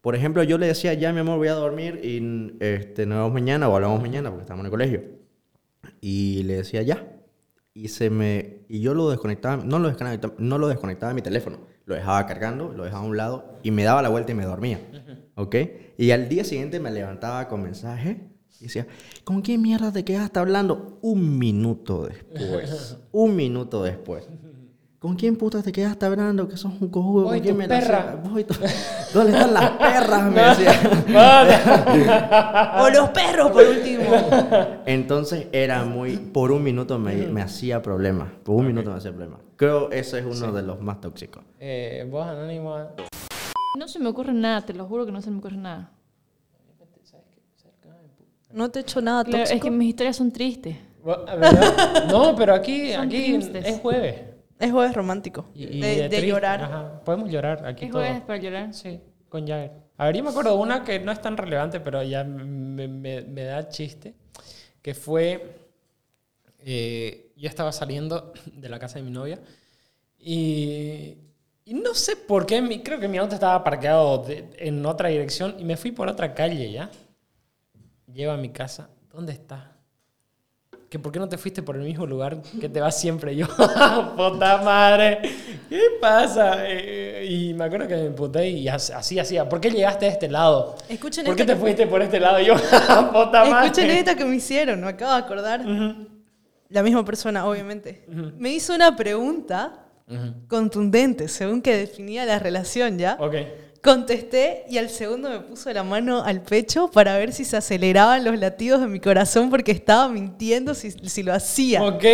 por 0.00 0.14
ejemplo, 0.14 0.42
yo 0.42 0.56
le 0.56 0.66
decía, 0.66 0.94
ya 0.94 1.12
mi 1.12 1.20
amor, 1.20 1.36
voy 1.36 1.48
a 1.48 1.54
dormir 1.54 2.00
y 2.02 2.56
este, 2.60 3.04
nos 3.06 3.18
vemos 3.18 3.32
mañana 3.32 3.68
o 3.68 3.74
hablamos 3.74 4.00
mañana 4.00 4.30
porque 4.30 4.42
estamos 4.42 4.60
en 4.60 4.66
el 4.66 4.70
colegio. 4.70 5.02
Y 6.00 6.42
le 6.44 6.56
decía, 6.56 6.82
ya. 6.82 7.06
Y, 7.74 7.88
se 7.88 8.10
me, 8.10 8.64
y 8.68 8.80
yo 8.80 8.94
lo 8.94 9.10
desconectaba, 9.10 9.62
no 9.62 9.78
lo 9.78 9.88
desconectaba, 9.88 10.34
no 10.38 10.58
lo 10.58 10.68
desconectaba 10.68 11.10
de 11.10 11.14
mi 11.14 11.22
teléfono. 11.22 11.58
Lo 11.84 11.94
dejaba 11.94 12.24
cargando, 12.26 12.72
lo 12.72 12.84
dejaba 12.84 13.04
a 13.04 13.06
un 13.06 13.16
lado 13.16 13.58
y 13.62 13.70
me 13.70 13.84
daba 13.84 14.00
la 14.00 14.08
vuelta 14.08 14.32
y 14.32 14.34
me 14.34 14.44
dormía. 14.44 14.80
¿Ok? 15.34 15.56
Y 15.98 16.10
al 16.12 16.28
día 16.28 16.44
siguiente 16.44 16.80
me 16.80 16.90
levantaba 16.90 17.48
con 17.48 17.62
mensaje 17.62 18.30
y 18.60 18.64
decía, 18.64 18.86
¿con 19.24 19.42
qué 19.42 19.58
mierda 19.58 19.92
te 19.92 20.04
quedaste 20.04 20.38
hablando? 20.38 20.98
Un 21.02 21.38
minuto 21.38 22.06
después. 22.06 22.98
un 23.12 23.36
minuto 23.36 23.82
después. 23.82 24.28
¿Con 25.00 25.16
quién 25.16 25.36
puta 25.36 25.62
te 25.62 25.72
quedaste 25.72 26.04
hablando? 26.04 26.46
Que 26.46 26.58
sos 26.58 26.72
un 26.78 26.88
cojudo. 26.90 27.24
¿Con 27.24 27.40
quién 27.40 27.56
me 27.56 27.66
la 27.66 27.80
perra. 27.80 28.22
tu- 28.22 28.28
¿Dónde 29.14 29.32
están 29.32 29.54
las 29.54 29.70
perras? 29.70 30.24
Me 30.30 30.42
decía. 30.42 30.74
O 32.82 32.90
los 32.90 33.08
perros, 33.08 33.50
por 33.50 33.64
último. 33.64 34.04
Entonces 34.84 35.46
era 35.52 35.84
muy, 35.86 36.18
por 36.18 36.52
un 36.52 36.62
minuto 36.62 36.98
me, 36.98 37.14
me 37.14 37.40
hacía 37.40 37.80
problema, 37.80 38.30
por 38.44 38.56
un 38.56 38.66
minuto 38.66 38.90
me 38.90 38.98
hacía 38.98 39.10
problema. 39.10 39.38
Creo 39.56 39.90
ese 39.90 40.18
es 40.18 40.24
uno 40.26 40.52
de 40.52 40.62
los 40.62 40.80
más 40.82 41.00
tóxicos. 41.00 41.42
Eh, 41.58 42.06
vos, 42.10 42.26
Anónimo. 42.26 42.76
No 43.78 43.88
se 43.88 43.98
me 44.00 44.08
ocurre 44.08 44.34
nada, 44.34 44.60
te 44.66 44.74
lo 44.74 44.84
juro 44.84 45.06
que 45.06 45.12
no 45.12 45.22
se 45.22 45.30
me 45.30 45.38
ocurre 45.38 45.56
nada. 45.56 45.92
No 48.52 48.70
te 48.70 48.80
he 48.80 48.82
hecho 48.82 49.00
nada 49.00 49.24
Claro, 49.24 49.38
tóxico. 49.44 49.56
es 49.56 49.62
que 49.62 49.70
mis 49.70 49.88
historias 49.90 50.16
son 50.16 50.30
tristes. 50.30 50.76
¿verdad? 51.02 52.06
No, 52.10 52.34
pero 52.36 52.52
aquí, 52.54 52.92
aquí 52.92 53.38
tristes. 53.38 53.64
es 53.66 53.80
jueves. 53.80 54.14
Es 54.60 54.70
jueves 54.70 54.94
romántico. 54.94 55.50
Y- 55.54 55.64
y 55.64 55.80
de, 55.80 55.88
de 56.02 56.08
triste. 56.08 56.26
llorar. 56.28 56.62
Ajá. 56.62 57.00
Podemos 57.04 57.30
llorar 57.30 57.66
aquí 57.66 57.86
¿Es 57.86 57.90
jueves 57.92 58.20
para 58.20 58.38
llorar? 58.38 58.72
Sí, 58.74 59.00
con 59.28 59.46
Jagger. 59.46 59.72
A 59.96 60.06
ver, 60.06 60.16
yo 60.16 60.22
me 60.24 60.30
acuerdo 60.30 60.50
de 60.56 60.62
una 60.62 60.84
que 60.84 60.98
no 61.00 61.10
es 61.12 61.20
tan 61.20 61.36
relevante, 61.36 61.80
pero 61.80 62.02
ya 62.02 62.22
me, 62.24 62.86
me- 62.88 63.22
me 63.22 63.44
da 63.44 63.68
chiste, 63.68 64.14
que 64.82 64.94
fue, 64.94 65.56
eh, 66.60 67.32
yo 67.36 67.48
estaba 67.48 67.72
saliendo 67.72 68.32
de 68.52 68.68
la 68.68 68.78
casa 68.78 68.98
de 68.98 69.04
mi 69.04 69.10
novia 69.10 69.38
y, 70.18 71.16
y 71.64 71.74
no 71.74 71.94
sé 71.94 72.16
por 72.16 72.46
qué, 72.46 72.60
mi- 72.62 72.82
creo 72.82 72.98
que 73.00 73.08
mi 73.08 73.18
auto 73.18 73.34
estaba 73.34 73.62
parqueado 73.64 74.18
de- 74.24 74.50
en 74.58 74.84
otra 74.86 75.08
dirección 75.08 75.54
y 75.58 75.64
me 75.64 75.76
fui 75.76 75.92
por 75.92 76.08
otra 76.08 76.34
calle, 76.34 76.70
¿ya? 76.70 76.90
Llego 78.12 78.32
a 78.32 78.36
mi 78.36 78.50
casa, 78.50 78.90
¿dónde 79.12 79.32
está? 79.32 79.72
¿Que 80.90 80.98
por 80.98 81.12
qué 81.12 81.20
no 81.20 81.28
te 81.28 81.38
fuiste 81.38 81.62
por 81.62 81.76
el 81.76 81.82
mismo 81.82 82.04
lugar 82.04 82.42
que 82.60 82.68
te 82.68 82.80
vas 82.80 83.00
siempre? 83.00 83.36
Yo, 83.36 83.46
puta 84.16 84.60
madre, 84.60 85.20
¿qué 85.68 85.80
pasa? 86.00 86.64
Eh, 86.66 87.24
y 87.30 87.54
me 87.54 87.62
acuerdo 87.64 87.86
que 87.86 87.94
me 87.94 88.06
emputé 88.06 88.48
y 88.48 88.66
as- 88.66 88.90
así 88.90 89.16
hacía. 89.20 89.48
¿Por 89.48 89.60
qué 89.60 89.70
llegaste 89.70 90.06
a 90.06 90.08
este 90.08 90.28
lado? 90.28 90.74
Escuchen 90.88 91.24
¿Por 91.24 91.36
qué 91.36 91.44
te 91.44 91.54
fuiste 91.54 91.86
por 91.86 92.02
este 92.02 92.18
lado? 92.18 92.40
Y 92.40 92.46
yo, 92.46 92.54
puta 93.12 93.44
madre. 93.44 93.66
Escuchen 93.68 93.90
esta 93.90 94.16
que 94.16 94.24
me 94.24 94.34
hicieron, 94.34 94.80
me 94.80 94.88
acabo 94.88 95.12
de 95.12 95.18
acordar. 95.18 95.64
La 96.70 96.82
misma 96.82 97.04
persona, 97.04 97.46
obviamente. 97.46 98.04
Me 98.08 98.50
hizo 98.50 98.74
una 98.74 98.96
pregunta 98.96 99.84
Ujú. 100.08 100.34
contundente, 100.48 101.28
según 101.28 101.62
que 101.62 101.76
definía 101.76 102.24
la 102.24 102.40
relación, 102.40 102.98
¿ya? 102.98 103.16
Ok. 103.20 103.36
Contesté 103.82 104.64
y 104.68 104.76
al 104.76 104.90
segundo 104.90 105.30
me 105.30 105.40
puso 105.40 105.72
la 105.72 105.82
mano 105.82 106.22
al 106.22 106.42
pecho 106.42 106.90
para 106.90 107.16
ver 107.16 107.32
si 107.32 107.46
se 107.46 107.56
aceleraban 107.56 108.24
los 108.24 108.38
latidos 108.38 108.82
de 108.82 108.86
mi 108.88 109.00
corazón 109.00 109.48
porque 109.48 109.72
estaba 109.72 110.06
mintiendo 110.08 110.74
si, 110.74 110.90
si 110.90 111.22
lo 111.22 111.32
hacía. 111.32 111.82
Ok. 111.82 112.04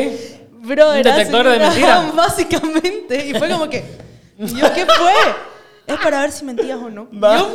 Brother, 0.52 0.98
Un 0.98 1.02
detector 1.02 1.48
de 1.48 1.58
mentiras. 1.58 2.14
Básicamente. 2.14 3.26
Y 3.26 3.34
fue 3.34 3.48
como 3.50 3.68
que, 3.68 3.82
¿y 4.38 4.46
yo 4.54 4.72
qué 4.72 4.86
fue? 4.86 5.12
Es 5.88 6.00
para 6.00 6.20
ver 6.20 6.30
si 6.32 6.44
mentías 6.44 6.78
o 6.78 6.90
no. 6.90 7.08
Yo, 7.12 7.52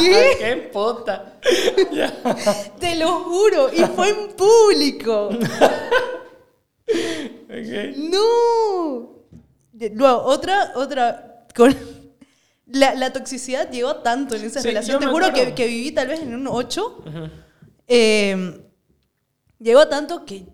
¿Qué? 0.00 0.36
¡Qué 0.38 0.70
puta! 0.72 1.38
Te 2.78 2.96
lo 2.96 3.08
juro. 3.20 3.70
Y 3.72 3.84
fue 3.84 4.08
en 4.08 4.32
público. 4.36 5.30
Ok. 7.48 7.96
¡No! 7.96 9.20
Luego, 9.72 10.22
otra, 10.24 10.72
otra. 10.74 11.44
Con, 11.54 11.74
la, 12.72 12.94
la 12.94 13.12
toxicidad 13.12 13.70
llegó 13.70 13.96
tanto 13.96 14.34
en 14.36 14.44
esa 14.44 14.60
Sí, 14.60 14.68
relación. 14.68 15.00
Te 15.00 15.06
juro 15.06 15.32
que, 15.32 15.54
que 15.54 15.66
viví 15.66 15.92
tal 15.92 16.08
vez 16.08 16.20
en 16.20 16.34
un 16.34 16.46
8. 16.46 17.04
Eh, 17.88 18.60
llegó 19.58 19.88
tanto 19.88 20.24
que 20.24 20.46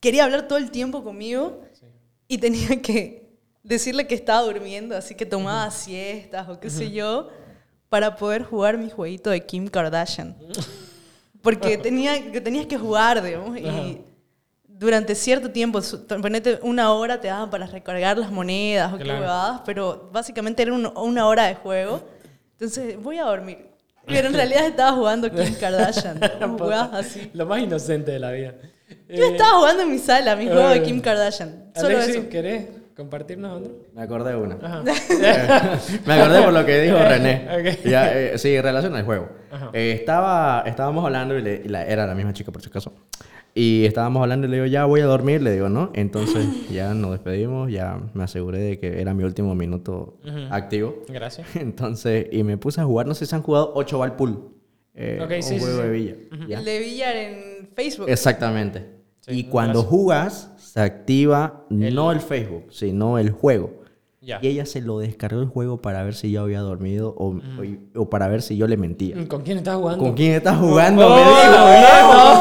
quería 0.00 0.24
hablar 0.24 0.46
todo 0.46 0.58
el 0.58 0.70
tiempo 0.70 1.02
conmigo 1.02 1.62
y 2.28 2.38
tenía 2.38 2.80
que 2.82 3.26
decirle 3.62 4.06
que 4.06 4.14
estaba 4.14 4.42
durmiendo, 4.42 4.96
así 4.96 5.14
que 5.14 5.26
tomaba 5.26 5.70
siestas 5.70 6.48
o 6.48 6.60
qué 6.60 6.70
sé 6.70 6.90
yo, 6.92 7.28
para 7.88 8.16
poder 8.16 8.42
jugar 8.44 8.78
mi 8.78 8.90
jueguito 8.90 9.30
de 9.30 9.44
Kim 9.44 9.68
Kardashian. 9.68 10.36
Porque 11.42 11.78
tenía, 11.78 12.32
que 12.32 12.40
tenías 12.40 12.66
que 12.66 12.76
jugar, 12.76 13.22
digamos, 13.22 13.56
y 13.56 14.00
durante 14.78 15.14
cierto 15.14 15.50
tiempo, 15.50 15.80
ponete 16.20 16.58
una 16.62 16.92
hora 16.92 17.20
te 17.20 17.28
daban 17.28 17.48
para 17.50 17.66
recargar 17.66 18.18
las 18.18 18.30
monedas 18.30 18.92
o 18.92 18.98
qué 18.98 19.04
Claro. 19.04 19.20
huevadas, 19.20 19.60
pero 19.64 20.10
básicamente 20.12 20.62
era 20.62 20.72
un- 20.72 20.92
una 20.96 21.26
hora 21.26 21.44
de 21.46 21.54
juego. 21.54 22.02
Entonces, 22.52 23.00
voy 23.02 23.18
a 23.18 23.24
dormir. 23.24 23.66
Pero 24.06 24.28
en 24.28 24.34
realidad 24.34 24.66
estaba 24.66 24.92
jugando 24.92 25.30
Kim 25.30 25.54
Kardashian. 25.60 26.20
así. 26.92 27.30
Lo 27.34 27.46
más 27.46 27.60
inocente 27.62 28.10
de 28.12 28.18
la 28.18 28.30
vida. 28.32 28.54
Yo 29.08 29.24
Eh, 29.24 29.28
estaba 29.32 29.58
jugando 29.58 29.82
en 29.82 29.90
mi 29.90 29.98
sala, 29.98 30.36
mi 30.36 30.46
juego 30.46 30.68
de 30.68 30.76
eh, 30.76 30.82
Kim 30.82 31.00
Kardashian. 31.00 31.70
Solo 31.74 31.96
Alexis, 31.96 32.16
eso. 32.16 32.28
¿querés 32.28 32.68
compartirnos 32.96 33.60
otro? 33.60 33.72
Me 33.94 34.02
acordé 34.02 34.30
de 34.30 34.36
una. 34.36 34.54
Ajá. 34.62 34.82
Me 36.06 36.12
acordé 36.14 36.42
por 36.42 36.52
lo 36.52 36.64
que 36.64 36.80
dijo 36.82 36.96
René. 36.98 37.48
Ok. 37.50 37.84
Ya, 37.84 38.12
eh, 38.12 38.38
sí, 38.38 38.54
en 38.54 38.62
relación 38.62 38.94
al 38.94 39.04
juego. 39.04 39.28
Eh, 39.72 39.92
estaba, 39.98 40.62
estábamos 40.66 41.04
hablando 41.04 41.36
y, 41.36 41.42
le- 41.42 41.62
y 41.64 41.68
la- 41.68 41.84
era 41.84 42.06
la 42.06 42.14
misma 42.14 42.32
chica 42.32 42.52
por 42.52 42.62
si 42.62 42.68
acaso. 42.68 42.92
Y 43.58 43.86
estábamos 43.86 44.20
hablando 44.20 44.46
y 44.46 44.50
le 44.50 44.56
digo, 44.56 44.66
ya 44.66 44.84
voy 44.84 45.00
a 45.00 45.06
dormir, 45.06 45.40
le 45.40 45.50
digo, 45.50 45.70
¿no? 45.70 45.90
Entonces 45.94 46.46
ya 46.70 46.92
nos 46.92 47.12
despedimos, 47.12 47.72
ya 47.72 47.98
me 48.12 48.24
aseguré 48.24 48.58
de 48.58 48.78
que 48.78 49.00
era 49.00 49.14
mi 49.14 49.24
último 49.24 49.54
minuto 49.54 50.18
activo. 50.50 50.94
Gracias. 51.08 51.46
Entonces, 51.56 52.26
y 52.32 52.42
me 52.42 52.58
puse 52.58 52.82
a 52.82 52.84
jugar, 52.84 53.06
no 53.06 53.14
sé 53.14 53.24
si 53.24 53.34
han 53.34 53.40
jugado 53.42 53.72
8 53.74 53.98
bal 53.98 54.14
pool. 54.16 54.50
Eh, 54.94 55.20
Ok, 55.24 55.30
un 55.36 55.42
sí, 55.42 55.58
juego 55.58 55.76
sí. 55.78 55.82
de 55.84 55.90
villa. 55.90 56.14
¿ya? 56.48 56.58
El 56.58 56.64
de 56.66 56.78
Villar 56.80 57.16
en 57.16 57.68
Facebook. 57.74 58.06
Exactamente. 58.10 58.84
Sí, 59.20 59.32
y 59.38 59.44
cuando 59.44 59.80
gracias. 59.80 59.90
jugas, 59.90 60.50
se 60.58 60.80
activa 60.80 61.64
no 61.70 62.12
el 62.12 62.20
Facebook, 62.20 62.64
sino 62.70 63.18
el 63.18 63.30
juego. 63.30 63.84
Ya. 64.20 64.38
Y 64.42 64.48
ella 64.48 64.66
se 64.66 64.80
lo 64.80 64.98
descargó 64.98 65.40
el 65.40 65.46
juego 65.46 65.80
para 65.80 66.02
ver 66.02 66.14
si 66.14 66.32
yo 66.32 66.42
había 66.42 66.60
dormido 66.60 67.14
o, 67.16 67.28
o- 67.36 68.00
o 68.00 68.10
para 68.10 68.26
ver 68.26 68.42
si 68.42 68.56
yo 68.56 68.66
le 68.66 68.76
mentía. 68.76 69.14
¿Con 69.28 69.42
quién 69.42 69.58
estás 69.58 69.76
jugando? 69.76 70.04
¿Con 70.04 70.14
quién 70.14 70.32
estás 70.32 70.58
jugando? 70.58 71.06
Oh, 71.06 71.14
me 71.14 71.20
dijo. 71.22 72.35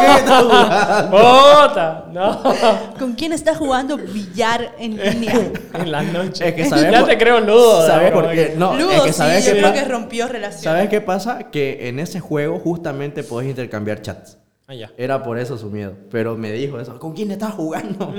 ¿Con 1.01 1.11
quién 1.11 1.23
estás 1.33 1.57
jugando? 1.67 2.11
No. 2.11 2.97
¿Con 2.99 3.13
quién 3.13 3.33
estás 3.33 3.57
jugando 3.57 3.97
billar 3.97 4.75
en 4.79 4.97
línea? 4.97 5.51
En 5.73 5.91
la 5.91 6.01
noche. 6.03 6.47
Es 6.49 6.53
que 6.55 6.65
sabes 6.65 6.91
Ya 6.91 6.99
por- 7.01 7.09
te 7.09 7.17
creo 7.17 7.39
ludo. 7.41 7.85
¿Sabes 7.85 8.11
por 8.11 8.29
que- 8.29 8.35
qué? 8.35 8.53
No, 8.57 8.75
Ludo, 8.75 8.91
es 8.91 9.01
que 9.01 9.11
sí, 9.11 9.17
sabes 9.17 9.45
yo 9.45 9.51
creo 9.53 9.73
que 9.73 9.83
rompió 9.85 10.27
relación. 10.27 10.63
¿Sabes 10.63 10.89
qué 10.89 11.01
pasa? 11.01 11.51
Que 11.51 11.89
en 11.89 11.99
ese 11.99 12.19
juego 12.19 12.59
justamente 12.59 13.23
podés 13.23 13.49
intercambiar 13.49 14.01
chats. 14.01 14.37
Ah, 14.67 14.73
ya. 14.73 14.91
Era 14.97 15.21
por 15.21 15.37
eso 15.37 15.57
su 15.57 15.69
miedo. 15.69 15.93
Pero 16.09 16.35
me 16.37 16.51
dijo 16.51 16.79
eso. 16.79 16.97
¿Con 16.99 17.13
quién 17.13 17.29
estás 17.31 17.53
jugando? 17.53 18.13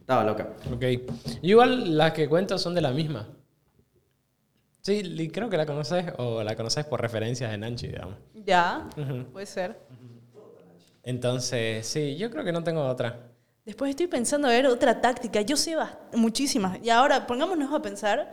Estaba 0.00 0.24
loca. 0.24 0.48
Ok. 0.74 0.84
Igual 1.42 1.96
las 1.96 2.12
que 2.12 2.28
cuento 2.28 2.58
son 2.58 2.74
de 2.74 2.80
la 2.80 2.90
misma. 2.90 3.28
Sí, 4.80 5.00
y 5.04 5.28
creo 5.28 5.48
que 5.48 5.56
la 5.56 5.64
conoces 5.64 6.06
o 6.18 6.42
la 6.42 6.56
conoces 6.56 6.84
por 6.84 7.00
referencias 7.00 7.50
de 7.52 7.56
Nanchi, 7.58 7.86
digamos. 7.86 8.16
Ya, 8.44 8.88
puede 9.32 9.46
ser. 9.46 9.78
Entonces, 11.02 11.86
sí, 11.86 12.16
yo 12.16 12.30
creo 12.30 12.44
que 12.44 12.52
no 12.52 12.62
tengo 12.62 12.84
otra. 12.86 13.28
Después 13.64 13.90
estoy 13.90 14.06
pensando 14.08 14.48
a 14.48 14.50
ver 14.50 14.66
otra 14.66 15.00
táctica. 15.00 15.40
Yo 15.42 15.56
sé 15.56 15.76
muchísimas. 16.14 16.78
Y 16.82 16.90
ahora 16.90 17.26
pongámonos 17.26 17.72
a 17.72 17.80
pensar 17.80 18.32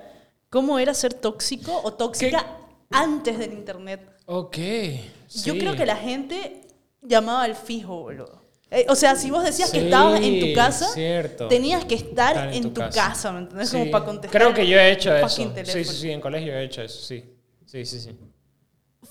cómo 0.49 0.79
era 0.79 0.93
ser 0.93 1.13
tóxico 1.13 1.79
o 1.83 1.93
tóxica 1.93 2.45
antes 2.89 3.37
del 3.37 3.53
internet. 3.53 4.01
Ok. 4.25 4.57
Yo 4.57 5.53
sí. 5.53 5.59
creo 5.59 5.75
que 5.75 5.85
la 5.85 5.95
gente 5.95 6.61
llamaba 7.01 7.43
al 7.43 7.55
fijo, 7.55 8.01
boludo. 8.01 8.39
Eh, 8.71 8.85
o 8.87 8.95
sea, 8.95 9.15
si 9.15 9.31
vos 9.31 9.43
decías 9.43 9.71
que 9.71 9.79
Sí, 9.79 9.85
estabas 9.85 10.21
en 10.21 10.39
tu 10.39 10.53
casa, 10.53 10.87
cierto. 10.93 11.47
tenías 11.47 11.85
que 11.85 11.95
estar 11.95 12.35
Estar 12.35 12.53
en, 12.53 12.71
tu 12.71 12.81
casa, 12.81 13.31
¿me 13.31 13.39
entendés? 13.39 13.71
Como 13.71 13.85
Sí. 13.85 13.89
para 13.89 14.05
contestar. 14.05 14.41
Creo 14.41 14.53
que 14.53 14.67
yo 14.67 14.77
he 14.77 14.91
hecho 14.91 15.15
eso. 15.15 15.27
Sí, 15.29 15.49
sí, 15.65 15.83
sí, 15.83 16.11
en 16.11 16.21
colegio 16.21 16.53
he 16.53 16.65
hecho 16.65 16.83
eso, 16.83 17.01
sí. 17.01 17.23
Sí, 17.65 17.85
sí, 17.85 17.99
sí. 17.99 18.17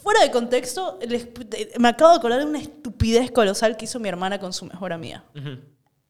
Fuera 0.02 0.22
de 0.22 0.30
contexto, 0.30 0.98
les- 1.06 1.24
eh, 1.52 1.72
me 1.78 1.88
acabo 1.88 2.10
de 2.12 2.16
acordar 2.18 2.38
de 2.40 2.46
una 2.46 2.58
estupidez 2.60 3.30
colosal 3.30 3.76
que 3.76 3.84
hizo 3.84 3.98
mi 4.00 4.08
hermana 4.08 4.38
con 4.38 4.52
su 4.52 4.64
mejor 4.64 4.92
amiga. 4.92 5.24
Ujú. 5.36 5.58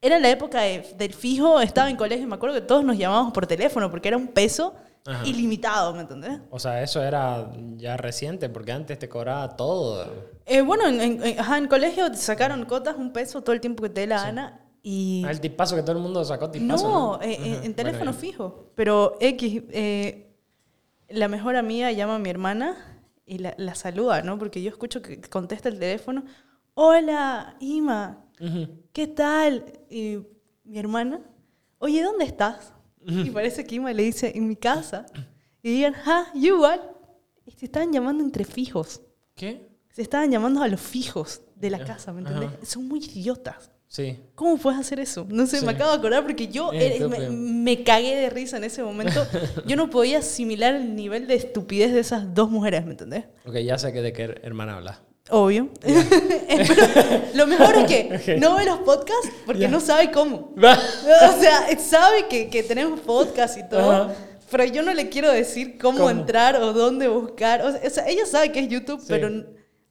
Era 0.00 0.16
en 0.16 0.22
la 0.22 0.30
época 0.30 0.60
de- 0.60 0.94
del 0.96 1.12
fijo, 1.14 1.60
estaba 1.60 1.90
en 1.90 1.96
colegio 1.96 2.24
y 2.24 2.28
me 2.28 2.36
acuerdo 2.36 2.54
que 2.54 2.60
todos 2.62 2.84
nos 2.84 2.96
llamábamos 2.96 3.32
por 3.32 3.46
teléfono 3.46 3.90
porque 3.90 4.08
era 4.08 4.16
un 4.16 4.28
peso 4.28 4.74
Ajá. 5.06 5.26
ilimitado, 5.26 5.92
¿me 5.94 6.02
entendés? 6.02 6.38
O 6.50 6.58
sea, 6.60 6.82
eso 6.82 7.02
era 7.02 7.50
ya 7.76 7.96
reciente, 7.96 8.48
porque 8.48 8.70
antes 8.72 8.98
te 8.98 9.08
cobraba 9.08 9.56
todo. 9.56 10.06
Eh, 10.46 10.60
bueno, 10.60 10.86
en, 10.86 11.00
en- 11.00 11.24
en- 11.24 11.40
ajá, 11.40 11.58
en 11.58 11.66
colegio 11.66 12.10
te 12.10 12.18
sacaron 12.18 12.64
cotas 12.66 12.96
un 12.96 13.12
peso 13.12 13.42
todo 13.42 13.54
el 13.54 13.60
tiempo 13.60 13.82
que 13.82 13.88
te 13.88 14.02
dé 14.02 14.06
la 14.06 14.22
gana 14.22 14.60
y... 14.82 15.24
Ah, 15.26 15.30
El 15.32 15.40
tipazo 15.40 15.74
que 15.74 15.82
todo 15.82 15.92
el 15.96 16.02
mundo 16.02 16.24
sacó 16.24 16.48
tipazo. 16.50 16.88
No, 16.88 17.22
eh, 17.22 17.36
Ajá, 17.56 17.64
en, 17.64 17.74
teléfono 17.74 18.12
fijo. 18.12 18.70
Pero 18.76 19.16
X, 19.20 19.62
eh, 19.70 20.36
la 21.08 21.26
mejor 21.26 21.56
amiga 21.56 21.90
llama 21.90 22.16
a 22.16 22.18
mi 22.20 22.30
hermana 22.30 22.76
y 23.28 23.38
la, 23.38 23.54
la 23.58 23.74
saluda, 23.74 24.22
¿no? 24.22 24.38
Porque 24.38 24.62
yo 24.62 24.70
escucho 24.70 25.02
que 25.02 25.20
contesta 25.20 25.68
el 25.68 25.78
teléfono. 25.78 26.24
Hola, 26.74 27.56
Ima. 27.60 28.24
¿qué 28.92 29.06
tal? 29.06 29.64
Y 29.90 30.18
mi 30.64 30.78
hermana, 30.78 31.20
oye, 31.78 32.02
¿dónde 32.02 32.24
estás? 32.24 32.72
Y 33.04 33.30
parece 33.30 33.64
que 33.64 33.76
Ima 33.76 33.92
le 33.92 34.02
dice, 34.02 34.32
en 34.34 34.48
mi 34.48 34.56
casa. 34.56 35.06
Y 35.62 35.70
digan, 35.70 35.94
ah, 36.06 36.26
yo 36.34 36.56
igual. 36.56 36.80
Y 37.46 37.52
se 37.52 37.66
estaban 37.66 37.92
llamando 37.92 38.22
entre 38.22 38.44
fijos. 38.44 39.00
¿Qué? 39.34 39.68
Se 39.90 40.02
estaban 40.02 40.30
llamando 40.30 40.62
a 40.62 40.68
los 40.68 40.80
fijos 40.80 41.42
de 41.56 41.70
la 41.70 41.84
casa, 41.84 42.12
¿me 42.12 42.20
entendés? 42.20 42.68
Son 42.68 42.86
muy 42.86 43.00
idiotas. 43.00 43.70
Sí. 43.90 44.18
¿Cómo 44.34 44.58
puedes 44.58 44.78
hacer 44.78 45.00
eso? 45.00 45.26
No 45.30 45.46
sé, 45.46 45.60
Sí. 45.60 45.64
me 45.66 45.72
acabo 45.72 45.90
de 45.92 45.96
acordar 45.96 46.22
porque 46.22 46.48
yo 46.48 46.70
eh, 46.74 47.00
me, 47.08 47.30
me 47.30 47.82
cagué 47.84 48.16
de 48.16 48.28
risa 48.30 48.58
en 48.58 48.64
ese 48.64 48.82
momento. 48.82 49.26
Yo 49.66 49.76
no 49.76 49.88
podía 49.88 50.18
asimilar 50.18 50.74
el 50.74 50.94
nivel 50.94 51.26
de 51.26 51.34
estupidez 51.34 51.92
de 51.94 52.00
esas 52.00 52.34
dos 52.34 52.50
mujeres, 52.50 52.84
¿me 52.84 52.90
entendés? 52.92 53.24
Ok, 53.46 53.54
ya 53.64 53.78
sé 53.78 53.92
que 53.92 54.02
de 54.02 54.12
qué 54.12 54.24
hermana 54.42 54.76
hablas. 54.76 54.98
Obvio. 55.30 55.68
Lo 57.34 57.46
mejor 57.46 57.76
es 57.76 57.86
que 58.22 58.36
no 58.40 58.56
ve 58.56 58.64
los 58.64 58.78
podcasts 58.80 59.30
porque 59.46 59.68
no 59.68 59.80
sabe 59.80 60.10
cómo. 60.10 60.54
O 60.56 61.40
sea, 61.40 61.78
sabe 61.78 62.26
que, 62.28 62.48
que 62.48 62.62
tenemos 62.62 63.00
podcast 63.00 63.58
y 63.58 63.68
todo, 63.68 63.90
Ajá. 63.90 64.14
pero 64.50 64.64
yo 64.64 64.82
no 64.82 64.92
le 64.94 65.08
quiero 65.08 65.30
decir 65.30 65.78
cómo, 65.78 65.98
¿Cómo? 65.98 66.10
entrar 66.10 66.56
o 66.56 66.72
dónde 66.72 67.08
buscar. 67.08 67.62
O 67.62 67.90
sea, 67.90 68.06
ella 68.08 68.26
sabe 68.26 68.52
que 68.52 68.60
es 68.60 68.68
YouTube, 68.68 69.00
Sí. 69.00 69.06
pero 69.08 69.30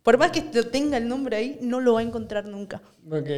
por 0.04 0.18
más 0.18 0.32
que 0.32 0.42
te- 0.42 0.64
tenga 0.64 0.98
el 0.98 1.08
nombre 1.08 1.36
ahí, 1.38 1.58
no 1.62 1.80
lo 1.82 1.94
va 1.94 2.00
a 2.00 2.04
encontrar 2.04 2.46
nunca. 2.46 2.82
Ok. 3.12 3.30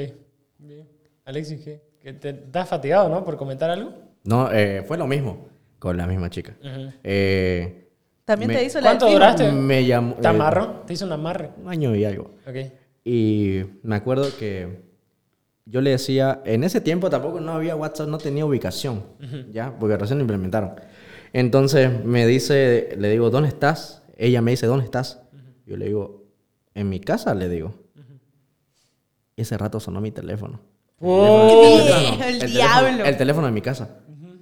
Bien. 0.60 0.88
Alexis, 1.26 1.62
¿qué? 1.64 1.82
¿Que 2.02 2.14
te 2.14 2.30
estás 2.30 2.70
fatigado, 2.70 3.10
no? 3.10 3.24
Por 3.24 3.38
comentar 3.38 3.70
algo. 3.70 3.94
No, 4.24 4.52
eh, 4.52 4.84
fue 4.88 4.98
lo 4.98 5.08
mismo 5.08 5.48
con 5.80 5.96
la 5.98 6.06
misma 6.08 6.30
chica. 6.30 6.56
Eh, 7.04 7.90
También 8.26 8.50
Me- 8.50 8.56
te 8.58 8.64
hizo 8.66 8.80
la 8.80 8.90
¿Cuánto 8.90 9.06
del 9.06 9.14
duraste? 9.16 9.52
me 9.52 9.86
llamó... 9.86 10.16
¿Te 10.16 10.24
eh, 10.28 10.28
amarro? 10.30 10.84
¿Te 10.86 10.94
hizo 10.94 11.06
un 11.06 11.12
amarre? 11.14 11.50
un 11.62 11.70
año 11.70 11.96
y 11.96 12.06
algo. 12.06 12.32
Ok. 12.48 12.56
Y 13.04 13.62
me 13.84 13.96
acuerdo 13.96 14.28
que 14.38 14.82
yo 15.66 15.82
le 15.82 15.92
decía, 15.92 16.42
en 16.46 16.64
ese 16.64 16.82
tiempo 16.82 17.10
tampoco 17.10 17.40
no 17.40 17.54
había 17.54 17.76
WhatsApp, 17.76 18.08
no 18.08 18.18
tenía 18.18 18.46
ubicación, 18.46 19.04
¿ya? 19.52 19.74
Porque 19.80 19.98
recién 19.98 20.20
lo 20.20 20.24
implementaron. 20.24 20.74
Entonces 21.34 22.04
me 22.04 22.26
dice, 22.28 22.96
le 22.98 23.10
digo, 23.10 23.30
¿dónde 23.30 23.50
estás? 23.50 24.04
Ella 24.18 24.42
me 24.42 24.52
dice, 24.52 24.66
¿dónde 24.68 24.86
estás? 24.86 25.22
Yo 25.66 25.78
le 25.78 25.86
digo, 25.86 26.24
en 26.74 26.90
mi 26.90 27.00
casa, 27.00 27.34
le 27.36 27.48
digo. 27.50 27.74
Y 29.40 29.44
ese 29.44 29.58
rato 29.58 29.80
sonó 29.80 30.02
mi 30.02 30.12
teléfono. 30.12 30.60
Oh. 31.00 31.48
El 32.22 32.40
teléfono- 32.40 32.52
diablo. 32.52 33.06
el 33.06 33.16
teléfono 33.16 33.48
de 33.48 33.54
mi 33.54 33.62
casa. 33.62 34.00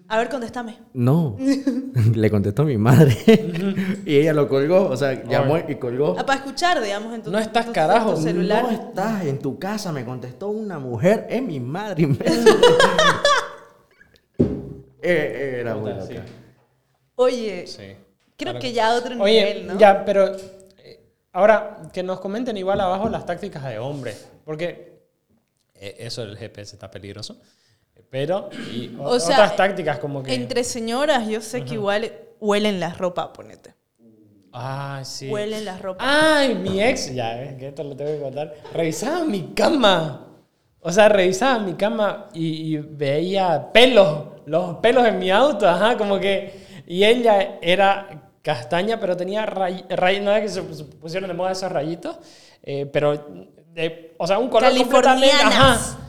A 0.08 0.18
ver, 0.18 0.28
contéstame. 0.28 0.76
No, 0.94 1.38
le 2.16 2.32
contestó 2.32 2.64
mi 2.64 2.78
madre. 2.78 3.16
y 4.08 4.16
ella 4.16 4.34
lo 4.34 4.48
colgó, 4.50 4.88
o 4.90 4.98
sea, 4.98 5.24
llamó 5.24 5.60
y 5.68 5.76
colgó. 5.76 6.16
Ah, 6.18 6.26
para 6.26 6.40
escuchar, 6.40 6.82
digamos, 6.82 7.14
en 7.14 7.22
tu, 7.22 7.30
No 7.30 7.38
estás 7.38 7.66
tu- 7.66 7.70
tu 7.72 7.76
carajo. 7.76 8.16
celular. 8.16 8.64
No 8.64 8.72
estás 8.72 9.26
en 9.26 9.38
tu 9.38 9.60
casa, 9.60 9.92
me 9.92 10.04
contestó 10.04 10.48
una 10.48 10.80
mujer, 10.80 11.28
es 11.30 11.44
mi 11.44 11.60
madre. 11.60 12.02
imbécil. 12.04 12.48
Eh, 15.02 15.58
era 15.60 15.76
muy 15.76 15.92
loca. 15.92 16.06
sí. 16.08 16.16
Oye, 17.16 17.68
Sí. 17.68 17.78
creo 18.36 18.54
Claro 18.54 18.60
que 18.60 18.74
ya 18.74 18.88
a 18.94 18.96
otro 18.96 19.22
Oye, 19.22 19.46
nivel, 19.46 19.68
¿no? 19.68 19.78
ya, 19.78 20.04
pero 20.06 20.26
eh, 20.36 20.38
ahora 21.38 21.78
que 21.94 22.02
nos 22.04 22.20
comenten 22.20 22.58
igual 22.58 22.80
abajo 22.82 23.10
las 23.10 23.26
tácticas 23.26 23.64
de 23.66 23.78
hombre, 23.80 24.16
porque 24.44 24.98
eh, 25.76 25.96
eso 26.00 26.26
del 26.26 26.36
GPS 26.38 26.76
está 26.76 26.90
peligroso, 26.90 27.40
pero 28.10 28.50
y 28.74 28.96
o- 29.00 29.04
O 29.12 29.20
sea, 29.20 29.36
otras 29.36 29.56
tácticas 29.56 30.00
como 30.00 30.24
que 30.24 30.34
Entre 30.34 30.64
señoras, 30.64 31.28
yo 31.28 31.42
sé 31.42 31.64
que 31.64 31.76
igual 31.76 32.12
huelen 32.40 32.80
la 32.80 32.94
ropa, 32.94 33.32
ponete. 33.34 33.76
ah, 34.54 35.02
sí. 35.04 35.30
Huelen 35.30 35.66
la 35.66 35.78
ropa. 35.78 36.04
Ay, 36.40 36.56
mi 36.56 36.82
ex, 36.82 37.14
ya 37.14 37.36
ves 37.36 37.56
que 37.58 37.68
esto 37.68 37.84
lo 37.84 37.96
tengo 37.96 38.12
que 38.12 38.20
contar, 38.22 38.54
revisaba 38.74 39.24
mi 39.26 39.54
cama. 39.54 40.24
O 40.80 40.92
sea, 40.92 41.10
revisaba 41.10 41.60
mi 41.60 41.74
cama 41.74 42.30
y, 42.34 42.76
y 42.76 42.78
veía 42.78 43.72
pelos, 43.74 44.26
los 44.46 44.78
pelos 44.78 45.06
en 45.06 45.20
mi 45.20 45.30
auto, 45.30 45.68
ajá, 45.68 45.98
como 45.98 46.20
que... 46.20 46.66
Y 46.88 47.04
ella 47.04 47.60
era 47.62 48.27
castaña, 48.48 48.98
pero 48.98 49.18
tenía 49.18 49.46
rayitos, 49.46 50.24
no 50.24 50.34
es 50.34 50.42
que 50.42 50.48
se 50.48 50.86
pusieron 50.86 51.28
de 51.28 51.34
moda 51.34 51.52
esos 51.52 51.70
rayitos, 51.70 52.18
eh, 52.64 52.86
pero, 52.86 53.14
de, 53.74 54.16
o 54.18 54.26
sea, 54.26 54.40
un 54.40 54.48
color 54.48 54.74
completamente... 54.78 55.36
Ajá. 55.44 56.00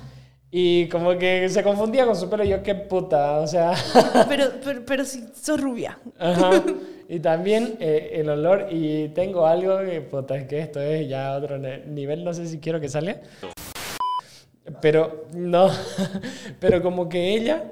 Y 0.49 0.89
como 0.89 1.18
que 1.18 1.49
se 1.49 1.64
confundía 1.64 2.07
con 2.07 2.14
su 2.14 2.30
pelo 2.30 2.45
y 2.45 2.51
yo, 2.51 2.62
qué 2.62 2.76
puta, 2.76 3.41
o 3.41 3.47
sea... 3.49 3.74
Pero, 4.28 4.53
pero, 4.64 4.82
pero 4.86 5.05
si 5.05 5.28
sos 5.34 5.61
rubia. 5.61 5.99
Ajá. 6.18 6.62
Y 7.11 7.20
también 7.20 7.78
eh, 7.80 8.11
el 8.16 8.28
olor, 8.28 8.66
y 8.70 9.09
tengo 9.09 9.47
algo 9.47 9.78
que, 9.78 10.03
puta, 10.03 10.36
es 10.36 10.47
que 10.47 10.61
esto 10.61 10.78
es 10.78 11.09
ya 11.09 11.34
otro 11.34 11.57
nivel, 11.57 12.22
no 12.22 12.34
sé 12.34 12.47
si 12.47 12.59
quiero 12.61 12.80
que 12.80 12.91
salga. 12.91 13.22
Pero, 14.82 15.24
no. 15.32 15.70
Pero 16.61 16.82
como 16.82 17.09
que 17.09 17.34
ella. 17.34 17.64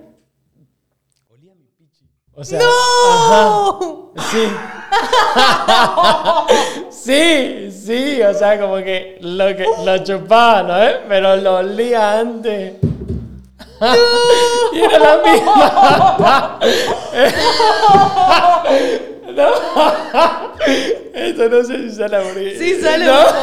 O 2.38 2.44
sea. 2.44 2.58
¡No! 2.58 4.12
Sí. 4.30 4.46
sí, 6.90 7.70
sí, 7.72 8.22
o 8.22 8.34
sea, 8.34 8.60
como 8.60 8.76
que 8.76 9.16
lo, 9.22 9.56
que, 9.56 9.64
lo 9.82 9.98
chupaba, 10.04 10.62
¿no? 10.62 10.82
¿Eh? 10.82 11.00
Pero 11.08 11.36
lo 11.36 11.56
olía 11.56 12.18
antes. 12.18 12.74
y 14.72 14.78
era 14.78 14.98
la 14.98 15.16
misma. 15.24 16.58
no. 19.36 20.54
Esto 21.14 21.48
no 21.48 21.64
sé 21.64 21.88
si 21.88 21.96
sale 21.96 22.18
porque... 22.20 22.56
Sí 22.58 22.80
sale, 22.80 23.04
no. 23.06 23.12
por 23.14 23.34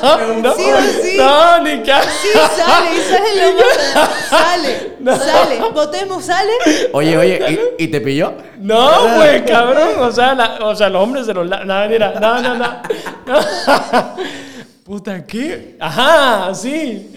favor. 0.00 0.36
no. 0.42 0.54
Sí 0.54 0.64
o 0.70 0.80
sí. 1.02 1.16
No, 1.16 1.58
ni 1.62 1.82
casi. 1.82 2.08
Sí, 2.08 2.28
sale, 2.56 2.90
y 2.96 3.00
sale 3.00 3.52
lo 3.52 3.52
más. 3.54 4.28
Sale, 4.28 5.24
sale. 5.24 5.60
Votemos, 5.72 6.24
sale. 6.24 6.52
Oye, 6.92 7.16
oye, 7.16 7.68
¿y, 7.78 7.84
y 7.84 7.88
te 7.88 8.00
pilló? 8.00 8.34
No, 8.58 9.16
pues, 9.16 9.42
cabrón. 9.42 9.90
O 10.00 10.10
sea, 10.12 10.34
la- 10.34 10.58
o 10.66 10.74
sea, 10.74 10.88
los 10.88 11.02
hombres 11.02 11.26
se 11.26 11.34
los... 11.34 11.46
la- 11.46 11.64
No, 11.64 11.88
mira, 11.88 12.14
no, 12.20 12.40
no, 12.42 12.54
no. 12.54 12.82
no. 13.26 14.16
Puta, 14.84 15.24
¿qué? 15.24 15.76
Ajá, 15.80 16.52
sí. 16.54 17.14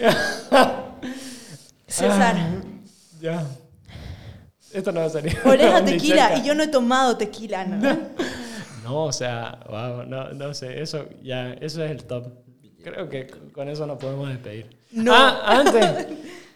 César, 1.88 2.36
Ya. 3.22 3.44
Esto 4.76 4.92
no 4.92 5.00
va 5.00 5.06
a 5.06 5.10
salir. 5.10 5.38
oreja 5.46 5.86
tequila 5.86 6.38
y 6.38 6.44
yo 6.44 6.54
no 6.54 6.64
he 6.64 6.68
tomado 6.68 7.16
tequila, 7.16 7.64
¿no? 7.64 7.98
No, 8.84 9.06
o 9.06 9.12
sea, 9.14 9.60
wow, 9.70 10.06
no, 10.06 10.30
no 10.34 10.54
sé, 10.54 10.82
eso 10.82 11.06
ya, 11.24 11.54
eso 11.54 11.84
es 11.84 11.92
el 11.92 12.04
top. 12.04 12.28
Creo 12.84 13.10
que 13.10 13.28
con 13.54 13.70
eso 13.70 13.88
nos 13.88 13.98
podemos 13.98 14.28
despedir. 14.28 14.78
No. 14.92 15.14
Ah, 15.16 15.42
antes, 15.46 16.08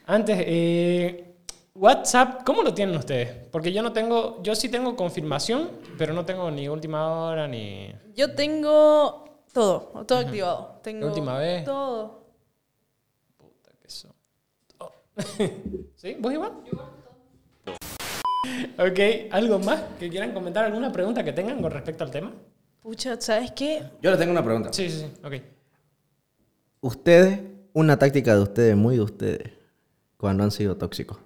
antes, 0.06 0.38
eh, 0.42 1.36
WhatsApp, 1.74 2.44
¿cómo 2.46 2.62
lo 2.62 2.74
tienen 2.74 2.98
ustedes? 2.98 3.30
Porque 3.52 3.72
yo 3.72 3.82
no 3.82 3.94
tengo, 3.94 4.44
yo 4.44 4.54
sí 4.54 4.68
tengo 4.68 4.98
confirmación, 4.98 5.70
pero 5.98 6.14
no 6.14 6.26
tengo 6.26 6.52
ni 6.52 6.68
última 6.68 7.08
hora 7.08 7.48
ni... 7.48 7.96
Yo 8.16 8.36
tengo 8.36 9.44
todo, 9.54 10.04
todo 10.06 10.20
activado. 10.20 10.80
Tengo 10.84 11.08
última 11.08 11.38
vez? 11.38 11.64
Todo. 11.64 12.26
Puta 13.38 13.72
que 13.80 13.88
eso. 13.88 14.14
Oh. 14.78 14.92
¿Sí? 15.96 16.18
¿Vos 16.20 16.34
igual? 16.34 16.52
Ok, 18.78 19.00
¿algo 19.32 19.60
más 19.60 19.82
que 20.00 20.10
quieran 20.10 20.32
comentar? 20.34 20.64
¿Alguna 20.66 20.92
pregunta 20.92 21.24
que 21.24 21.34
tengan 21.34 21.62
con 21.62 21.72
respecto 21.72 22.04
al 22.04 22.12
tema? 22.12 22.32
Pucha, 22.82 23.20
¿sabes 23.20 23.52
qué? 23.52 23.84
Yo 24.02 24.12
le 24.12 24.18
tengo 24.18 24.32
una 24.32 24.44
pregunta. 24.44 24.72
Sí, 24.72 24.90
sí, 24.90 25.00
sí, 25.00 25.08
ok. 25.26 25.34
Ustedes, 26.82 27.40
una 27.74 28.00
táctica 28.00 28.36
de 28.36 28.42
ustedes, 28.42 28.76
muy 28.76 28.96
de 28.96 29.02
ustedes, 29.02 29.52
cuando 30.18 30.44
han 30.44 30.52
sido 30.52 30.78
tóxicos. 30.78 31.18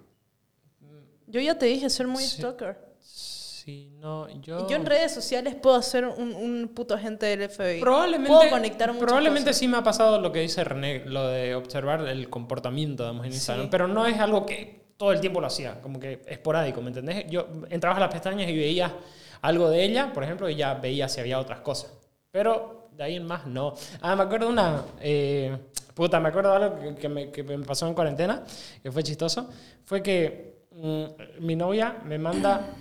Yo 1.28 1.40
ya 1.40 1.56
te 1.58 1.66
dije, 1.66 1.88
ser 1.90 2.06
muy 2.08 2.22
Sí. 2.22 2.38
stalker. 2.38 2.76
Sí, 3.00 3.92
no, 3.98 4.28
yo... 4.40 4.66
Y 4.66 4.70
Yo 4.70 4.76
en 4.76 4.84
redes 4.84 5.12
sociales 5.14 5.54
puedo 5.54 5.80
ser 5.82 6.04
un, 6.06 6.34
un 6.34 6.68
puto 6.74 6.94
agente 6.94 7.26
del 7.26 7.48
FBI. 7.48 7.80
Probablemente, 7.80 8.28
Puedo 8.36 8.50
conectar 8.50 8.96
probablemente 8.98 9.44
cosas. 9.50 9.56
sí 9.58 9.68
me 9.68 9.78
ha 9.78 9.82
pasado 9.82 10.20
lo 10.20 10.32
que 10.32 10.40
dice 10.40 10.62
René, 10.64 11.04
lo 11.06 11.28
de 11.28 11.54
observar 11.54 12.06
el 12.06 12.28
comportamiento 12.28 13.04
digamos, 13.04 13.24
en 13.26 13.32
Instagram, 13.32 13.66
Sí. 13.66 13.68
pero 13.70 13.88
no 13.88 14.04
es 14.06 14.18
algo 14.20 14.44
que 14.44 14.83
todo 14.96 15.12
el 15.12 15.20
tiempo 15.20 15.40
lo 15.40 15.46
hacía, 15.46 15.80
como 15.80 15.98
que 15.98 16.22
esporádico, 16.26 16.80
¿me 16.80 16.88
entendés? 16.88 17.26
Yo 17.28 17.48
entraba 17.70 17.96
a 17.96 18.00
las 18.00 18.12
pestañas 18.12 18.48
y 18.48 18.56
veía 18.56 18.94
algo 19.42 19.68
de 19.68 19.84
ella, 19.84 20.12
por 20.12 20.24
ejemplo, 20.24 20.48
y 20.48 20.56
ya 20.56 20.74
veía 20.74 21.08
si 21.08 21.20
había 21.20 21.38
otras 21.38 21.60
cosas. 21.60 21.92
Pero 22.30 22.88
de 22.92 23.04
ahí 23.04 23.16
en 23.16 23.26
más, 23.26 23.46
no. 23.46 23.74
Ah, 24.00 24.16
me 24.16 24.22
acuerdo 24.22 24.48
una... 24.48 24.84
eh, 25.00 25.56
puta, 25.94 26.20
me 26.20 26.28
acuerdo 26.28 26.50
de 26.50 26.56
algo 26.56 26.78
que, 26.80 26.94
que 26.94 27.08
me, 27.08 27.30
que 27.30 27.42
me 27.42 27.58
pasó 27.60 27.86
en 27.86 27.94
cuarentena, 27.94 28.44
que 28.82 28.90
fue 28.90 29.02
chistoso. 29.02 29.48
Fue 29.84 30.02
que 30.02 30.66
mm, 30.72 31.04
mi 31.40 31.56
novia 31.56 31.98
me 32.04 32.18
manda 32.18 32.74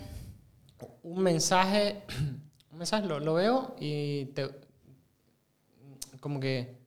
un 1.03 1.21
mensaje, 1.21 2.03
un 2.71 2.77
mensaje, 2.77 3.05
lo, 3.07 3.19
lo 3.19 3.33
veo 3.33 3.75
y 3.79 4.25
te, 4.25 4.49
como 6.19 6.39
que, 6.39 6.82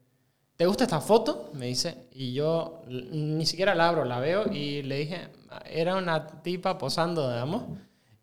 ¿te 0.56 0.66
gusta 0.66 0.84
esta 0.84 1.00
foto? 1.00 1.50
Me 1.54 1.66
dice. 1.66 2.06
Y 2.12 2.32
yo 2.32 2.82
ni 2.88 3.44
siquiera 3.46 3.74
la 3.74 3.88
abro, 3.88 4.04
la 4.04 4.18
veo 4.20 4.50
y 4.52 4.82
le 4.82 4.96
dije, 4.98 5.28
era 5.70 5.96
una 5.96 6.26
tipa 6.42 6.78
posando, 6.78 7.30
digamos. 7.30 7.64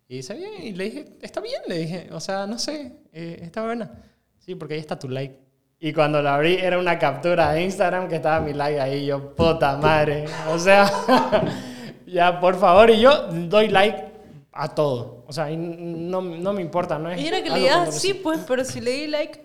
Y 0.08 0.16
dice, 0.16 0.34
bien, 0.34 0.52
y 0.62 0.72
le 0.72 0.84
dije, 0.84 1.04
está 1.22 1.40
bien, 1.40 1.62
le 1.66 1.78
dije, 1.78 2.08
o 2.12 2.20
sea, 2.20 2.46
no 2.46 2.58
sé, 2.58 2.92
eh, 3.12 3.38
está 3.42 3.62
buena. 3.64 3.90
Sí, 4.38 4.54
porque 4.54 4.74
ahí 4.74 4.80
está 4.80 4.98
tu 4.98 5.08
like. 5.08 5.38
Y 5.80 5.92
cuando 5.92 6.22
la 6.22 6.34
abrí 6.36 6.54
era 6.54 6.78
una 6.78 6.98
captura 6.98 7.52
de 7.52 7.62
Instagram 7.64 8.08
que 8.08 8.16
estaba 8.16 8.40
mi 8.40 8.52
like 8.52 8.80
ahí, 8.80 9.06
yo, 9.06 9.34
puta 9.34 9.76
madre. 9.76 10.26
O 10.50 10.58
sea, 10.58 10.86
ya, 12.06 12.38
por 12.40 12.58
favor, 12.58 12.90
y 12.90 13.00
yo 13.00 13.28
doy 13.28 13.68
like 13.68 14.04
a 14.52 14.68
todo. 14.74 15.24
O 15.26 15.32
sea, 15.32 15.48
no, 15.50 16.20
no 16.22 16.52
me 16.52 16.60
importa, 16.62 16.98
no 16.98 17.10
es... 17.10 17.20
Y 17.20 17.26
era 17.26 17.42
que 17.42 17.50
le 17.50 17.68
cuando- 17.68 17.92
sí, 17.92 18.14
pues, 18.14 18.40
pero 18.46 18.64
si 18.64 18.80
le 18.80 18.90
di 18.92 19.06
like, 19.08 19.43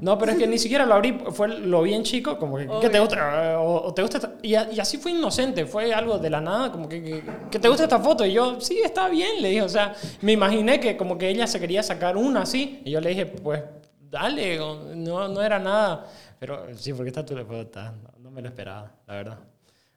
no, 0.00 0.18
pero 0.18 0.32
es 0.32 0.38
que 0.38 0.46
ni 0.46 0.58
siquiera 0.58 0.84
lo 0.86 0.94
abrí, 0.94 1.18
fue 1.32 1.48
lo 1.48 1.82
bien 1.82 2.02
chico, 2.02 2.38
como 2.38 2.56
que, 2.56 2.66
¿qué 2.80 2.88
te 2.90 3.00
gusta? 3.00 3.60
O, 3.60 3.88
o 3.88 3.94
te 3.94 4.02
gusta 4.02 4.18
esta- 4.18 4.34
y, 4.42 4.54
a- 4.54 4.70
y 4.72 4.80
así 4.80 4.98
fue 4.98 5.12
inocente, 5.12 5.66
fue 5.66 5.92
algo 5.94 6.18
de 6.18 6.30
la 6.30 6.40
nada, 6.40 6.70
como 6.72 6.88
que, 6.88 7.02
que, 7.02 7.22
que 7.50 7.58
te 7.58 7.68
gusta 7.68 7.84
esta 7.84 7.98
foto. 7.98 8.24
Y 8.26 8.32
yo, 8.32 8.60
sí, 8.60 8.80
está 8.84 9.08
bien, 9.08 9.40
le 9.40 9.48
dije, 9.48 9.62
o 9.62 9.68
sea, 9.68 9.94
me 10.20 10.32
imaginé 10.32 10.80
que 10.80 10.96
como 10.96 11.16
que 11.18 11.28
ella 11.28 11.46
se 11.46 11.58
quería 11.60 11.82
sacar 11.82 12.16
una 12.16 12.42
así. 12.42 12.82
Y 12.84 12.90
yo 12.90 13.00
le 13.00 13.10
dije, 13.10 13.26
pues, 13.26 13.62
dale, 14.10 14.58
no, 14.58 15.28
no 15.28 15.42
era 15.42 15.58
nada. 15.58 16.06
Pero 16.38 16.66
sí, 16.76 16.92
porque 16.92 17.08
está 17.08 17.24
tu 17.24 17.34
foto, 17.36 17.80
no, 17.82 17.92
no 18.18 18.30
me 18.30 18.42
lo 18.42 18.48
esperaba, 18.48 18.92
la 19.06 19.14
verdad. 19.14 19.38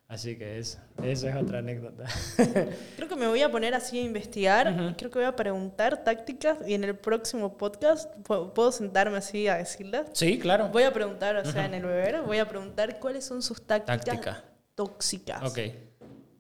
Así 0.09 0.37
que 0.37 0.57
eso, 0.57 0.77
eso 1.03 1.27
es 1.27 1.35
otra 1.35 1.59
anécdota. 1.59 2.05
creo 2.95 3.09
que 3.09 3.15
me 3.17 3.27
voy 3.27 3.41
a 3.41 3.51
poner 3.51 3.73
así 3.75 3.99
a 3.99 4.03
investigar. 4.03 4.95
Creo 4.97 5.11
que 5.11 5.19
voy 5.19 5.27
a 5.27 5.35
preguntar 5.35 6.01
tácticas 6.05 6.57
y 6.65 6.75
en 6.75 6.85
el 6.85 6.95
próximo 6.95 7.57
podcast 7.57 8.15
pu- 8.23 8.53
puedo 8.53 8.71
sentarme 8.71 9.17
así 9.17 9.49
a 9.49 9.55
decirlas. 9.57 10.07
sí, 10.13 10.39
claro. 10.39 10.69
Voy 10.69 10.83
a 10.83 10.93
preguntar, 10.93 11.35
o 11.35 11.43
sea, 11.43 11.65
en 11.65 11.73
el 11.73 11.83
bebé, 11.83 12.21
voy 12.21 12.37
a 12.37 12.47
preguntar 12.47 12.99
cuáles 12.99 13.25
son 13.25 13.41
sus 13.41 13.61
tácticas 13.61 14.05
Táctica. 14.05 14.43
tóxicas. 14.75 15.43
Ok. 15.43 15.59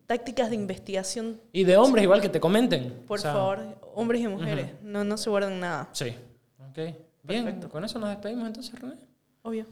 Tácticas 0.05 0.49
de 0.49 0.55
investigación, 0.55 1.41
Y 1.51 1.65
de 1.65 1.75
hombres 1.75 2.03
igual 2.03 2.21
que 2.21 2.29
te 2.29 2.39
comenten. 2.39 3.03
por 3.05 3.19
o 3.19 3.21
sea, 3.21 3.33
favor, 3.33 3.59
hombres 3.95 4.21
y 4.21 4.27
mujeres. 4.29 4.67
No, 4.81 5.03
no 5.03 5.17
se 5.17 5.29
guarden 5.29 5.59
nada, 5.59 5.89
Sí. 5.91 6.15
Ok. 6.69 6.95
Bien, 7.23 7.59
con 7.63 7.83
eso 7.83 7.99
nos 7.99 8.11
despedimos 8.11 8.47
entonces, 8.47 8.79
René. 8.79 8.95
obvio. 9.41 9.65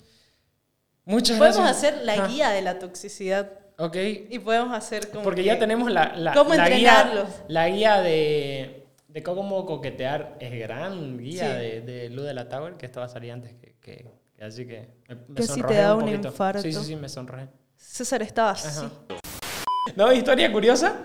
Muchas 1.05 1.37
Podemos 1.37 1.59
gracias. 1.59 1.77
hacer 1.93 2.03
la 2.05 2.25
Ah, 2.25 2.27
guía 2.27 2.49
de 2.49 2.61
la 2.61 2.77
toxicidad 2.79 3.49
Ok. 3.77 3.95
y 4.29 4.39
podemos 4.39 4.73
hacer 4.73 5.09
como 5.09 5.23
Porque 5.23 5.41
que- 5.41 5.47
ya 5.47 5.59
tenemos 5.59 5.91
la, 5.91 6.15
la, 6.15 6.33
¿Cómo 6.33 6.53
la 6.55 6.69
guía, 6.69 7.25
la 7.47 7.69
guía 7.69 8.01
de, 8.01 8.85
de 9.09 9.23
cómo 9.23 9.65
coquetear. 9.65 10.37
Es 10.39 10.51
gran 10.59 11.17
guía 11.17 11.47
Sí. 11.55 11.61
de, 11.61 11.81
de 11.81 12.09
Luz 12.09 12.25
de 12.25 12.33
la 12.33 12.47
Tower, 12.49 12.73
que 12.75 12.85
esto 12.85 12.99
va 13.01 13.07
a 13.07 13.09
salir 13.09 13.31
antes 13.31 13.53
que... 13.53 13.75
que- 13.81 14.05
que 14.37 14.43
así 14.43 14.65
que 14.67 14.89
me, 15.07 15.15
me 15.29 15.35
Que 15.35 15.43
si 15.43 15.61
te 15.63 15.75
da 15.75 15.95
un 15.95 16.03
un 16.03 16.09
infarto. 16.09 16.61
Sí, 16.61 16.73
sí, 16.73 16.83
sí, 16.83 16.95
me 16.97 17.07
sonrojé. 17.07 17.47
César 17.77 18.21
estaba 18.21 18.51
así. 18.51 18.85
No, 19.95 20.11
historia 20.11 20.51
curiosa. 20.51 20.97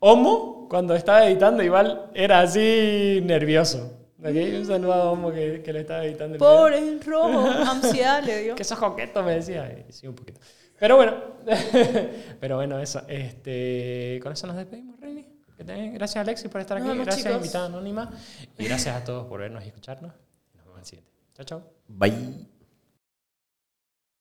Homo, 0.00 0.66
cuando 0.68 0.94
estaba 0.94 1.24
editando, 1.26 1.62
igual 1.62 2.10
era 2.12 2.40
así 2.40 3.20
nervioso. 3.24 3.92
¿Ok? 4.18 4.34
Un 4.58 4.66
saludo 4.66 4.92
a 4.92 5.10
Homo 5.12 5.32
que, 5.32 5.62
que 5.62 5.72
le 5.72 5.80
estaba 5.80 6.04
editando. 6.04 6.34
el 6.34 6.38
video. 6.40 6.56
Pobre, 6.56 6.98
rojo, 7.06 7.46
ansiedad 7.70 8.22
le 8.24 8.42
dio. 8.42 8.54
Que 8.56 8.64
sos 8.64 8.78
coqueto, 8.78 9.22
me 9.22 9.36
decía. 9.36 9.74
Sí, 9.88 10.06
un 10.06 10.14
poquito. 10.16 10.40
Pero 10.78 10.96
bueno, 10.96 11.14
pero 12.40 12.56
bueno, 12.56 12.78
eso. 12.78 13.02
Este, 13.08 14.18
con 14.22 14.32
eso 14.32 14.46
nos 14.46 14.56
despedimos, 14.56 14.96
te- 14.98 15.90
Gracias, 15.92 16.16
Alexis, 16.16 16.50
por 16.50 16.60
estar 16.60 16.76
aquí. 16.76 16.86
vemos, 16.86 17.06
gracias, 17.06 17.24
chicos. 17.26 17.38
invitada 17.38 17.66
anónima. 17.66 18.10
Y 18.58 18.64
gracias 18.64 18.94
a 18.94 19.04
todos 19.04 19.26
por 19.26 19.40
vernos 19.40 19.64
y 19.64 19.68
escucharnos. 19.68 20.12
Nos 20.54 20.64
vemos 20.64 20.74
en 20.76 20.80
el 20.80 20.86
siguiente. 20.86 21.12
Chao, 21.34 21.44
chao. 21.46 21.72
Bye. 21.88 22.46